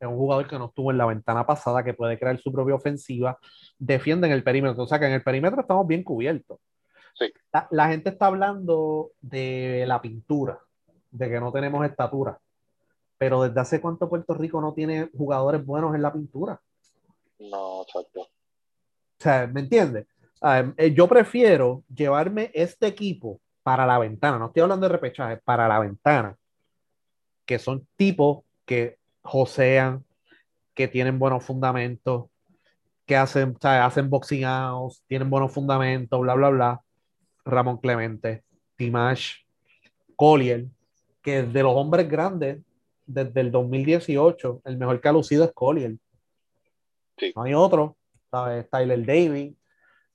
es 0.01 0.09
un 0.09 0.17
jugador 0.17 0.49
que 0.49 0.59
no 0.59 0.67
estuvo 0.67 0.91
en 0.91 0.99
la 0.99 1.07
ventana 1.07 1.47
pasada, 1.47 1.85
que 1.85 1.95
puede 1.95 2.19
crear 2.19 2.39
su 2.39 2.51
propia 2.51 2.75
ofensiva, 2.75 3.39
defiende 3.79 4.27
en 4.27 4.33
el 4.33 4.43
perímetro, 4.43 4.83
o 4.83 4.87
sea 4.87 4.99
que 4.99 5.07
en 5.07 5.13
el 5.13 5.23
perímetro 5.23 5.61
estamos 5.61 5.87
bien 5.87 6.03
cubiertos. 6.03 6.59
Sí. 7.15 7.31
la, 7.71 7.89
gente 7.89 8.09
está 8.09 8.27
hablando 8.27 9.11
de 9.21 9.85
la 9.87 10.01
pintura, 10.01 10.59
de 11.11 11.29
que 11.29 11.39
no 11.39 11.53
tenemos 11.53 11.85
estatura 11.85 12.41
pero 13.23 13.45
desde 13.45 13.61
hace 13.61 13.81
cuánto 13.81 14.09
Puerto 14.09 14.35
Rico 14.35 14.61
no 14.61 14.75
tiene 14.75 15.09
jugadores 15.17 15.65
buenos 15.65 15.95
en 15.95 16.03
la 16.03 16.13
pintura. 16.13 16.61
No, 17.39 17.83
exacto. 17.83 18.23
O 18.23 18.29
sea, 19.17 19.47
¿me 19.47 19.61
entiendes? 19.61 20.09
Eh, 20.77 20.93
yo 20.93 21.07
prefiero 21.07 21.85
llevarme 21.95 22.51
este 22.53 22.89
equipo 22.89 23.41
para 23.63 23.87
la 23.87 24.01
ventana, 24.01 24.41
no 24.41 24.47
estoy 24.47 24.63
hablando 24.63 24.89
de 24.89 24.95
repechaje, 24.95 25.37
para 25.37 25.69
la 25.69 25.79
ventana, 25.79 26.37
que 27.47 27.61
son 27.61 27.87
tipos 27.95 28.43
que 28.67 28.99
josean, 29.23 30.05
que 30.75 30.89
tienen 30.89 31.21
buenos 31.21 31.45
fundamentos, 31.45 32.25
que 33.07 33.15
hacen, 33.15 33.55
o 33.57 33.61
sea, 33.61 33.87
hacen 33.87 34.11
boxing 34.11 34.45
tienen 35.07 35.31
buenos 35.31 35.53
fundamentos, 35.53 36.21
bla, 36.21 36.35
bla, 36.35 36.51
bla. 36.51 36.81
Ramón 37.45 37.79
Clemente, 37.79 38.43
Timash, 38.75 39.45
Collier, 40.17 40.67
que 41.23 41.45
de 41.45 41.63
los 41.63 41.77
hombres 41.77 42.09
grandes 42.09 42.59
desde 43.07 43.41
el 43.41 43.51
2018, 43.51 44.63
el 44.65 44.77
mejor 44.77 45.01
que 45.01 45.09
ha 45.09 45.13
lucido 45.13 45.45
es 45.45 45.53
Collier. 45.53 45.97
No 47.35 47.43
hay 47.43 47.55
otro, 47.55 47.97
¿sabes? 48.31 48.69
Tyler 48.69 49.05
Davis 49.05 49.55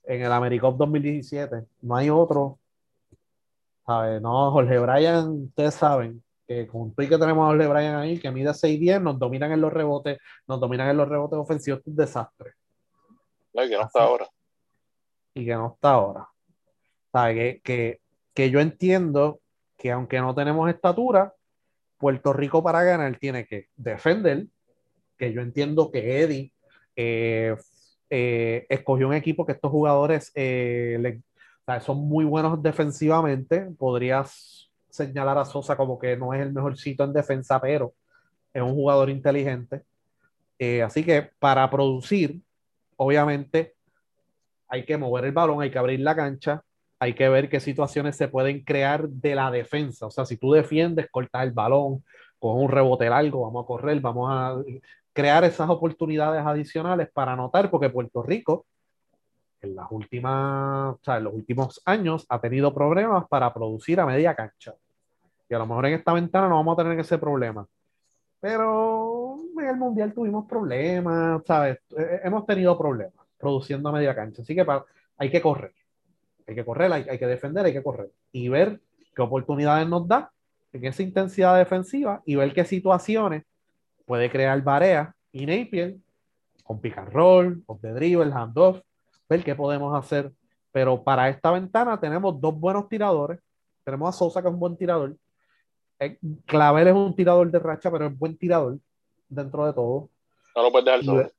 en 0.04 0.22
el 0.22 0.32
AmeriCup 0.32 0.76
2017. 0.76 1.64
No 1.82 1.96
hay 1.96 2.10
otro. 2.10 2.58
¿Sabes? 3.86 4.20
No, 4.20 4.50
Jorge 4.50 4.78
Bryan, 4.78 5.44
ustedes 5.44 5.74
saben 5.74 6.22
que 6.46 6.66
con 6.66 6.94
todo 6.94 7.08
que 7.08 7.18
tenemos 7.18 7.44
a 7.44 7.48
Jorge 7.48 7.66
Bryan 7.66 7.96
ahí, 7.96 8.18
que 8.18 8.30
mide 8.30 8.50
6'10, 8.50 9.02
nos 9.02 9.18
dominan 9.18 9.52
en 9.52 9.60
los 9.60 9.72
rebotes, 9.72 10.18
nos 10.46 10.60
dominan 10.60 10.88
en 10.88 10.96
los 10.96 11.08
rebotes 11.08 11.38
ofensivos, 11.38 11.80
es 11.80 11.86
un 11.86 11.96
desastre. 11.96 12.52
No, 13.52 13.64
y 13.64 13.68
que 13.68 13.76
no 13.76 13.82
está 13.82 14.02
ahora. 14.02 14.28
Y 15.34 15.44
que 15.44 15.54
no 15.54 15.72
está 15.74 15.90
ahora. 15.90 16.28
¿Sabes? 17.12 17.36
Que, 17.36 17.60
que, 17.62 18.00
que 18.34 18.50
yo 18.50 18.60
entiendo 18.60 19.40
que 19.76 19.92
aunque 19.92 20.20
no 20.20 20.34
tenemos 20.34 20.68
estatura, 20.68 21.34
Puerto 21.98 22.32
Rico 22.32 22.62
para 22.62 22.84
ganar 22.84 23.18
tiene 23.18 23.46
que 23.46 23.68
defender, 23.76 24.46
que 25.18 25.32
yo 25.32 25.42
entiendo 25.42 25.90
que 25.90 26.22
Eddie 26.22 26.52
eh, 26.94 27.56
eh, 28.08 28.66
escogió 28.68 29.08
un 29.08 29.14
equipo 29.14 29.44
que 29.44 29.52
estos 29.52 29.70
jugadores 29.70 30.32
eh, 30.34 31.20
son 31.80 31.98
muy 32.08 32.24
buenos 32.24 32.62
defensivamente. 32.62 33.68
Podrías 33.76 34.70
señalar 34.88 35.38
a 35.38 35.44
Sosa 35.44 35.76
como 35.76 35.98
que 35.98 36.16
no 36.16 36.32
es 36.32 36.40
el 36.40 36.52
mejor 36.52 36.78
sitio 36.78 37.04
en 37.04 37.12
defensa, 37.12 37.60
pero 37.60 37.94
es 38.52 38.62
un 38.62 38.74
jugador 38.74 39.10
inteligente. 39.10 39.82
así 40.84 41.04
que 41.04 41.30
para 41.38 41.68
producir, 41.68 42.40
obviamente, 42.96 43.74
hay 44.68 44.84
que 44.84 44.96
mover 44.96 45.26
el 45.26 45.32
balón, 45.32 45.62
hay 45.62 45.70
que 45.70 45.78
abrir 45.78 46.00
la 46.00 46.14
cancha, 46.14 46.62
hay 46.98 47.14
que 47.14 47.28
ver 47.28 47.48
qué 47.48 47.60
situaciones 47.60 48.16
se 48.16 48.28
pueden 48.28 48.64
crear 48.64 49.08
de 49.08 49.34
la 49.34 49.50
defensa. 49.50 50.06
O 50.06 50.10
sea, 50.10 50.24
si 50.26 50.36
tú 50.36 50.52
defiendes, 50.52 51.08
cortas 51.10 51.44
el 51.44 51.52
balón, 51.52 52.04
con 52.38 52.60
un 52.60 52.70
rebote 52.70 53.08
largo, 53.08 53.42
vamos 53.42 53.64
a 53.64 53.66
correr, 53.66 54.00
vamos 54.00 54.28
a 54.30 54.56
crear 55.12 55.44
esas 55.44 55.68
oportunidades 55.68 56.44
adicionales 56.44 57.08
para 57.12 57.32
anotar, 57.32 57.70
porque 57.70 57.90
Puerto 57.90 58.22
Rico 58.22 58.66
en 59.60 59.74
las 59.74 59.90
últimas, 59.90 60.94
o 60.94 61.00
sea, 61.02 61.16
en 61.16 61.24
los 61.24 61.34
últimos 61.34 61.82
años 61.84 62.24
ha 62.28 62.40
tenido 62.40 62.72
problemas 62.72 63.26
para 63.28 63.52
producir 63.52 63.98
a 63.98 64.06
media 64.06 64.34
cancha. 64.34 64.74
Y 65.48 65.54
a 65.54 65.58
lo 65.58 65.66
mejor 65.66 65.86
en 65.86 65.94
esta 65.94 66.12
ventana 66.12 66.48
no 66.48 66.56
vamos 66.56 66.78
a 66.78 66.82
tener 66.82 66.98
ese 67.00 67.18
problema. 67.18 67.66
Pero 68.40 69.36
en 69.58 69.66
el 69.66 69.76
Mundial 69.76 70.14
tuvimos 70.14 70.46
problemas, 70.46 71.42
¿sabes? 71.44 71.78
Eh, 71.96 72.02
eh, 72.02 72.20
hemos 72.22 72.46
tenido 72.46 72.78
problemas 72.78 73.26
produciendo 73.36 73.88
a 73.88 73.92
media 73.92 74.14
cancha. 74.14 74.42
Así 74.42 74.54
que 74.54 74.64
hay 75.16 75.30
que 75.30 75.40
correr 75.40 75.72
hay 76.48 76.54
que 76.54 76.64
correr, 76.64 76.90
hay, 76.90 77.18
que 77.18 77.26
defender, 77.26 77.66
hay 77.66 77.74
que 77.74 77.82
correr. 77.82 78.10
Y 78.32 78.48
ver 78.48 78.80
qué 79.14 79.22
oportunidades 79.22 79.86
nos 79.86 80.08
da 80.08 80.32
en 80.72 80.86
esa 80.86 81.02
intensidad 81.02 81.58
defensiva 81.58 82.22
y 82.24 82.36
ver 82.36 82.54
qué 82.54 82.64
situaciones 82.64 83.44
puede 84.06 84.30
crear 84.30 84.60
Barea 84.62 85.14
y 85.30 85.44
Napier 85.44 85.96
con 86.64 86.80
pick 86.80 86.96
and 86.96 87.12
roll, 87.12 87.62
con 87.66 87.78
the 87.80 87.92
dribble, 87.92 88.32
handoff, 88.32 88.80
ver 89.28 89.44
qué 89.44 89.54
podemos 89.54 89.94
hacer. 89.94 90.32
Pero 90.72 91.02
para 91.02 91.28
esta 91.28 91.50
ventana 91.50 92.00
tenemos 92.00 92.40
dos 92.40 92.58
buenos 92.58 92.88
tiradores. 92.88 93.38
Tenemos 93.84 94.08
a 94.08 94.18
Sosa, 94.18 94.40
que 94.40 94.48
es 94.48 94.54
un 94.54 94.60
buen 94.60 94.76
tirador. 94.76 95.16
Eh, 95.98 96.18
Clavel 96.46 96.88
es 96.88 96.94
un 96.94 97.14
tirador 97.14 97.50
de 97.50 97.58
racha, 97.58 97.90
pero 97.90 98.06
es 98.06 98.18
buen 98.18 98.36
tirador 98.38 98.78
dentro 99.28 99.66
de 99.66 99.72
todo. 99.74 100.08
No 100.56 100.62
lo 100.62 100.72
puedes 100.72 100.86
dejar 100.86 101.04
solo. 101.04 101.30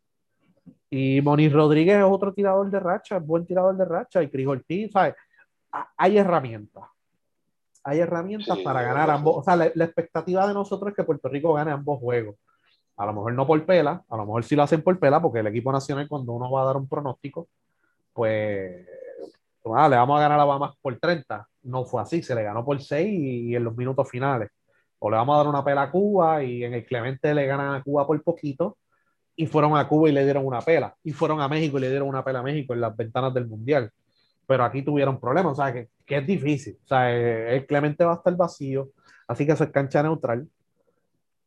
Y 0.90 1.22
Moni 1.22 1.50
Rodríguez 1.50 1.98
es 1.98 2.04
otro 2.04 2.34
tirador 2.34 2.70
de 2.70 2.80
racha, 2.80 3.20
buen 3.20 3.46
tirador 3.46 3.78
de 3.78 3.86
racha. 3.86 4.24
Y 4.24 4.30
Cris 4.30 4.48
Ortiz, 4.48 4.92
¿sabes? 4.92 5.16
Hay 5.98 6.18
herramientas. 6.18 6.84
Hay 7.84 8.00
herramientas 8.00 8.58
para 8.60 8.82
ganar 8.82 9.10
ambos. 9.10 9.38
O 9.38 9.44
sea, 9.44 9.56
la, 9.56 9.66
expectativa 9.66 10.48
de 10.48 10.54
nosotros 10.54 10.90
es 10.90 10.96
que 10.96 11.04
Puerto 11.04 11.30
Rico 11.30 11.54
gane 11.54 11.72
ambos 11.72 12.00
juegos. 12.00 12.36
A 12.98 13.06
lo 13.06 13.14
mejor 13.14 13.34
no 13.34 13.48
por 13.48 13.66
pela, 13.66 14.04
a 14.10 14.18
lo 14.18 14.26
mejor 14.26 14.44
sí 14.44 14.56
lo 14.56 14.64
hacen 14.64 14.82
por 14.82 15.00
pela, 15.00 15.22
porque 15.22 15.40
el 15.40 15.48
equipo 15.48 15.72
nacional, 15.72 16.08
cuando 16.08 16.34
uno 16.34 16.52
va 16.52 16.64
a 16.64 16.66
dar 16.66 16.78
un 16.78 16.88
pronóstico, 16.88 17.48
pues 18.14 18.86
ah, 19.76 19.88
le 19.88 19.96
vamos 19.96 20.18
a 20.18 20.22
ganar 20.22 20.40
a 20.40 20.46
Bahamas 20.46 20.76
por 20.82 20.98
30. 21.00 21.48
No 21.64 21.86
fue 21.86 22.02
así, 22.02 22.22
se 22.22 22.36
le 22.36 22.44
ganó 22.44 22.66
por 22.66 22.82
6 22.82 23.08
y, 23.08 23.56
en 23.56 23.64
los 23.64 23.76
minutos 23.78 24.10
finales. 24.10 24.50
O 25.00 25.10
le 25.10 25.16
vamos 25.16 25.36
a 25.36 25.38
dar 25.38 25.48
una 25.48 25.64
pela 25.64 25.84
a 25.84 25.92
Cuba 25.92 26.44
y 26.44 26.64
en 26.64 26.74
el 26.74 26.86
Clemente 26.86 27.34
le 27.34 27.46
ganan 27.46 27.76
a 27.76 27.84
Cuba 27.84 28.06
por 28.06 28.22
poquito 28.22 28.78
y 29.40 29.48
fueron 29.48 29.78
a 29.78 29.88
Cuba 29.88 30.10
y 30.10 30.12
le 30.12 30.26
dieron 30.26 30.46
una 30.46 30.60
pela. 30.60 30.94
Y 31.02 31.14
fueron 31.14 31.40
a 31.40 31.48
México 31.48 31.78
y 31.78 31.82
le 31.82 31.90
dieron 31.90 32.10
una 32.10 32.26
pela 32.26 32.40
a 32.40 32.44
México 32.44 32.74
en 32.74 32.82
las 32.82 32.94
ventanas 32.94 33.34
del 33.34 33.48
Mundial. 33.48 33.90
Pero 34.46 34.66
aquí 34.66 34.82
tuvieron 34.82 35.18
problemas, 35.18 35.54
o 35.54 35.56
sea, 35.56 35.72
que, 35.72 35.88
que 36.06 36.18
es 36.18 36.28
difícil. 36.28 36.78
O 36.84 36.88
sea, 36.90 37.10
eh, 37.16 37.56
el 37.56 37.66
Clemente 37.66 38.04
va 38.04 38.12
a 38.12 38.16
estar 38.16 38.36
vacío, 38.36 38.90
así 39.30 39.46
que 39.46 39.54
eso 39.54 39.64
es 39.64 39.70
cancha 39.70 40.04
neutral. 40.04 40.46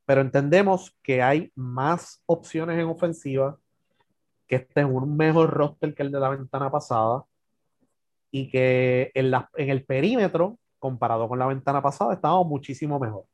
Pero 0.06 0.22
entendemos 0.22 0.96
que 1.02 1.20
hay 1.20 1.52
más 1.54 2.22
opciones 2.24 2.78
en 2.78 2.86
ofensiva, 2.86 3.58
que 4.46 4.56
este 4.56 4.80
es 4.80 4.86
un 4.86 5.14
mejor 5.14 5.50
roster 5.50 5.94
que 5.94 6.02
el 6.02 6.10
de 6.12 6.20
la 6.20 6.30
ventana 6.30 6.70
pasada 6.70 7.24
y 8.30 8.48
que 8.48 9.10
en, 9.12 9.30
la, 9.30 9.50
en 9.54 9.68
el 9.68 9.84
perímetro, 9.84 10.58
comparado 10.78 11.28
con 11.28 11.38
la 11.38 11.46
ventana 11.46 11.82
pasada, 11.82 12.14
estamos 12.14 12.46
muchísimo 12.46 12.98
mejor. 12.98 13.26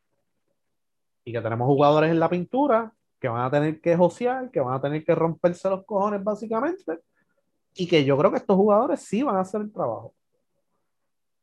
Y 1.24 1.30
que 1.30 1.40
tenemos 1.40 1.68
jugadores 1.68 2.10
en 2.10 2.18
la 2.18 2.28
pintura 2.28 2.92
que 3.20 3.28
van 3.28 3.42
a 3.42 3.50
tener 3.50 3.80
que 3.80 3.96
josear, 3.96 4.50
que 4.50 4.60
van 4.60 4.74
a 4.74 4.80
tener 4.80 5.04
que 5.04 5.14
romperse 5.14 5.68
los 5.68 5.84
cojones 5.84 6.22
básicamente, 6.22 7.00
y 7.74 7.86
que 7.86 8.04
yo 8.04 8.16
creo 8.16 8.30
que 8.30 8.38
estos 8.38 8.56
jugadores 8.56 9.00
sí 9.00 9.22
van 9.22 9.36
a 9.36 9.40
hacer 9.40 9.60
el 9.60 9.72
trabajo. 9.72 10.14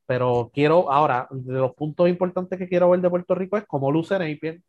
Pero 0.06 0.52
quiero, 0.54 0.92
ahora, 0.92 1.28
de 1.32 1.54
los 1.54 1.74
puntos 1.74 2.08
importantes 2.08 2.60
que 2.60 2.68
quiero 2.68 2.90
ver 2.90 3.02
de 3.02 3.10
Puerto 3.10 3.36
Rico 3.36 3.58
es 3.58 3.66
cómo 3.66 3.92
luce 3.92 4.18
Napier, 4.20 4.62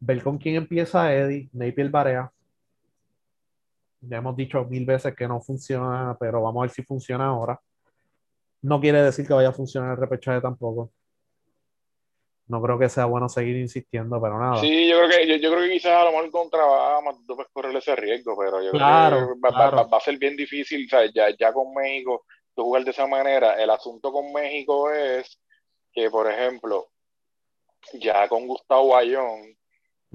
ver 0.00 0.22
con 0.22 0.38
quién 0.38 0.56
empieza 0.56 1.14
Eddie, 1.14 1.48
Napier 1.52 1.90
Barea. 1.90 2.30
Ya 4.00 4.18
hemos 4.18 4.36
dicho 4.36 4.64
mil 4.64 4.84
veces 4.84 5.14
que 5.14 5.26
no 5.26 5.40
funciona, 5.40 6.16
pero 6.18 6.42
vamos 6.42 6.60
a 6.60 6.62
ver 6.62 6.70
si 6.70 6.82
funciona 6.82 7.26
ahora. 7.26 7.58
No 8.62 8.80
quiere 8.80 9.02
decir 9.02 9.26
que 9.26 9.34
vaya 9.34 9.50
a 9.50 9.52
funcionar 9.52 9.92
el 9.92 9.96
repechaje 9.96 10.40
tampoco 10.40 10.90
no 12.46 12.60
creo 12.60 12.78
que 12.78 12.88
sea 12.88 13.06
bueno 13.06 13.28
seguir 13.28 13.56
insistiendo, 13.56 14.20
pero 14.20 14.38
nada. 14.38 14.60
Sí, 14.60 14.88
yo 14.88 14.98
creo 14.98 15.10
que, 15.10 15.40
yo, 15.40 15.50
creo 15.50 15.62
que 15.62 15.70
quizás 15.70 15.92
a 15.92 16.04
lo 16.04 16.10
mejor 16.10 16.30
contra 16.30 16.64
Bahamas 16.64 17.16
tú 17.26 17.36
puedes 17.36 17.50
correr 17.52 17.74
ese 17.76 17.96
riesgo, 17.96 18.36
pero 18.36 18.62
yo 18.62 18.70
creo 18.70 18.80
que 18.80 19.50
va, 19.50 19.96
a 19.96 20.00
ser 20.00 20.18
bien 20.18 20.36
difícil, 20.36 20.86
ya, 20.88 21.34
ya 21.38 21.52
con 21.52 21.72
México, 21.72 22.24
tú 22.54 22.64
jugar 22.64 22.84
de 22.84 22.90
esa 22.90 23.06
manera. 23.06 23.54
El 23.62 23.70
asunto 23.70 24.12
con 24.12 24.32
México 24.32 24.90
es 24.90 25.40
que, 25.92 26.10
por 26.10 26.30
ejemplo, 26.30 26.88
ya 27.94 28.28
con 28.28 28.46
Gustavo 28.46 28.96
Ayón, 28.96 29.56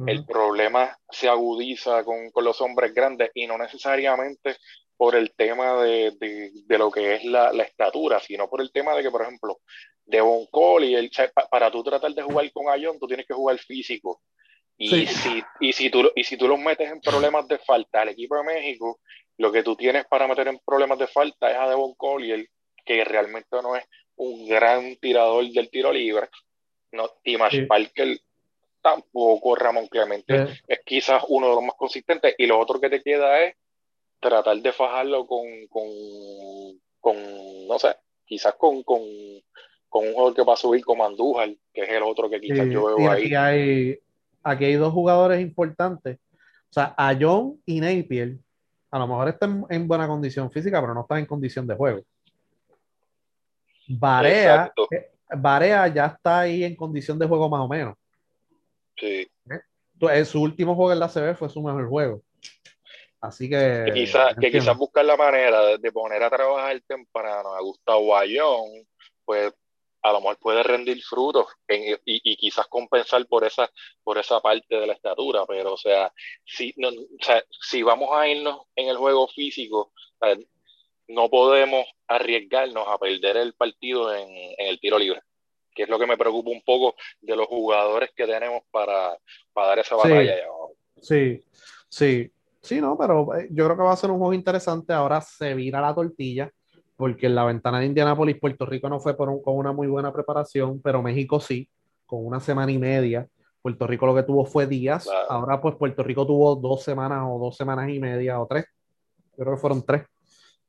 el 0.08 0.26
problema 0.26 0.98
se 1.10 1.28
agudiza 1.28 2.06
con, 2.06 2.32
con, 2.32 2.46
los 2.46 2.62
hombres 2.62 2.94
grandes 2.94 3.32
y 3.34 3.46
no 3.48 3.58
necesariamente 3.58 4.56
por 4.96 5.16
el 5.16 5.34
tema 5.36 5.82
de, 5.84 6.12
de, 6.20 6.78
lo 6.78 6.90
que 6.90 7.16
es 7.16 7.26
la, 7.26 7.52
la, 7.52 7.64
estatura, 7.64 8.20
sino 8.20 8.50
por 8.50 8.62
el 8.62 8.72
tema 8.72 8.96
de 8.96 9.04
que, 9.04 9.12
por 9.12 9.24
ejemplo, 9.24 9.60
Devon 10.10 10.48
Cole, 10.48 10.88
y 10.88 10.96
el, 10.96 11.12
para 11.50 11.70
tú 11.72 11.84
tratar 11.84 12.12
de 12.14 12.22
jugar 12.22 12.52
con 12.52 12.70
Ayon, 12.70 13.00
tú 13.00 13.08
tienes 13.08 13.28
que 13.28 13.34
jugar 13.34 13.58
físico. 13.60 14.22
Y, 14.78 15.06
si, 15.08 15.44
y, 15.60 15.74
si 15.74 15.90
tú, 15.90 16.10
y 16.16 16.24
si 16.24 16.38
tú 16.38 16.48
los 16.48 16.58
metes 16.58 16.90
en 16.90 17.02
problemas 17.02 17.48
de 17.48 17.58
falta 17.58 18.02
al 18.02 18.10
equipo 18.10 18.38
de 18.38 18.44
México, 18.44 19.00
lo 19.38 19.52
que 19.52 19.62
tú 19.62 19.76
tienes 19.76 20.06
para 20.06 20.28
meter 20.28 20.48
en 20.48 20.60
problemas 20.60 20.98
de 20.98 21.08
falta 21.08 21.52
es 21.52 21.58
a 21.58 21.68
Devon 21.68 21.94
Collier, 21.96 22.48
que 22.86 23.04
realmente 23.04 23.58
no 23.62 23.76
es 23.76 23.84
un 24.16 24.48
gran 24.48 24.96
tirador 24.96 25.46
del 25.50 25.70
tiro 25.70 25.92
libre. 25.92 26.30
No, 26.92 27.10
Timash 27.24 27.68
Parker 27.68 28.20
tampoco, 28.82 29.56
Ramón 29.56 29.88
Clemente 29.88 30.48
es 30.68 30.80
quizás 30.86 31.24
uno 31.28 31.50
de 31.50 31.56
los 31.56 31.64
más 31.64 31.76
consistentes. 31.76 32.34
Y 32.38 32.48
lo 32.48 32.58
otro 32.58 32.80
que 32.80 32.90
te 32.90 33.02
queda 33.02 33.44
es 33.44 33.56
tratar 34.20 34.58
de 34.58 34.72
fajarlo 34.72 35.28
con, 35.28 35.46
con, 35.68 35.88
con 37.00 37.68
no 37.68 37.80
sé, 37.80 37.96
quizás 38.26 38.56
con, 38.56 38.84
con, 38.84 39.02
con, 39.90 40.08
un 40.08 40.14
jugador 40.14 40.36
que 40.36 40.44
va 40.44 40.54
a 40.54 40.58
subir 40.58 40.84
como 40.84 41.06
Andújar, 41.06 41.50
que 41.74 41.82
es 41.82 41.90
el 41.90 42.04
otro 42.04 42.30
que 42.30 42.40
quizás 42.40 42.68
yo 42.70 42.86
veo 42.86 43.12
ahí. 43.12 43.26
Aquí 43.26 43.36
hay, 43.36 44.00
aquí 44.44 44.66
hay 44.66 44.74
dos 44.76 44.94
jugadores 44.94 45.42
importantes. 45.42 46.18
O 46.70 46.74
sea, 46.74 46.94
a 46.98 47.16
John 47.20 47.60
y 47.66 47.82
Napier, 47.82 48.38
a 48.92 49.00
lo 49.00 49.08
mejor 49.08 49.30
están 49.30 49.66
en 49.70 49.88
buena 49.88 50.08
condición 50.08 50.52
física, 50.52 50.80
pero 50.80 50.94
no 50.94 51.02
están 51.02 51.20
en 51.20 51.26
condición 51.26 51.66
de 51.66 51.76
juego. 51.76 52.02
Barea, 53.88 54.72
eh, 54.92 55.92
ya 55.94 56.06
está 56.06 56.42
ahí 56.42 56.64
en 56.64 56.76
condición 56.76 57.18
de 57.18 57.28
juego 57.28 57.50
más 57.50 57.62
o 57.62 57.68
menos. 57.68 57.96
Sí. 58.96 59.28
¿Eh? 59.50 60.26
su 60.26 60.42
último 60.42 60.76
juego 60.76 60.94
en 60.94 61.00
la 61.00 61.10
CB 61.10 61.36
fue 61.36 61.50
su 61.50 61.62
mejor 61.62 61.88
juego. 61.90 62.22
Así 63.20 63.50
que. 63.50 63.84
Que 63.88 63.94
quizás 63.94 64.36
quizá 64.36 64.74
buscar 64.74 65.04
la 65.06 65.18
manera 65.18 65.78
de, 65.78 65.92
poner 65.92 66.24
a 66.24 66.30
trabajar 66.30 66.80
temprano 66.88 67.54
a 67.54 67.62
Gustavo 67.62 68.16
Ayón, 68.16 68.88
pues 69.26 69.52
a 70.02 70.12
lo 70.14 70.22
mejor 70.22 70.38
puede 70.40 70.64
rendir 70.64 71.02
frutos 71.04 71.48
y, 71.68 71.96
y, 72.06 72.38
quizás 72.38 72.68
compensar 72.68 73.26
por 73.28 73.44
esa, 73.44 73.70
por 74.04 74.18
esa 74.18 74.40
parte 74.40 74.76
de 74.76 74.88
la 74.88 74.94
estatura, 74.94 75.46
pero 75.46 75.74
o 75.74 75.78
sea, 75.78 76.12
si, 76.46 76.74
no, 76.78 76.90
o 76.90 77.24
sea, 77.24 77.44
si 77.50 77.84
vamos 77.84 78.10
a 78.14 78.28
irnos 78.28 78.62
en 78.76 78.88
el 78.88 78.98
juego 78.98 79.28
físico, 79.28 79.92
no 81.08 81.30
podemos 81.30 81.86
arriesgarnos 82.08 82.88
a 82.88 82.98
perder 82.98 83.38
el 83.38 83.54
partido 83.54 84.16
en, 84.16 84.30
en, 84.30 84.68
el 84.68 84.80
tiro 84.80 84.98
libre, 84.98 85.22
que 85.74 85.84
es 85.84 85.90
lo 85.90 86.00
que 86.00 86.08
me 86.08 86.18
preocupa 86.18 86.50
un 86.50 86.62
poco 86.62 86.96
de 87.22 87.36
los 87.36 87.48
jugadores 87.48 88.12
que 88.16 88.26
tenemos 88.26 88.64
para, 88.72 89.18
para 89.54 89.68
dar 89.68 89.80
esa 89.80 89.96
batalla. 89.96 90.36
Sí, 91.02 91.42
sí, 91.88 92.32
Sí, 92.62 92.82
no, 92.82 92.98
pero 92.98 93.36
eh, 93.36 93.48
yo 93.52 93.66
creo 93.66 93.78
que 93.78 93.84
va 93.84 93.94
a 93.94 93.98
ser 93.98 94.12
un 94.12 94.18
juego 94.18 94.34
interesante. 94.34 94.94
Ahora 94.94 95.22
se 95.22 95.54
vira 95.54 95.82
la 95.82 95.96
tortilla, 95.96 96.52
porque 97.00 97.28
en 97.28 97.36
la 97.36 97.46
ventana 97.46 97.80
de 97.80 97.86
Indianápolis, 97.86 98.38
Puerto 98.42 98.66
Rico 98.66 98.90
no 98.90 99.00
fue 99.00 99.16
con 99.16 99.40
una 99.46 99.72
muy 99.72 99.88
buena 99.88 100.12
preparación, 100.12 100.82
pero 100.82 101.02
México 101.02 101.40
sí, 101.40 101.70
con 102.06 102.26
una 102.26 102.42
semana 102.42 102.74
y 102.74 102.78
media. 102.78 103.26
Puerto 103.62 103.88
Rico 103.88 104.06
lo 104.06 104.14
que 104.14 104.24
tuvo 104.24 104.44
fue 104.44 104.68
días. 104.68 105.08
Ahora, 105.30 105.62
pues 105.62 105.78
Puerto 105.78 106.04
Rico 106.04 106.28
tuvo 106.28 106.58
dos 106.58 106.84
semanas 106.84 107.24
o 107.26 107.40
dos 107.40 107.56
semanas 107.56 107.90
y 107.90 108.02
media 108.02 108.42
o 108.42 108.48
tres. 108.48 108.66
Creo 109.34 109.54
que 109.54 109.62
fueron 109.62 109.86
tres 109.86 110.04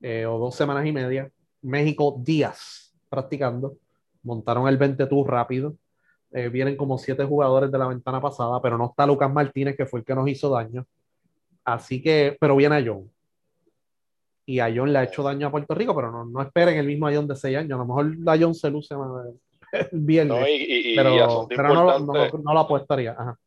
eh, 0.00 0.24
o 0.24 0.38
dos 0.38 0.54
semanas 0.54 0.86
y 0.86 0.92
media. 0.92 1.28
México 1.62 2.14
días 2.20 2.94
practicando. 3.08 3.74
Montaron 4.22 4.68
el 4.68 4.78
20 4.78 5.04
tour 5.08 5.28
rápido. 5.28 5.74
Eh, 6.30 6.48
vienen 6.48 6.76
como 6.76 6.96
siete 6.96 7.24
jugadores 7.24 7.72
de 7.72 7.78
la 7.78 7.88
ventana 7.88 8.20
pasada, 8.20 8.62
pero 8.62 8.78
no 8.78 8.86
está 8.90 9.04
Lucas 9.04 9.32
Martínez, 9.32 9.76
que 9.76 9.84
fue 9.84 9.98
el 9.98 10.06
que 10.06 10.14
nos 10.14 10.28
hizo 10.28 10.48
daño. 10.48 10.86
Así 11.64 12.00
que, 12.00 12.36
pero 12.40 12.54
viene 12.54 12.76
a 12.76 12.84
John. 12.86 13.10
Y 14.50 14.58
a 14.58 14.68
John 14.74 14.92
le 14.92 14.98
ha 14.98 15.04
hecho 15.04 15.22
daño 15.22 15.46
a 15.46 15.50
Puerto 15.52 15.74
Rico, 15.76 15.94
pero 15.94 16.10
no, 16.10 16.24
no 16.24 16.42
esperen 16.42 16.76
el 16.76 16.86
mismo 16.86 17.08
John 17.12 17.28
de 17.28 17.36
seis 17.36 17.56
años. 17.56 17.78
A 17.78 17.84
lo 17.84 17.86
mejor 17.86 18.16
John 18.40 18.52
se 18.52 18.68
luce 18.68 18.96
bien. 19.92 20.26
No, 20.26 20.38
pero, 21.48 21.72
no, 21.72 21.98
no, 22.00 22.52
lo 22.54 22.58
apuestaría. 22.58 23.12
Ajá. 23.12 23.38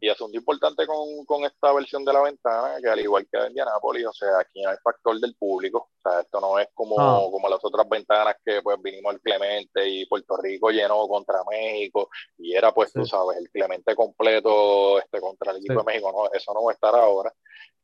Y 0.00 0.08
asunto 0.08 0.36
importante 0.36 0.86
con, 0.86 1.24
con, 1.24 1.44
esta 1.44 1.72
versión 1.72 2.04
de 2.04 2.12
la 2.12 2.22
ventana, 2.22 2.76
que 2.80 2.88
al 2.88 3.00
igual 3.00 3.26
que 3.30 3.38
en 3.38 3.48
Indianapolis, 3.48 4.06
o 4.06 4.12
sea, 4.12 4.38
aquí 4.40 4.62
no 4.62 4.70
hay 4.70 4.76
factor 4.82 5.18
del 5.18 5.34
público. 5.34 5.90
O 6.02 6.10
sea, 6.10 6.20
esto 6.20 6.40
no 6.40 6.58
es 6.58 6.68
como, 6.72 7.00
ah. 7.00 7.20
como 7.30 7.48
las 7.48 7.58
otras 7.64 7.88
ventanas 7.88 8.36
que 8.44 8.62
pues 8.62 8.80
vinimos 8.80 9.14
el 9.14 9.20
Clemente 9.20 9.88
y 9.88 10.06
Puerto 10.06 10.36
Rico 10.36 10.70
llenó 10.70 11.06
contra 11.08 11.40
México 11.50 12.08
y 12.36 12.54
era 12.54 12.72
pues, 12.72 12.92
tú 12.92 13.04
sabes, 13.04 13.38
el 13.38 13.50
Clemente 13.50 13.94
completo 13.96 14.98
este, 15.00 15.20
contra 15.20 15.50
el 15.50 15.58
equipo 15.58 15.80
de 15.80 15.84
México. 15.84 16.12
No, 16.12 16.32
eso 16.32 16.54
no 16.54 16.64
va 16.64 16.72
a 16.72 16.74
estar 16.74 16.94
ahora. 16.94 17.34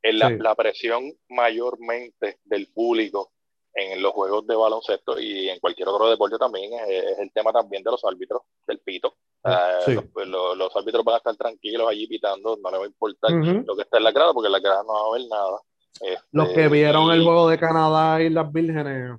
En 0.03 0.19
la, 0.19 0.31
la 0.31 0.55
presión 0.55 1.13
mayormente 1.29 2.39
del 2.45 2.69
público 2.69 3.34
en 3.75 4.01
los 4.01 4.13
juegos 4.13 4.47
de 4.47 4.55
baloncesto 4.55 5.19
y 5.19 5.49
en 5.49 5.59
cualquier 5.59 5.89
otro 5.89 6.09
deporte 6.09 6.39
también 6.39 6.73
es, 6.87 7.19
el 7.19 7.33
tema 7.33 7.53
también 7.53 7.83
de 7.83 7.91
los 7.91 8.05
árbitros, 8.05 8.43
del 8.67 8.79
pito. 8.79 9.15
Pues, 9.43 10.29
los, 10.29 10.77
árbitros 10.77 11.05
van 11.05 11.15
a 11.15 11.19
estar 11.19 11.37
tranquilos 11.37 11.89
allí 11.89 12.07
pitando, 12.07 12.57
no 12.63 12.71
les 12.71 12.81
va 12.81 12.85
a 12.85 12.87
importar 12.87 13.31
lo 13.33 13.77
que 13.77 13.83
está 13.83 13.99
en 13.99 14.05
la 14.05 14.13
grada, 14.13 14.33
porque 14.33 14.47
en 14.47 14.53
la 14.53 14.61
grada 14.61 14.83
no 14.85 14.93
va 14.93 15.01
a 15.01 15.09
haber 15.09 15.29
nada. 15.29 15.61
los 16.33 16.49
que 16.49 16.65
este, 16.65 16.69
vieron 16.69 17.11
el 17.11 17.25
juego 17.25 17.49
de 17.49 17.59
Canadá 17.59 18.23
y 18.23 18.31
las 18.31 18.51
Vírgenes, 18.53 19.19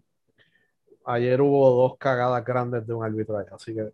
ayer 1.04 1.42
hubo 1.42 1.70
dos 1.72 1.98
cagadas 1.98 2.44
grandes 2.44 2.88
de 2.88 2.94
un 2.94 3.04
árbitro 3.04 3.38
ahí, 3.38 3.46
así 3.52 3.76
que 3.76 3.92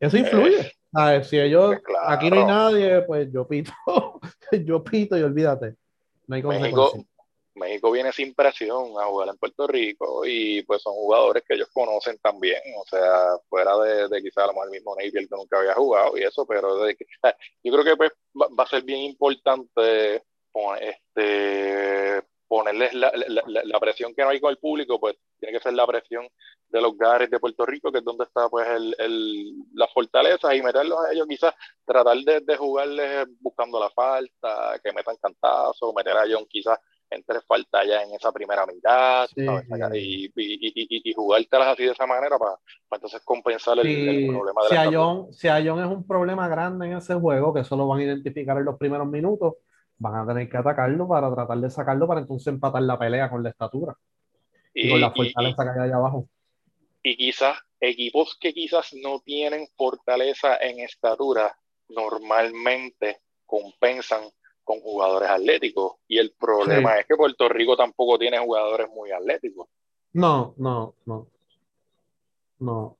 eso 0.00 0.16
influye. 0.18 0.72
Eh, 0.96 1.24
si 1.24 1.38
ellos, 1.38 1.76
pues 1.84 1.98
aquí 2.06 2.30
no 2.30 2.36
hay 2.36 2.44
nadie, 2.44 3.02
pues 3.02 3.32
yo 3.32 3.46
pito, 3.46 3.72
yo 4.64 4.84
pito 4.84 5.16
y 5.16 5.22
olvídate. 5.22 5.74
No 6.26 6.36
hay 6.36 6.42
consecuencias. 6.42 7.04
México 7.54 7.90
viene 7.90 8.12
sin 8.12 8.34
presión 8.34 8.92
a 9.00 9.06
jugar 9.06 9.28
en 9.28 9.38
Puerto 9.38 9.66
Rico 9.66 10.26
y 10.26 10.62
pues 10.62 10.82
son 10.82 10.94
jugadores 10.94 11.44
que 11.46 11.54
ellos 11.54 11.68
conocen 11.72 12.18
también, 12.18 12.60
o 12.78 12.84
sea, 12.86 13.36
fuera 13.48 13.76
de, 13.78 14.08
de 14.08 14.22
quizás 14.22 14.44
a 14.44 14.46
lo 14.48 14.52
mejor 14.54 14.66
el 14.66 14.72
mismo 14.72 14.94
Napier 14.96 15.28
que 15.28 15.36
nunca 15.36 15.58
había 15.58 15.74
jugado 15.74 16.16
y 16.16 16.22
eso, 16.22 16.46
pero 16.46 16.78
de 16.78 16.96
yo 17.62 17.72
creo 17.72 17.84
que 17.84 17.96
pues 17.96 18.12
va, 18.34 18.64
a 18.64 18.68
ser 18.68 18.82
bien 18.82 19.00
importante 19.00 20.24
este 20.80 22.22
ponerles 22.46 22.94
la, 22.94 23.80
presión 23.80 24.14
que 24.14 24.22
no 24.22 24.28
hay 24.28 24.40
con 24.40 24.50
el 24.50 24.58
público, 24.58 25.00
pues 25.00 25.16
tiene 25.40 25.56
que 25.56 25.62
ser 25.62 25.72
la 25.74 25.86
presión 25.86 26.28
de 26.68 26.80
los 26.80 26.96
Gares 26.96 27.30
de 27.30 27.40
Puerto 27.40 27.66
Rico, 27.66 27.90
que 27.90 27.98
es 27.98 28.04
donde 28.04 28.24
está 28.24 28.48
pues 28.48 28.68
el, 28.68 28.94
el, 28.98 29.54
la 29.72 29.88
fortaleza, 29.88 30.54
y 30.54 30.62
meterlos 30.62 30.98
a 31.00 31.12
ellos 31.12 31.26
quizás, 31.28 31.54
tratar 31.84 32.16
de, 32.18 32.40
de 32.40 32.56
jugarles 32.56 33.26
buscando 33.40 33.80
la 33.80 33.90
falta, 33.90 34.78
que 34.82 34.92
metan 34.92 35.16
cantazos, 35.16 35.94
meter 35.94 36.16
a 36.16 36.26
John 36.30 36.46
quizás 36.48 36.78
en 37.10 37.22
tres 37.24 37.42
ya 37.86 38.02
en 38.02 38.14
esa 38.14 38.32
primera 38.32 38.66
mitad, 38.66 39.28
y, 39.36 39.44
y, 39.44 40.30
y, 40.34 41.10
y, 41.10 41.12
jugártelas 41.12 41.68
así 41.68 41.84
de 41.84 41.92
esa 41.92 42.06
manera 42.06 42.38
para, 42.38 42.56
entonces 42.90 43.20
compensar 43.24 43.78
el, 43.78 44.26
problema 44.26 44.62
de 44.62 44.68
si 44.68 44.74
la 44.74 44.90
John, 44.92 45.32
Si 45.32 45.48
a 45.48 45.62
John 45.64 45.80
es 45.80 45.86
un 45.86 46.06
problema 46.06 46.48
grande 46.48 46.86
en 46.86 46.96
ese 46.96 47.14
juego, 47.14 47.52
que 47.54 47.60
eso 47.60 47.76
lo 47.76 47.86
van 47.86 48.00
a 48.00 48.04
identificar 48.04 48.56
en 48.56 48.64
los 48.64 48.78
primeros 48.78 49.06
minutos, 49.06 49.54
van 49.98 50.16
a 50.16 50.26
tener 50.26 50.48
que 50.48 50.56
atacarlo 50.56 51.06
para 51.08 51.32
tratar 51.32 51.58
de 51.58 51.70
sacarlo 51.70 52.06
para 52.06 52.20
entonces 52.20 52.48
empatar 52.48 52.82
la 52.82 52.98
pelea 52.98 53.30
con 53.30 53.42
la 53.42 53.50
estatura 53.50 53.94
y, 54.72 54.90
con 54.90 55.00
la 55.00 55.12
fortaleza 55.12 55.64
que 55.64 55.70
hay 55.70 55.86
allá 55.86 55.96
abajo. 55.96 56.28
Y 57.02 57.16
quizás 57.16 57.58
equipos 57.80 58.36
que 58.40 58.52
quizás 58.52 58.94
no 59.02 59.20
tienen 59.20 59.68
fortaleza 59.76 60.56
en 60.56 60.80
estatura 60.80 61.54
normalmente 61.88 63.20
compensan 63.46 64.22
con 64.64 64.80
jugadores 64.80 65.28
atléticos. 65.30 65.94
Y 66.08 66.18
el 66.18 66.32
problema 66.32 66.98
es 66.98 67.06
que 67.06 67.16
Puerto 67.16 67.48
Rico 67.48 67.76
tampoco 67.76 68.18
tiene 68.18 68.38
jugadores 68.38 68.88
muy 68.90 69.10
atléticos. 69.12 69.68
No, 70.12 70.54
no, 70.56 70.94
no. 71.06 71.28
No. 72.60 72.98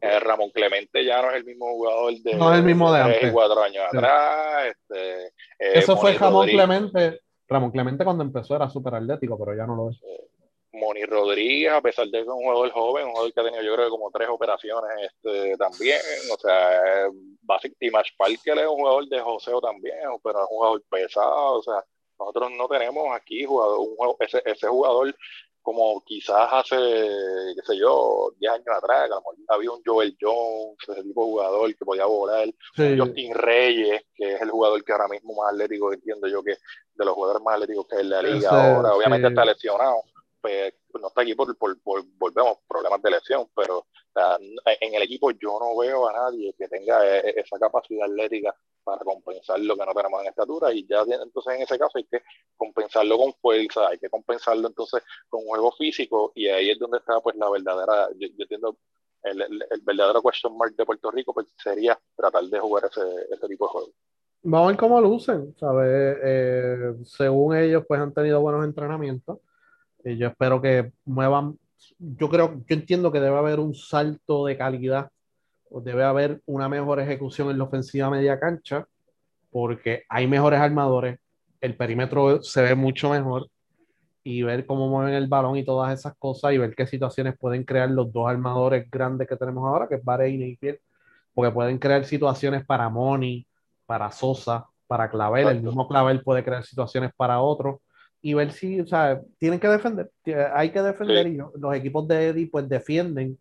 Eh, 0.00 0.20
Ramón 0.20 0.50
Clemente 0.50 1.04
ya 1.04 1.20
no 1.20 1.30
es 1.30 1.36
el 1.36 1.44
mismo 1.44 1.66
jugador 1.66 2.14
de, 2.14 2.34
no 2.34 2.52
es 2.52 2.60
el 2.60 2.64
mismo 2.64 2.92
de, 2.92 3.00
antes. 3.00 3.32
cuatro 3.32 3.62
años 3.62 3.84
atrás. 3.92 4.68
Este, 4.68 5.26
eh, 5.26 5.30
Eso 5.74 5.96
fue 5.96 6.14
Ramón 6.14 6.48
Clemente. 6.48 7.20
Ramón 7.48 7.70
Clemente 7.72 8.04
cuando 8.04 8.22
empezó 8.24 8.56
era 8.56 8.70
súper 8.70 8.94
atlético, 8.94 9.38
pero 9.38 9.56
ya 9.56 9.66
no 9.66 9.76
lo 9.76 9.90
es. 9.90 9.96
Eh, 10.02 10.28
Moni 10.72 11.04
Rodríguez, 11.04 11.72
a 11.72 11.80
pesar 11.80 12.06
de 12.06 12.12
que 12.12 12.20
es 12.20 12.26
un 12.26 12.42
jugador 12.42 12.70
joven, 12.70 13.04
un 13.04 13.10
jugador 13.10 13.32
que 13.32 13.40
ha 13.40 13.44
tenido 13.44 13.62
yo 13.62 13.74
creo 13.74 13.90
como 13.90 14.10
tres 14.10 14.28
operaciones 14.28 14.90
este, 15.02 15.56
también, 15.56 16.00
o 16.32 16.38
sea, 16.38 17.08
Basic 17.42 17.76
Timash 17.78 18.10
Parker 18.16 18.58
es 18.58 18.66
un 18.66 18.76
jugador 18.76 19.08
de 19.08 19.20
joseo 19.20 19.60
también, 19.60 19.96
pero 20.22 20.38
es 20.38 20.50
un 20.50 20.56
jugador 20.56 20.82
pesado, 20.88 21.58
o 21.58 21.62
sea, 21.62 21.84
nosotros 22.18 22.50
no 22.56 22.68
tenemos 22.68 23.04
aquí 23.14 23.44
jugador, 23.44 23.80
un, 23.80 24.16
ese, 24.20 24.42
ese 24.44 24.68
jugador 24.68 25.14
como 25.62 26.02
quizás 26.04 26.48
hace, 26.50 26.76
qué 26.76 27.62
sé 27.64 27.78
yo, 27.78 28.32
10 28.38 28.52
años 28.52 28.66
atrás, 28.76 29.08
que 29.08 29.44
había 29.48 29.70
un 29.70 29.80
Joel 29.84 30.16
Jones, 30.20 30.76
ese 30.88 31.02
tipo 31.04 31.24
de 31.24 31.30
jugador 31.30 31.76
que 31.76 31.84
podía 31.84 32.04
volar, 32.04 32.48
Justin 32.76 33.32
Reyes, 33.34 34.02
que 34.14 34.34
es 34.34 34.42
el 34.42 34.50
jugador 34.50 34.84
que 34.84 34.92
ahora 34.92 35.08
mismo 35.08 35.34
más 35.34 35.52
atlético, 35.52 35.92
entiendo 35.92 36.26
yo 36.28 36.42
que 36.42 36.56
de 36.94 37.04
los 37.04 37.14
jugadores 37.14 37.42
más 37.42 37.54
atléticos 37.54 37.86
que 37.86 37.96
es 37.96 38.06
la 38.06 38.22
liga 38.22 38.50
ahora, 38.50 38.94
obviamente 38.94 39.28
está 39.28 39.44
lesionado, 39.44 40.02
pues 40.42 40.74
está 41.06 41.22
aquí 41.22 41.34
por, 41.34 41.56
por, 41.56 41.76
volvemos, 42.18 42.58
problemas 42.68 43.00
de 43.00 43.10
lesión, 43.12 43.48
pero 43.54 43.86
en 44.80 44.94
el 44.94 45.02
equipo 45.02 45.30
yo 45.30 45.58
no 45.58 45.76
veo 45.78 46.08
a 46.08 46.12
nadie 46.12 46.52
que 46.58 46.68
tenga 46.68 47.06
e, 47.06 47.30
e, 47.30 47.40
esa 47.40 47.58
capacidad 47.58 48.06
atlética 48.06 48.54
para 48.84 49.04
compensar 49.04 49.60
lo 49.60 49.76
que 49.76 49.86
no 49.86 49.94
tenemos 49.94 50.20
en 50.20 50.28
estatura 50.28 50.72
y 50.72 50.86
ya 50.86 51.02
entonces 51.02 51.54
en 51.54 51.62
ese 51.62 51.78
caso 51.78 51.96
hay 51.96 52.04
que 52.04 52.20
compensarlo 52.56 53.16
con 53.16 53.32
fuerza, 53.34 53.88
hay 53.88 53.98
que 53.98 54.10
compensarlo 54.10 54.66
entonces 54.68 55.02
con 55.28 55.42
juego 55.42 55.72
físico 55.72 56.32
y 56.34 56.48
ahí 56.48 56.70
es 56.70 56.78
donde 56.78 56.98
está 56.98 57.20
pues 57.20 57.36
la 57.36 57.48
verdadera, 57.48 58.08
yo, 58.18 58.28
entiendo 58.36 58.76
el, 59.22 59.40
el, 59.42 59.80
verdadero 59.82 60.20
question 60.20 60.58
mark 60.58 60.74
de 60.74 60.84
Puerto 60.84 61.10
Rico 61.12 61.32
pues 61.32 61.46
sería 61.56 61.98
tratar 62.16 62.42
de 62.44 62.58
jugar 62.58 62.84
ese, 62.90 63.02
ese 63.30 63.48
tipo 63.48 63.66
de 63.66 63.70
juego. 63.70 63.88
Vamos 64.44 64.66
a 64.66 64.68
ver 64.72 64.76
cómo 64.76 65.00
lucen, 65.00 65.54
¿sabes? 65.56 66.18
Eh, 66.20 66.94
según 67.04 67.56
ellos 67.56 67.84
pues 67.86 68.00
han 68.00 68.12
tenido 68.12 68.40
buenos 68.40 68.64
entrenamientos 68.64 69.38
y 70.04 70.16
yo 70.16 70.28
espero 70.28 70.60
que 70.60 70.92
muevan, 71.04 71.58
yo 71.98 72.28
creo, 72.28 72.62
yo 72.66 72.74
entiendo 72.76 73.12
que 73.12 73.20
debe 73.20 73.36
haber 73.36 73.60
un 73.60 73.74
salto 73.74 74.46
de 74.46 74.56
calidad, 74.56 75.10
o 75.70 75.80
debe 75.80 76.04
haber 76.04 76.40
una 76.46 76.68
mejor 76.68 77.00
ejecución 77.00 77.50
en 77.50 77.58
la 77.58 77.64
ofensiva 77.64 78.10
media 78.10 78.38
cancha, 78.38 78.86
porque 79.50 80.04
hay 80.08 80.26
mejores 80.26 80.60
armadores, 80.60 81.18
el 81.60 81.76
perímetro 81.76 82.42
se 82.42 82.62
ve 82.62 82.74
mucho 82.74 83.10
mejor, 83.10 83.48
y 84.24 84.42
ver 84.42 84.66
cómo 84.66 84.88
mueven 84.88 85.14
el 85.14 85.26
balón 85.26 85.56
y 85.56 85.64
todas 85.64 85.98
esas 85.98 86.14
cosas, 86.16 86.52
y 86.52 86.58
ver 86.58 86.74
qué 86.74 86.86
situaciones 86.86 87.36
pueden 87.38 87.64
crear 87.64 87.90
los 87.90 88.12
dos 88.12 88.28
armadores 88.28 88.90
grandes 88.90 89.28
que 89.28 89.36
tenemos 89.36 89.66
ahora, 89.66 89.88
que 89.88 89.96
es 89.96 90.04
Bahrein 90.04 90.42
y 90.42 90.56
Piel, 90.56 90.80
porque 91.34 91.52
pueden 91.52 91.78
crear 91.78 92.04
situaciones 92.04 92.64
para 92.64 92.88
Moni, 92.88 93.46
para 93.86 94.10
Sosa, 94.10 94.66
para 94.86 95.10
Clavel, 95.10 95.48
el 95.48 95.62
mismo 95.62 95.88
Clavel 95.88 96.22
puede 96.22 96.44
crear 96.44 96.62
situaciones 96.64 97.12
para 97.16 97.40
otros 97.40 97.80
y 98.22 98.34
ver 98.34 98.52
si, 98.52 98.80
o 98.80 98.86
sea, 98.86 99.20
tienen 99.38 99.58
que 99.60 99.68
defender, 99.68 100.10
hay 100.54 100.70
que 100.70 100.80
defender 100.80 101.26
y 101.26 101.36
los 101.36 101.74
equipos 101.74 102.06
de 102.06 102.28
Eddie 102.28 102.48
pues 102.50 102.68
defienden 102.68 103.38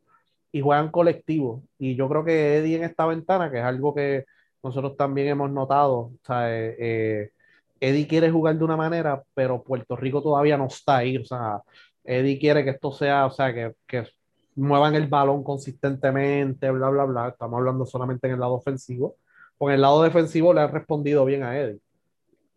y 0.52 0.62
juegan 0.62 0.92
colectivo. 0.92 1.64
Y 1.78 1.96
yo 1.96 2.10
creo 2.10 2.26
que 2.26 2.58
Eddie 2.58 2.78
en 2.78 2.84
esta 2.84 3.06
ventana, 3.06 3.52
que 3.52 3.60
es 3.60 3.64
algo 3.64 3.94
que 3.94 4.26
nosotros 4.64 4.98
también 4.98 5.28
hemos 5.30 5.52
notado, 5.52 5.94
o 5.98 6.20
sea, 6.26 6.52
eh, 6.52 6.76
eh, 6.80 7.32
Eddie 7.80 8.08
quiere 8.08 8.32
jugar 8.32 8.58
de 8.58 8.64
una 8.64 8.78
manera, 8.78 9.24
pero 9.36 9.64
Puerto 9.64 9.96
Rico 9.96 10.22
todavía 10.22 10.58
no 10.58 10.66
está 10.68 10.98
ahí, 10.98 11.18
o 11.18 11.26
sea, 11.26 11.62
Eddie 12.04 12.40
quiere 12.40 12.64
que 12.64 12.72
esto 12.72 12.92
sea, 12.92 13.28
o 13.28 13.32
sea, 13.32 13.54
que, 13.54 13.74
que 13.88 14.08
muevan 14.56 14.96
el 14.96 15.08
balón 15.08 15.44
consistentemente, 15.44 16.70
bla, 16.72 16.90
bla, 16.90 17.06
bla. 17.06 17.30
Estamos 17.30 17.58
hablando 17.60 17.86
solamente 17.86 18.28
en 18.28 18.34
el 18.34 18.40
lado 18.40 18.54
ofensivo. 18.56 19.16
Con 19.58 19.72
el 19.72 19.82
lado 19.82 20.04
defensivo 20.04 20.54
le 20.54 20.62
han 20.62 20.72
respondido 20.72 21.26
bien 21.26 21.44
a 21.44 21.58
Eddie 21.60 21.80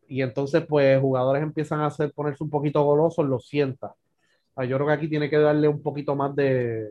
y 0.09 0.23
entonces 0.23 0.65
pues 0.67 1.01
jugadores 1.01 1.43
empiezan 1.43 1.81
a 1.81 1.87
hacer 1.87 2.13
ponerse 2.13 2.45
un 2.45 2.51
poquito 2.51 2.83
golosos, 2.83 3.27
lo 3.27 3.39
sienta. 3.39 3.95
yo 4.57 4.77
creo 4.77 4.87
que 4.87 4.93
aquí 4.93 5.09
tiene 5.09 5.31
que 5.31 5.39
darle 5.39 5.69
un 5.69 5.83
poquito 5.83 6.15
más 6.15 6.35
de 6.35 6.89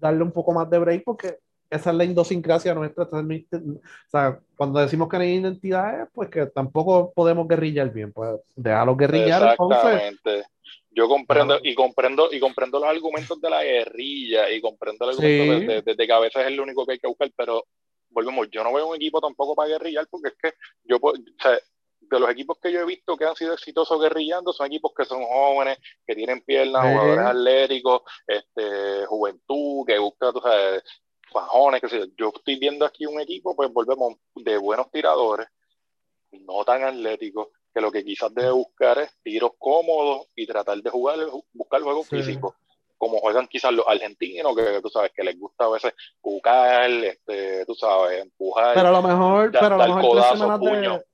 darle 0.00 0.22
un 0.22 0.32
poco 0.32 0.52
más 0.52 0.68
de 0.70 0.78
break 0.78 1.04
porque 1.04 1.38
esa 1.70 1.90
es 1.90 1.96
la 1.96 2.04
idiosincrasia 2.04 2.74
nuestra. 2.74 3.04
O 3.04 4.10
sea, 4.10 4.40
cuando 4.56 4.80
decimos 4.80 5.08
que 5.08 5.18
no 5.18 5.22
hay 5.22 5.34
identidades, 5.34 6.08
pues 6.14 6.30
que 6.30 6.46
tampoco 6.46 7.12
podemos 7.14 7.46
guerrillar 7.46 7.92
bien, 7.92 8.12
pues 8.12 8.40
déjalo 8.56 8.96
guerrillar. 8.96 9.52
Exactamente. 9.52 10.44
Yo 10.90 11.08
comprendo 11.08 11.58
y 11.62 11.74
comprendo 11.74 12.28
y 12.32 12.40
comprendo 12.40 12.80
los 12.80 12.88
argumentos 12.88 13.40
de 13.40 13.50
la 13.50 13.62
guerrilla 13.62 14.50
y 14.50 14.60
comprendo 14.60 15.06
los 15.06 15.18
argumentos 15.18 15.84
de, 15.84 16.06
que 16.06 16.12
a 16.12 16.18
veces 16.18 16.42
es 16.42 16.48
el 16.48 16.60
único 16.60 16.86
que 16.86 16.92
hay 16.92 16.98
que 16.98 17.06
buscar, 17.06 17.30
pero 17.36 17.64
volvemos, 18.10 18.48
yo 18.50 18.64
no 18.64 18.72
veo 18.72 18.88
un 18.88 18.96
equipo 18.96 19.20
tampoco 19.20 19.54
para 19.54 19.68
guerrillar 19.68 20.06
porque 20.10 20.28
es 20.28 20.34
que 20.34 20.54
yo, 20.84 20.96
o 21.00 21.12
sea, 21.40 21.58
de 22.00 22.20
los 22.20 22.30
equipos 22.30 22.58
que 22.62 22.72
yo 22.72 22.80
he 22.80 22.86
visto 22.86 23.16
que 23.16 23.24
han 23.24 23.36
sido 23.36 23.54
exitosos 23.54 24.00
guerrillando 24.00 24.52
son 24.52 24.66
equipos 24.66 24.92
que 24.96 25.04
son 25.04 25.22
jóvenes, 25.24 25.78
que 26.06 26.14
tienen 26.14 26.40
piernas, 26.42 26.82
jugadores 26.82 27.26
atléticos, 27.26 28.02
este, 28.26 29.06
juventud, 29.06 29.84
que 29.86 29.98
busca, 29.98 30.32
tú 30.32 30.40
sabes, 30.40 30.82
fajones, 31.30 31.80
que 31.80 31.88
sé 31.88 32.10
yo. 32.16 32.32
estoy 32.34 32.58
viendo 32.58 32.84
aquí 32.84 33.06
un 33.06 33.20
equipo, 33.20 33.54
pues 33.54 33.72
volvemos, 33.72 34.14
de 34.34 34.56
buenos 34.56 34.90
tiradores, 34.90 35.48
no 36.32 36.64
tan 36.64 36.84
atléticos, 36.84 37.48
que 37.74 37.80
lo 37.80 37.92
que 37.92 38.04
quizás 38.04 38.34
debe 38.34 38.52
buscar 38.52 38.98
es 38.98 39.14
tiros 39.22 39.52
cómodos 39.58 40.28
y 40.34 40.46
tratar 40.46 40.78
de 40.78 40.90
jugar, 40.90 41.18
buscar 41.52 41.82
juego 41.82 42.02
físico 42.02 42.56
como 42.98 43.20
juegan 43.20 43.46
quizás 43.46 43.72
los 43.72 43.86
argentinos, 43.86 44.54
que 44.56 44.82
tú 44.82 44.90
sabes 44.90 45.12
que 45.14 45.22
les 45.22 45.38
gusta 45.38 45.64
a 45.64 45.70
veces 45.70 45.94
buscar, 46.20 46.90
este, 46.90 47.64
tú 47.64 47.74
sabes, 47.74 48.22
empujar. 48.22 48.74
Pero 48.74 48.88
a 48.88 48.92
lo 48.92 49.02
mejor, 49.02 49.52
pero 49.52 49.80
a 49.80 49.86
lo 49.86 49.94
mejor 49.96 50.16
tres 50.16 50.38
semanas 50.38 50.60
de, 50.60 51.04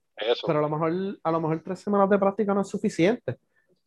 pero 0.46 0.58
a 0.58 0.62
lo 0.62 0.68
mejor, 0.68 1.18
a 1.22 1.30
lo 1.30 1.40
mejor 1.40 1.62
tres 1.64 1.80
semanas 1.80 2.08
de 2.08 2.18
práctica 2.18 2.54
no 2.54 2.60
es 2.62 2.68
suficiente. 2.68 3.36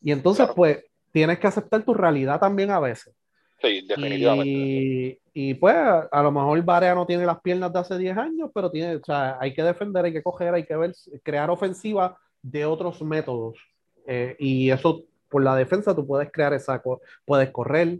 Y 0.01 0.11
entonces, 0.11 0.47
pues, 0.55 0.83
tienes 1.11 1.39
que 1.39 1.47
aceptar 1.47 1.83
tu 1.83 1.93
realidad 1.93 2.39
también 2.39 2.71
a 2.71 2.79
veces. 2.79 3.13
Sí, 3.61 3.85
definitivamente. 3.87 5.19
Y, 5.33 5.53
pues, 5.55 5.75
a, 5.75 6.23
lo 6.23 6.31
mejor 6.31 6.61
Barea 6.63 6.93
no 6.95 7.05
tiene 7.05 7.25
las 7.25 7.41
piernas 7.41 7.71
de 7.73 7.79
hace 7.79 7.97
10 7.97 8.17
años, 8.17 8.51
pero 8.53 8.69
tiene, 8.69 8.95
o 8.95 9.03
sea, 9.03 9.37
hay 9.39 9.53
que 9.53 9.63
defender, 9.63 10.05
hay 10.05 10.13
que 10.13 10.23
coger, 10.23 10.53
hay 10.53 10.65
que 10.65 10.75
ver, 10.75 10.93
crear 11.23 11.49
ofensiva 11.49 12.17
de 12.41 12.65
otros 12.65 13.01
métodos. 13.01 13.57
Eh, 14.05 14.35
y 14.39 14.69
eso, 14.69 15.03
por 15.29 15.43
la 15.43 15.55
defensa, 15.55 15.95
tú 15.95 16.05
puedes 16.05 16.31
crear 16.31 16.53
esa, 16.53 16.81
puedes 17.25 17.51
correr, 17.51 17.99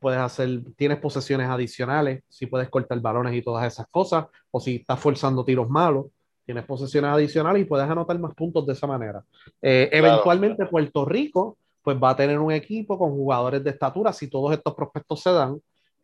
puedes 0.00 0.20
hacer, 0.20 0.60
tienes 0.76 0.98
posesiones 0.98 1.48
adicionales, 1.48 2.22
si 2.28 2.46
puedes 2.46 2.68
cortar 2.68 3.00
balones 3.00 3.34
y 3.34 3.42
todas 3.42 3.66
esas 3.66 3.86
cosas, 3.88 4.26
o 4.50 4.60
si 4.60 4.76
estás 4.76 5.00
forzando 5.00 5.44
tiros 5.44 5.68
malos 5.68 6.06
tienes 6.44 6.64
posesiones 6.64 7.10
adicionales 7.10 7.62
y 7.62 7.64
puedes 7.64 7.88
anotar 7.88 8.18
más 8.18 8.34
puntos 8.34 8.66
de 8.66 8.72
esa 8.72 8.86
manera. 8.86 9.22
Eh, 9.60 9.88
eventualmente 9.92 10.66
Puerto 10.66 11.04
Rico 11.04 11.58
pues 11.82 11.98
va 12.02 12.10
a 12.10 12.16
tener 12.16 12.38
un 12.38 12.50
equipo 12.50 12.98
con 12.98 13.10
jugadores 13.10 13.62
de 13.62 13.70
estatura 13.70 14.12
si 14.12 14.28
todos 14.28 14.52
estos 14.54 14.74
prospectos 14.74 15.22
se 15.22 15.30
dan. 15.30 15.60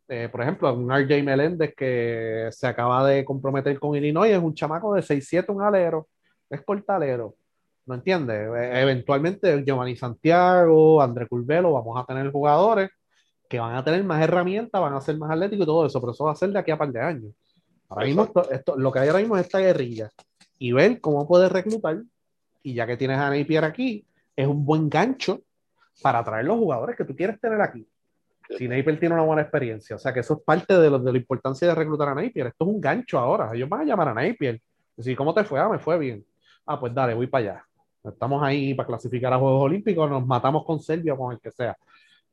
Eh, 0.09 0.29
por 0.31 0.43
ejemplo, 0.43 0.73
un 0.75 0.93
RJ 0.93 1.23
Meléndez 1.23 1.75
que 1.75 2.49
se 2.51 2.67
acaba 2.67 3.07
de 3.07 3.25
comprometer 3.25 3.79
con 3.79 3.97
Illinois, 3.97 4.31
es 4.31 4.39
un 4.39 4.55
chamaco 4.55 4.93
de 4.95 5.03
6'7, 5.03 5.49
un 5.49 5.63
alero, 5.63 6.09
es 6.51 6.63
portalero. 6.63 7.35
¿No 7.87 7.95
entiendes? 7.95 8.51
E, 8.55 8.83
eventualmente 8.83 9.65
Giovanni 9.65 9.97
Santiago, 9.97 11.01
André 11.01 11.27
Curvelo, 11.27 11.73
vamos 11.73 11.99
a 11.99 12.05
tener 12.05 12.31
jugadores 12.31 12.91
que 13.49 13.59
van 13.59 13.75
a 13.75 13.83
tener 13.83 14.05
más 14.05 14.23
herramientas, 14.23 14.81
van 14.81 14.95
a 14.95 15.01
ser 15.01 15.17
más 15.17 15.31
atléticos 15.31 15.65
y 15.65 15.67
todo 15.67 15.87
eso, 15.87 16.01
pero 16.01 16.13
eso 16.13 16.25
va 16.25 16.33
a 16.33 16.37
ser 16.37 16.51
de 16.51 16.59
aquí 16.59 16.71
a 16.71 16.79
par 16.79 16.93
de 16.93 17.01
años. 17.01 17.33
Ahora 17.89 18.05
mismo, 18.05 18.31
esto, 18.51 18.77
lo 18.77 18.93
que 18.93 18.99
hay 18.99 19.09
ahora 19.09 19.21
mismo 19.21 19.37
es 19.37 19.47
esta 19.47 19.59
guerrilla 19.59 20.11
y 20.61 20.73
ver 20.73 21.01
cómo 21.01 21.27
puedes 21.27 21.51
reclutar. 21.51 22.03
Y 22.63 22.75
ya 22.75 22.87
que 22.87 22.97
tienes 22.97 23.19
a 23.19 23.31
Napier 23.31 23.65
aquí, 23.65 24.07
es 24.37 24.47
un 24.47 24.65
buen 24.65 24.89
gancho 24.89 25.41
para 26.03 26.21
atraer 26.21 26.45
los 26.45 26.59
jugadores 26.59 26.97
que 26.97 27.05
tú 27.05 27.17
quieres 27.17 27.41
tener 27.41 27.61
aquí. 27.61 27.89
Si 28.59 28.69
Napier 28.69 29.01
tiene 29.01 29.15
una 29.15 29.25
buena 29.25 29.43
experiencia, 29.43 29.97
o 29.97 29.99
sea 29.99 30.13
que 30.13 30.21
eso 30.21 30.35
es 30.35 30.41
parte 30.45 30.79
de, 30.79 30.91
lo, 30.91 30.99
de 30.99 31.13
la 31.13 31.19
importancia 31.19 31.67
de 31.67 31.75
reclutar 31.75 32.11
a 32.11 32.15
Napier. 32.15 32.49
Esto 32.49 32.65
es 32.65 32.71
un 32.71 32.81
gancho 32.81 33.19
ahora. 33.19 33.51
Ellos 33.55 33.69
van 33.69 33.81
a 33.81 33.85
llamar 33.85 34.09
a 34.09 34.15
Napier. 34.15 34.61
Decir, 34.95 35.17
¿cómo 35.17 35.33
te 35.33 35.45
fue? 35.45 35.59
Ah, 35.59 35.69
me 35.69 35.79
fue 35.79 35.99
bien. 35.99 36.25
Ah, 36.67 36.79
pues 36.79 36.93
dale, 36.93 37.15
voy 37.15 37.27
para 37.27 37.53
allá. 37.53 37.65
Estamos 38.05 38.43
ahí 38.43 38.75
para 38.75 38.87
clasificar 38.87 39.33
a 39.33 39.39
Juegos 39.39 39.63
Olímpicos, 39.63 40.11
nos 40.11 40.27
matamos 40.27 40.65
con 40.65 40.79
Serbia 40.79 41.15
o 41.15 41.17
con 41.17 41.33
el 41.33 41.41
que 41.41 41.51
sea. 41.51 41.75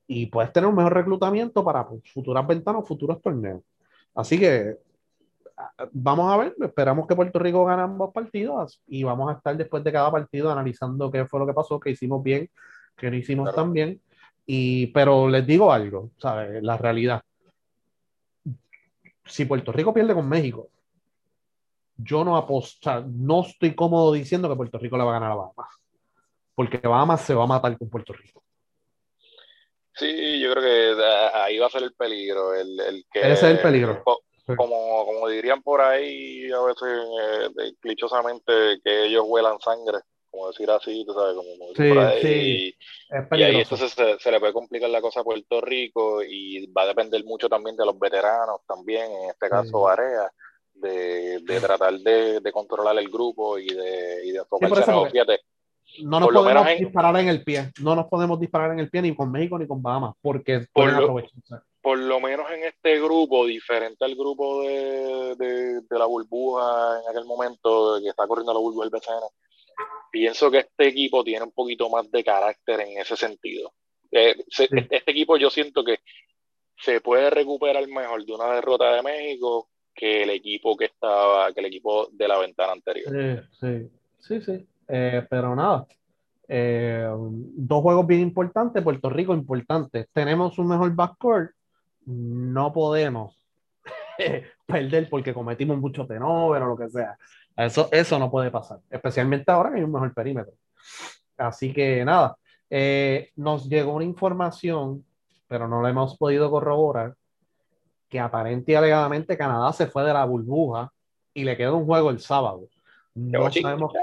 Y 0.06 0.26
puedes 0.26 0.52
tener 0.52 0.68
un 0.70 0.76
mejor 0.76 0.94
reclutamiento 0.94 1.64
para 1.64 1.86
futuras 2.14 2.46
ventanas, 2.46 2.86
futuros 2.86 3.22
torneos. 3.22 3.62
Así 4.14 4.38
que 4.38 4.78
vamos 5.92 6.32
a 6.32 6.38
ver, 6.38 6.56
esperamos 6.62 7.08
que 7.08 7.16
Puerto 7.16 7.40
Rico 7.40 7.66
gane 7.66 7.82
ambos 7.82 8.14
partidos 8.14 8.82
y 8.88 9.04
vamos 9.04 9.30
a 9.30 9.38
estar 9.38 9.56
después 9.58 9.84
de 9.84 9.92
cada 9.92 10.12
partido 10.12 10.52
analizando 10.52 11.12
qué 11.12 11.26
fue 11.26 11.40
lo 11.40 11.48
que 11.48 11.54
pasó, 11.54 11.80
qué 11.80 11.92
hicimos 11.92 12.24
bien, 12.24 12.50
qué 12.96 13.10
no 13.10 13.18
hicimos 13.18 13.54
tan 13.54 13.74
bien. 13.74 14.02
Y, 14.46 14.88
pero 14.88 15.28
les 15.28 15.46
digo 15.46 15.72
algo, 15.72 16.12
¿sabes? 16.18 16.64
La 16.64 16.78
realidad. 16.78 17.22
Si 19.26 19.46
Puerto 19.46 19.72
Rico 19.72 19.94
pierde 19.94 20.14
con 20.14 20.30
México, 20.30 20.70
yo 21.98 22.24
no 22.24 22.38
aposto, 22.38 23.04
no 23.08 23.42
estoy 23.42 23.76
cómodo 23.76 24.14
diciendo 24.14 24.48
que 24.48 24.56
Puerto 24.56 24.78
Rico 24.78 24.98
le 24.98 25.04
va 25.04 25.10
a 25.12 25.20
ganar 25.20 25.32
a 25.32 25.36
Bahamas, 25.36 25.70
porque 26.56 26.78
Bahamas 26.78 27.22
se 27.22 27.34
va 27.34 27.44
a 27.44 27.48
matar 27.48 27.78
con 27.78 27.90
Puerto 27.90 28.14
Rico. 28.14 28.44
Sí, 29.94 30.40
yo 30.40 30.52
creo 30.52 30.64
que 30.64 31.04
ahí 31.34 31.58
va 31.58 31.66
a 31.66 31.72
ser 31.72 31.82
el 31.82 31.94
peligro, 31.94 32.54
el, 32.54 32.80
el 32.80 33.06
que... 33.12 33.20
Ese 33.20 33.32
es 33.32 33.44
el 33.44 33.60
peligro. 33.60 34.04
Como, 34.56 35.06
como 35.06 35.28
dirían 35.28 35.62
por 35.62 35.82
ahí 35.82 36.50
a 36.52 36.62
veces 36.62 36.88
eh, 36.88 37.74
clichosamente 37.82 38.80
que 38.84 39.06
ellos 39.06 39.26
huelan 39.28 39.60
sangre, 39.60 40.00
como 40.30 40.48
decir 40.48 40.70
así, 40.72 41.04
tú 41.06 41.14
sabes, 41.14 41.36
como, 41.36 41.52
sí, 41.76 41.90
por 41.90 42.00
ahí. 42.00 42.22
Sí. 42.22 42.76
y, 43.32 43.44
ahí 43.44 43.56
entonces 43.58 43.92
se, 43.92 44.32
le 44.32 44.40
puede 44.40 44.54
complicar 44.54 44.90
la 44.90 45.02
cosa 45.02 45.20
a 45.20 45.26
Puerto 45.26 45.60
Rico 45.60 46.24
y 46.24 46.66
va 46.72 46.84
a 46.84 46.88
depender 46.88 47.26
mucho 47.26 47.50
también 47.50 47.76
de 47.76 47.86
los 47.86 48.00
veteranos 48.00 48.62
también, 48.66 49.12
en 49.12 49.30
este 49.32 49.50
caso 49.50 49.82
Barea 49.82 50.32
de, 50.76 51.40
de 51.42 51.60
tratar 51.60 51.94
de, 51.94 52.40
de, 52.40 52.52
controlar 52.52 52.98
el 52.98 53.10
grupo 53.10 53.58
y 53.58 53.68
de, 53.68 54.26
y 54.26 54.32
de 54.32 54.40
enfocarse 54.40 54.92
no, 54.92 55.06
fíjate. 55.08 55.42
No 56.04 56.20
nos 56.20 56.30
podemos 56.30 56.68
disparar 56.78 57.18
en 57.18 57.28
el 57.28 57.44
pie, 57.44 57.72
no 57.82 57.96
nos 57.96 58.08
podemos 58.08 58.40
disparar 58.40 58.72
en 58.72 58.80
el 58.80 58.90
pie 58.90 59.02
ni 59.02 59.16
con 59.16 59.32
México 59.32 59.58
ni 59.58 59.68
con 59.68 59.82
Bahamas, 59.82 60.16
porque 60.22 60.68
por 60.72 60.92
lo, 60.92 61.24
por 61.88 62.00
lo 62.00 62.20
menos 62.20 62.52
en 62.52 62.66
este 62.66 63.00
grupo, 63.00 63.46
diferente 63.46 64.04
al 64.04 64.14
grupo 64.14 64.62
de, 64.64 65.36
de, 65.38 65.82
de, 65.90 65.98
la 65.98 66.06
burbuja 66.06 67.00
en 67.00 67.10
aquel 67.10 67.24
momento 67.24 67.98
que 68.02 68.10
está 68.10 68.28
corriendo 68.28 68.54
la 68.54 68.60
burbuja 68.60 68.84
del 68.84 68.92
BCN, 68.92 69.24
pienso 70.12 70.52
que 70.52 70.58
este 70.58 70.90
equipo 70.90 71.24
tiene 71.24 71.46
un 71.46 71.54
poquito 71.54 71.90
más 71.90 72.12
de 72.12 72.26
carácter 72.26 72.82
en 72.82 72.98
ese 72.98 73.16
sentido. 73.16 73.72
Eh, 74.12 74.36
este, 74.50 74.86
este 74.92 75.12
equipo 75.12 75.38
yo 75.38 75.50
siento 75.50 75.82
que 75.82 76.00
se 76.76 77.00
puede 77.00 77.30
recuperar 77.30 77.88
mejor 77.88 78.26
de 78.26 78.34
una 78.34 78.52
derrota 78.52 78.94
de 78.94 79.02
México 79.02 79.70
que 79.96 80.24
el 80.24 80.32
equipo 80.32 80.76
que 80.76 80.86
estaba, 80.88 81.54
que 81.54 81.62
el 81.62 81.68
equipo 81.68 82.10
de 82.12 82.28
la 82.28 82.38
ventana 82.38 82.74
anterior. 82.74 83.48
Sí, 83.62 83.90
sí, 84.20 84.42
sí, 84.42 84.68
eh, 84.90 85.26
pero 85.30 85.56
nada. 85.56 85.88
Eh, 86.50 87.08
dos 87.10 87.82
juegos 87.82 88.06
bien 88.06 88.20
importantes, 88.20 88.84
Puerto 88.84 89.10
Rico 89.10 89.34
importante. 89.34 90.10
Tenemos 90.12 90.60
un 90.60 90.68
mejor 90.68 90.94
backcourt, 90.94 91.52
no 92.08 92.74
podemos 92.74 93.38
perder 94.66 95.10
porque 95.10 95.34
cometimos 95.34 95.78
mucho 95.78 96.08
tenover 96.08 96.64
o 96.64 96.68
lo 96.68 96.78
que 96.78 96.90
sea. 96.90 97.18
Eso, 97.56 97.90
eso 97.92 98.18
no 98.20 98.32
puede 98.32 98.52
pasar, 98.52 98.80
especialmente 98.90 99.52
ahora 99.52 99.72
que 99.72 99.78
hay 99.78 99.84
un 99.84 99.92
mejor 99.92 100.14
perímetro. 100.14 100.54
Así 101.38 101.74
que 101.74 102.04
nada, 102.06 102.38
eh, 102.70 103.32
nos 103.36 103.68
llegó 103.68 103.94
una 103.94 104.06
información, 104.06 105.06
pero 105.48 105.68
no 105.68 105.82
la 105.82 105.90
hemos 105.90 106.18
podido 106.18 106.50
corroborar, 106.50 107.16
que 108.10 108.20
aparente 108.20 108.72
y 108.72 108.76
alegadamente 108.76 109.38
Canadá 109.38 109.74
se 109.74 109.88
fue 109.88 110.04
de 110.04 110.14
la 110.14 110.24
burbuja 110.26 110.92
y 111.34 111.44
le 111.44 111.58
queda 111.58 111.74
un 111.74 111.86
juego 111.86 112.10
el 112.10 112.20
sábado. 112.20 112.68
No 113.14 113.52
sabemos, 113.52 113.94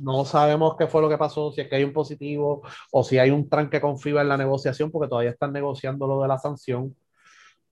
no 0.00 0.24
sabemos 0.24 0.76
qué 0.76 0.86
fue 0.86 1.00
lo 1.00 1.08
que 1.08 1.16
pasó, 1.16 1.52
si 1.52 1.60
es 1.60 1.68
que 1.68 1.76
hay 1.76 1.84
un 1.84 1.92
positivo 1.92 2.62
o 2.90 3.04
si 3.04 3.18
hay 3.18 3.30
un 3.30 3.48
tranque 3.48 3.80
con 3.80 3.98
FIBA 3.98 4.22
en 4.22 4.28
la 4.28 4.36
negociación, 4.36 4.90
porque 4.90 5.08
todavía 5.08 5.30
están 5.30 5.52
negociando 5.52 6.06
lo 6.06 6.20
de 6.20 6.28
la 6.28 6.38
sanción. 6.38 6.94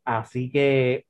Así 0.05 0.51
que 0.51 1.07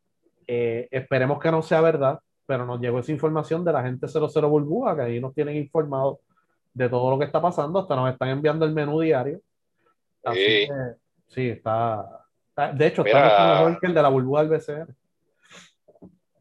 eh, 0.47 0.89
esperemos 0.91 1.39
que 1.39 1.51
no 1.51 1.63
sea 1.63 1.81
verdad, 1.81 2.21
pero 2.47 2.67
nos 2.67 2.81
llegó 2.81 2.99
esa 2.99 3.13
información 3.13 3.65
de 3.65 3.73
la 3.73 3.83
gente 3.83 4.07
00 4.09 4.49
Burbuja, 4.49 4.97
que 4.97 5.03
ahí 5.03 5.21
nos 5.21 5.35
tienen 5.35 5.57
informado 5.57 6.21
de 6.75 6.89
todo 6.89 7.11
lo 7.11 7.19
que 7.19 7.25
está 7.25 7.41
pasando, 7.41 7.79
hasta 7.79 7.97
nos 7.97 8.13
están 8.13 8.29
enviando 8.29 8.65
el 8.65 8.73
menú 8.73 9.01
diario. 9.01 9.41
Así 10.25 10.39
que 10.39 10.69
sí, 11.29 11.49
está, 11.49 12.23
de 12.75 12.87
hecho, 12.87 13.05
está 13.05 13.55
mejor 13.55 13.81
que 13.81 13.87
el 13.87 13.95
de 13.95 14.03
la 14.03 14.09
burbuja 14.09 14.45
del 14.45 14.59
BCR. 14.59 14.95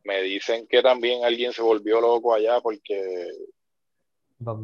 Me 0.03 0.21
dicen 0.23 0.67
que 0.67 0.81
también 0.81 1.23
alguien 1.23 1.53
se 1.53 1.61
volvió 1.61 2.01
loco 2.01 2.33
allá 2.33 2.59
porque 2.61 3.29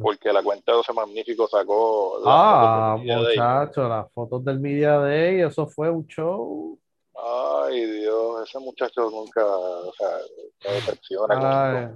porque 0.01 0.33
la 0.33 0.41
cuenta 0.41 0.73
de 0.73 0.81
ese 0.81 0.91
magnífico 0.91 1.47
sacó 1.47 2.19
ah 2.25 2.97
muchacho 2.99 3.87
las 3.87 4.11
fotos 4.11 4.43
del 4.43 4.59
Media 4.59 4.97
Day 4.97 5.41
eso 5.41 5.67
fue 5.67 5.87
un 5.91 6.07
show 6.07 6.79
ay 7.17 7.85
Dios 7.85 8.47
ese 8.47 8.59
muchacho 8.59 9.09
nunca 9.09 9.45
o 9.45 9.93
sea 9.93 10.19
se 10.59 10.71
decepciona 10.71 11.93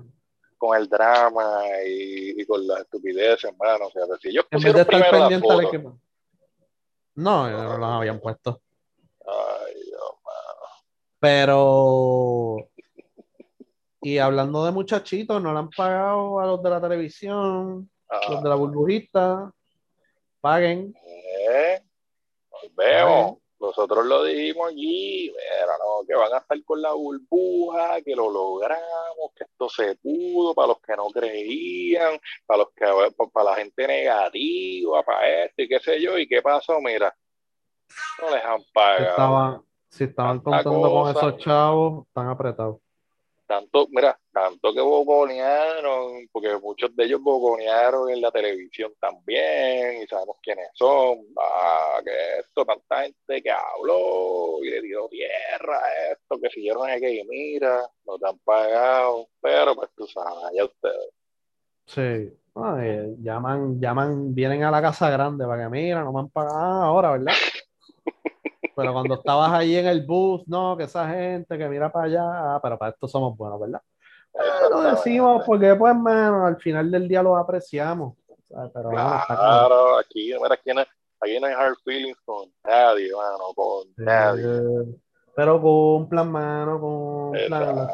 con, 0.57 0.77
el 0.77 0.87
drama 0.87 1.61
y, 1.87 2.45
con 2.45 2.65
la 2.67 2.79
estupidez 2.79 3.43
hermano 3.43 3.87
o 3.87 3.91
sea 3.91 4.03
si 4.21 4.33
yo 4.33 4.41
en 4.49 4.61
vez 4.61 4.73
de 4.73 4.81
estar 4.81 5.09
pendiente 5.11 5.47
no, 7.15 7.49
no, 7.49 7.77
no 7.77 7.93
habían 7.97 8.19
puesto 8.19 8.61
pero. 11.21 12.67
Y 14.01 14.17
hablando 14.17 14.65
de 14.65 14.71
muchachitos, 14.71 15.39
no 15.39 15.53
le 15.53 15.59
han 15.59 15.69
pagado 15.69 16.39
a 16.39 16.47
los 16.47 16.63
de 16.63 16.69
la 16.71 16.81
televisión, 16.81 17.89
los 18.29 18.43
de 18.43 18.49
la 18.49 18.55
burbujita. 18.55 19.53
Paguen. 20.41 20.95
Eh, 21.05 21.79
nos 22.51 22.75
vemos. 22.75 23.37
Nosotros 23.61 24.05
lo 24.07 24.23
dijimos 24.23 24.69
allí, 24.69 25.31
pero 25.31 25.71
no, 25.77 26.07
que 26.07 26.15
van 26.15 26.33
a 26.33 26.37
estar 26.39 26.63
con 26.63 26.81
la 26.81 26.93
burbuja, 26.93 28.01
que 28.01 28.15
lo 28.15 28.31
logramos, 28.31 29.31
que 29.35 29.43
esto 29.43 29.69
se 29.69 29.95
pudo, 29.97 30.55
para 30.55 30.69
los 30.69 30.81
que 30.81 30.95
no 30.95 31.07
creían, 31.09 32.19
para 32.47 32.57
los 32.57 32.69
que 32.75 32.85
para 33.31 33.51
la 33.51 33.55
gente 33.57 33.87
negativa, 33.87 35.03
para 35.03 35.45
esto 35.45 35.61
y 35.61 35.67
qué 35.67 35.79
sé 35.79 36.01
yo, 36.01 36.17
y 36.17 36.27
qué 36.27 36.41
pasó, 36.41 36.81
mira, 36.81 37.15
no 38.19 38.35
les 38.35 38.43
han 38.43 38.63
pagado. 38.73 39.65
Si 39.89 40.05
estaban 40.05 40.39
contando 40.39 40.89
con 40.89 41.09
esos 41.15 41.37
chavos, 41.37 42.07
están 42.07 42.29
apretados. 42.29 42.77
Tanto, 43.51 43.85
mira, 43.89 44.17
tanto 44.31 44.73
que 44.73 44.79
boconearon, 44.79 46.25
porque 46.31 46.57
muchos 46.57 46.95
de 46.95 47.03
ellos 47.03 47.21
boconearon 47.21 48.09
en 48.09 48.21
la 48.21 48.31
televisión 48.31 48.93
también, 48.97 50.01
y 50.01 50.07
sabemos 50.07 50.37
quiénes 50.41 50.69
son, 50.73 51.17
ah, 51.37 51.99
que 52.01 52.39
esto, 52.39 52.63
tanta 52.63 53.01
gente 53.01 53.41
que 53.43 53.51
habló 53.51 54.63
y 54.63 54.69
le 54.69 54.81
dio 54.83 55.05
tierra 55.09 55.79
a 55.79 56.13
esto, 56.13 56.39
que 56.41 56.49
siguieron 56.49 56.89
aquí 56.89 57.21
mira, 57.27 57.85
no 58.05 58.17
te 58.17 58.29
han 58.29 58.39
pagado, 58.39 59.27
pero 59.41 59.75
pues 59.75 59.89
tú 59.97 60.07
sabes, 60.07 60.55
ya 60.55 60.63
ustedes. 60.63 61.09
Sí, 61.87 62.33
llaman, 63.21 63.81
llaman, 63.81 64.33
vienen 64.33 64.63
a 64.63 64.71
la 64.71 64.81
casa 64.81 65.09
grande 65.09 65.45
para 65.45 65.63
que 65.63 65.69
mira, 65.69 66.05
no 66.05 66.13
me 66.13 66.21
han 66.21 66.29
pagado 66.29 66.83
ahora, 66.83 67.11
¿verdad? 67.11 67.33
Pero 68.75 68.93
cuando 68.93 69.15
estabas 69.15 69.51
ahí 69.51 69.75
en 69.75 69.87
el 69.87 70.05
bus, 70.05 70.47
no, 70.47 70.77
que 70.77 70.83
esa 70.83 71.07
gente 71.09 71.57
que 71.57 71.67
mira 71.67 71.91
para 71.91 72.05
allá, 72.05 72.23
ah, 72.23 72.59
pero 72.61 72.77
para 72.77 72.91
esto 72.91 73.07
somos 73.07 73.37
buenos, 73.37 73.59
¿verdad? 73.59 73.81
lo 74.69 74.81
decimos 74.81 75.43
porque, 75.45 75.75
pues, 75.75 75.95
mano, 75.95 76.45
al 76.45 76.57
final 76.57 76.89
del 76.89 77.07
día 77.07 77.21
lo 77.21 77.35
apreciamos. 77.35 78.15
Pero, 78.73 78.89
claro, 78.89 79.97
aquí, 79.97 80.33
mira, 80.41 80.53
aquí, 80.53 80.71
no, 80.73 80.81
aquí 80.81 81.39
no 81.39 81.47
hay 81.47 81.53
hard 81.53 81.75
feelings 81.83 82.17
con 82.25 82.49
nadie, 82.63 83.09
mano, 83.13 83.53
con 83.55 83.87
nadie. 83.97 84.95
Pero 85.35 85.61
cumplan, 85.61 86.31
mano, 86.31 86.79
cumplan. 86.79 87.87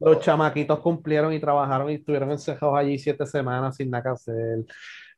Los 0.00 0.18
chamaquitos 0.20 0.80
cumplieron 0.80 1.32
y 1.32 1.40
trabajaron 1.40 1.90
y 1.90 1.94
estuvieron 1.94 2.30
encerrados 2.30 2.78
allí 2.78 2.98
siete 2.98 3.26
semanas 3.26 3.76
sin 3.76 3.90
nada 3.90 4.02
que 4.02 4.08
hacer. 4.08 4.64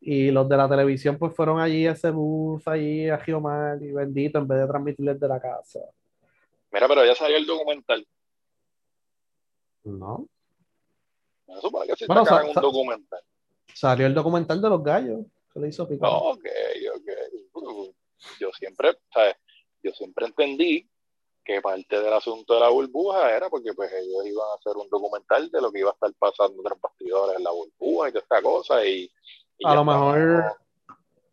Y 0.04 0.32
los 0.32 0.48
de 0.48 0.56
la 0.56 0.68
televisión 0.68 1.16
pues 1.16 1.34
fueron 1.34 1.60
allí 1.60 1.86
a 1.86 1.92
ese 1.92 2.10
bus, 2.10 2.66
allí 2.66 3.08
a 3.08 3.18
Giomar 3.18 3.80
y 3.80 3.92
bendito 3.92 4.38
en 4.38 4.48
vez 4.48 4.58
de 4.60 4.66
transmitirles 4.66 5.20
de 5.20 5.28
la 5.28 5.40
casa. 5.40 5.80
Mira, 6.72 6.88
pero 6.88 7.04
ya 7.04 7.14
salió 7.14 7.36
el 7.36 7.46
documental. 7.46 8.04
No. 9.84 10.26
Eso 11.46 11.70
para 11.70 11.86
que 11.86 11.96
se 11.96 12.06
bueno, 12.06 12.22
un 12.22 12.54
documental. 12.54 13.20
Salió 13.74 14.06
el 14.06 14.14
documental 14.14 14.60
de 14.60 14.68
los 14.68 14.82
gallos. 14.82 15.20
Se 15.52 15.60
le 15.60 15.68
hizo 15.68 15.88
picar. 15.88 16.10
Ok, 16.12 16.46
ok. 16.96 17.62
Yo 18.40 18.50
siempre, 18.52 18.98
¿sabes? 19.12 19.36
Yo 19.82 19.92
siempre 19.92 20.26
entendí 20.26 20.88
que 21.44 21.60
parte 21.60 22.00
del 22.00 22.12
asunto 22.12 22.54
de 22.54 22.60
la 22.60 22.68
burbuja 22.68 23.36
era 23.36 23.50
porque 23.50 23.72
pues 23.74 23.92
ellos 23.92 24.26
iban 24.26 24.46
a 24.50 24.54
hacer 24.54 24.76
un 24.76 24.88
documental 24.88 25.50
de 25.50 25.60
lo 25.60 25.72
que 25.72 25.80
iba 25.80 25.90
a 25.90 25.94
estar 25.94 26.12
pasando 26.18 26.62
los 26.62 26.80
bastidores 26.80 27.36
en 27.36 27.44
la 27.44 27.50
burbuja 27.50 28.08
y 28.08 28.12
toda 28.12 28.22
esta 28.22 28.42
cosa 28.42 28.84
y 28.86 29.10
a 29.64 29.74
lo 29.74 29.84
mejor 29.84 30.44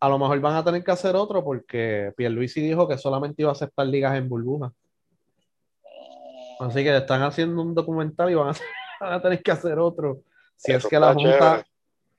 a 0.00 0.08
lo 0.08 0.18
mejor 0.18 0.40
van 0.40 0.56
a 0.56 0.64
tener 0.64 0.82
que 0.82 0.90
hacer 0.90 1.14
otro 1.14 1.44
porque 1.44 2.12
Pierluisi 2.16 2.62
dijo 2.62 2.88
que 2.88 2.96
solamente 2.96 3.42
iba 3.42 3.50
a 3.50 3.52
aceptar 3.52 3.86
ligas 3.86 4.16
en 4.16 4.28
burbuja. 4.28 4.72
Así 6.58 6.82
que 6.82 6.96
están 6.96 7.22
haciendo 7.22 7.60
un 7.60 7.74
documental 7.74 8.30
y 8.30 8.34
van 8.34 8.54
a, 9.00 9.20
tener 9.22 9.42
que 9.42 9.50
hacer 9.50 9.78
otro. 9.78 10.22
Si 10.56 10.72
es 10.72 10.86
que 10.86 10.98
la 10.98 11.12
Junta, 11.12 11.64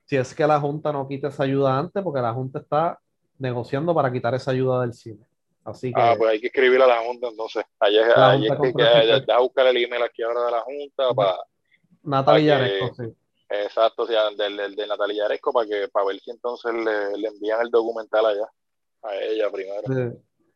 si 0.04 0.16
es 0.16 0.34
que 0.34 0.46
la 0.46 0.60
Junta 0.60 0.92
no 0.92 1.08
quita 1.08 1.28
esa 1.28 1.42
ayuda 1.42 1.76
antes, 1.76 2.02
porque 2.02 2.20
la 2.20 2.32
Junta 2.32 2.60
está 2.60 2.98
negociando 3.38 3.94
para 3.94 4.12
quitar 4.12 4.34
esa 4.34 4.52
ayuda 4.52 4.82
del 4.82 4.94
cine. 4.94 5.24
Así 5.64 5.92
que, 5.92 6.00
ah, 6.00 6.14
pues 6.18 6.30
hay 6.30 6.40
que 6.40 6.48
escribir 6.48 6.82
a 6.82 6.86
la 6.86 6.98
Junta 6.98 7.28
entonces. 7.28 7.64
Ayer, 7.80 8.04
ayer 8.16 8.58
que, 8.60 8.72
que, 8.72 9.38
buscar 9.38 9.66
el 9.68 9.76
email 9.76 10.02
aquí 10.02 10.22
ahora 10.22 10.44
de 10.46 10.50
la 10.52 10.60
Junta 10.60 11.14
para. 11.14 11.36
Natalia 12.04 12.68
sí. 12.96 13.14
Exacto, 13.52 14.04
o 14.04 14.06
sea, 14.06 14.30
del, 14.30 14.56
del, 14.56 14.74
de 14.74 14.86
Natalia 14.86 15.24
Yaresco 15.24 15.52
para 15.52 15.68
que 15.68 15.88
para 15.88 16.06
ver 16.06 16.18
si 16.20 16.30
entonces 16.30 16.72
le, 16.72 17.18
le, 17.18 17.28
envían 17.28 17.60
el 17.60 17.70
documental 17.70 18.24
allá 18.24 18.50
a 19.02 19.14
ella 19.16 19.50
primero. 19.50 19.82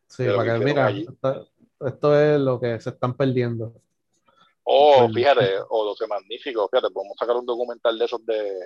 Sí, 0.09 0.25
para 0.35 0.59
que, 0.59 0.65
mira, 0.65 0.91
esto, 0.91 2.19
es 2.19 2.41
lo 2.41 2.59
que 2.59 2.81
se 2.81 2.91
están 2.91 3.15
perdiendo. 3.15 3.75
Oh, 4.63 5.09
fíjate, 5.13 5.59
o 5.69 5.85
lo 5.85 5.95
que 5.95 6.07
magnífico, 6.07 6.69
fíjate, 6.69 6.91
podemos 6.91 7.17
sacar 7.19 7.37
un 7.37 7.45
documental 7.45 7.99
de 7.99 8.05
esos 8.05 8.25
de, 8.25 8.61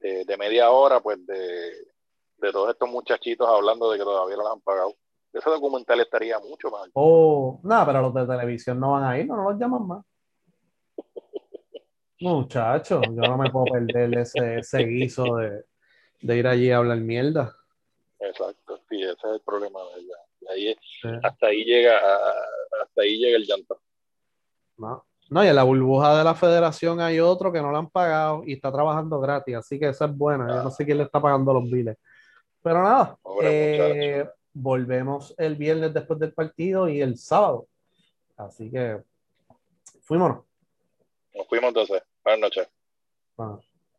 de, 0.00 0.24
de 0.24 0.36
media 0.38 0.70
hora, 0.70 1.00
pues 1.00 1.24
de, 1.26 1.72
de 2.38 2.52
todos 2.52 2.70
estos 2.70 2.88
muchachitos 2.88 3.46
hablando 3.46 3.90
de 3.90 3.98
que 3.98 4.04
todavía 4.04 4.36
no 4.36 4.44
los 4.44 4.52
han 4.52 4.60
pagado. 4.62 4.94
Ese 5.30 5.50
documental 5.50 6.00
estaría 6.00 6.38
mucho 6.38 6.70
más. 6.70 6.88
Oh, 6.94 7.60
nada, 7.64 7.84
pero 7.86 8.00
los 8.02 8.14
de 8.14 8.26
televisión 8.26 8.80
no 8.80 8.92
van 8.92 9.04
a 9.04 9.18
ir, 9.18 9.26
no, 9.26 9.36
no 9.36 9.50
los 9.50 9.60
llaman 9.60 9.86
más. 9.86 10.04
Muchachos, 12.24 13.02
yo 13.02 13.20
no 13.20 13.36
me 13.36 13.50
puedo 13.50 13.66
perder 13.66 14.16
ese, 14.16 14.56
ese 14.56 14.78
guiso 14.78 15.36
de, 15.36 15.62
de, 16.22 16.36
ir 16.38 16.46
allí 16.46 16.70
a 16.70 16.78
hablar 16.78 16.96
mierda. 16.96 17.54
Exacto, 18.18 18.80
sí, 18.88 19.02
ese 19.02 19.12
es 19.12 19.24
el 19.34 19.40
problema 19.42 19.80
de 19.80 20.00
ella. 20.00 20.16
Ahí, 20.50 20.76
Hasta 21.22 21.48
ahí 21.48 21.64
llega, 21.64 21.98
hasta 22.82 23.02
ahí 23.02 23.18
llega 23.18 23.36
el 23.36 23.44
llanto. 23.44 23.78
No. 24.78 25.04
No, 25.28 25.44
y 25.44 25.48
en 25.48 25.54
la 25.54 25.64
burbuja 25.64 26.16
de 26.16 26.24
la 26.24 26.34
federación 26.34 26.98
hay 27.00 27.20
otro 27.20 27.52
que 27.52 27.60
no 27.60 27.70
lo 27.70 27.76
han 27.76 27.90
pagado 27.90 28.42
y 28.46 28.54
está 28.54 28.72
trabajando 28.72 29.20
gratis, 29.20 29.56
así 29.56 29.78
que 29.78 29.90
esa 29.90 30.06
es 30.06 30.16
buena. 30.16 30.48
Yo 30.48 30.62
no 30.62 30.70
sé 30.70 30.86
quién 30.86 30.96
le 30.96 31.04
está 31.04 31.20
pagando 31.20 31.52
los 31.52 31.70
biles. 31.70 31.98
Pero 32.62 32.82
nada, 32.82 33.18
eh, 33.42 34.26
volvemos 34.54 35.34
el 35.36 35.56
viernes 35.56 35.92
después 35.92 36.18
del 36.18 36.32
partido 36.32 36.88
y 36.88 37.02
el 37.02 37.18
sábado. 37.18 37.66
Así 38.34 38.70
que 38.70 39.02
fuimos. 40.00 40.42
Nos 41.34 41.48
fuimos 41.48 41.68
entonces. 41.68 42.02
Buenas 42.24 42.40
noches. 42.40 42.68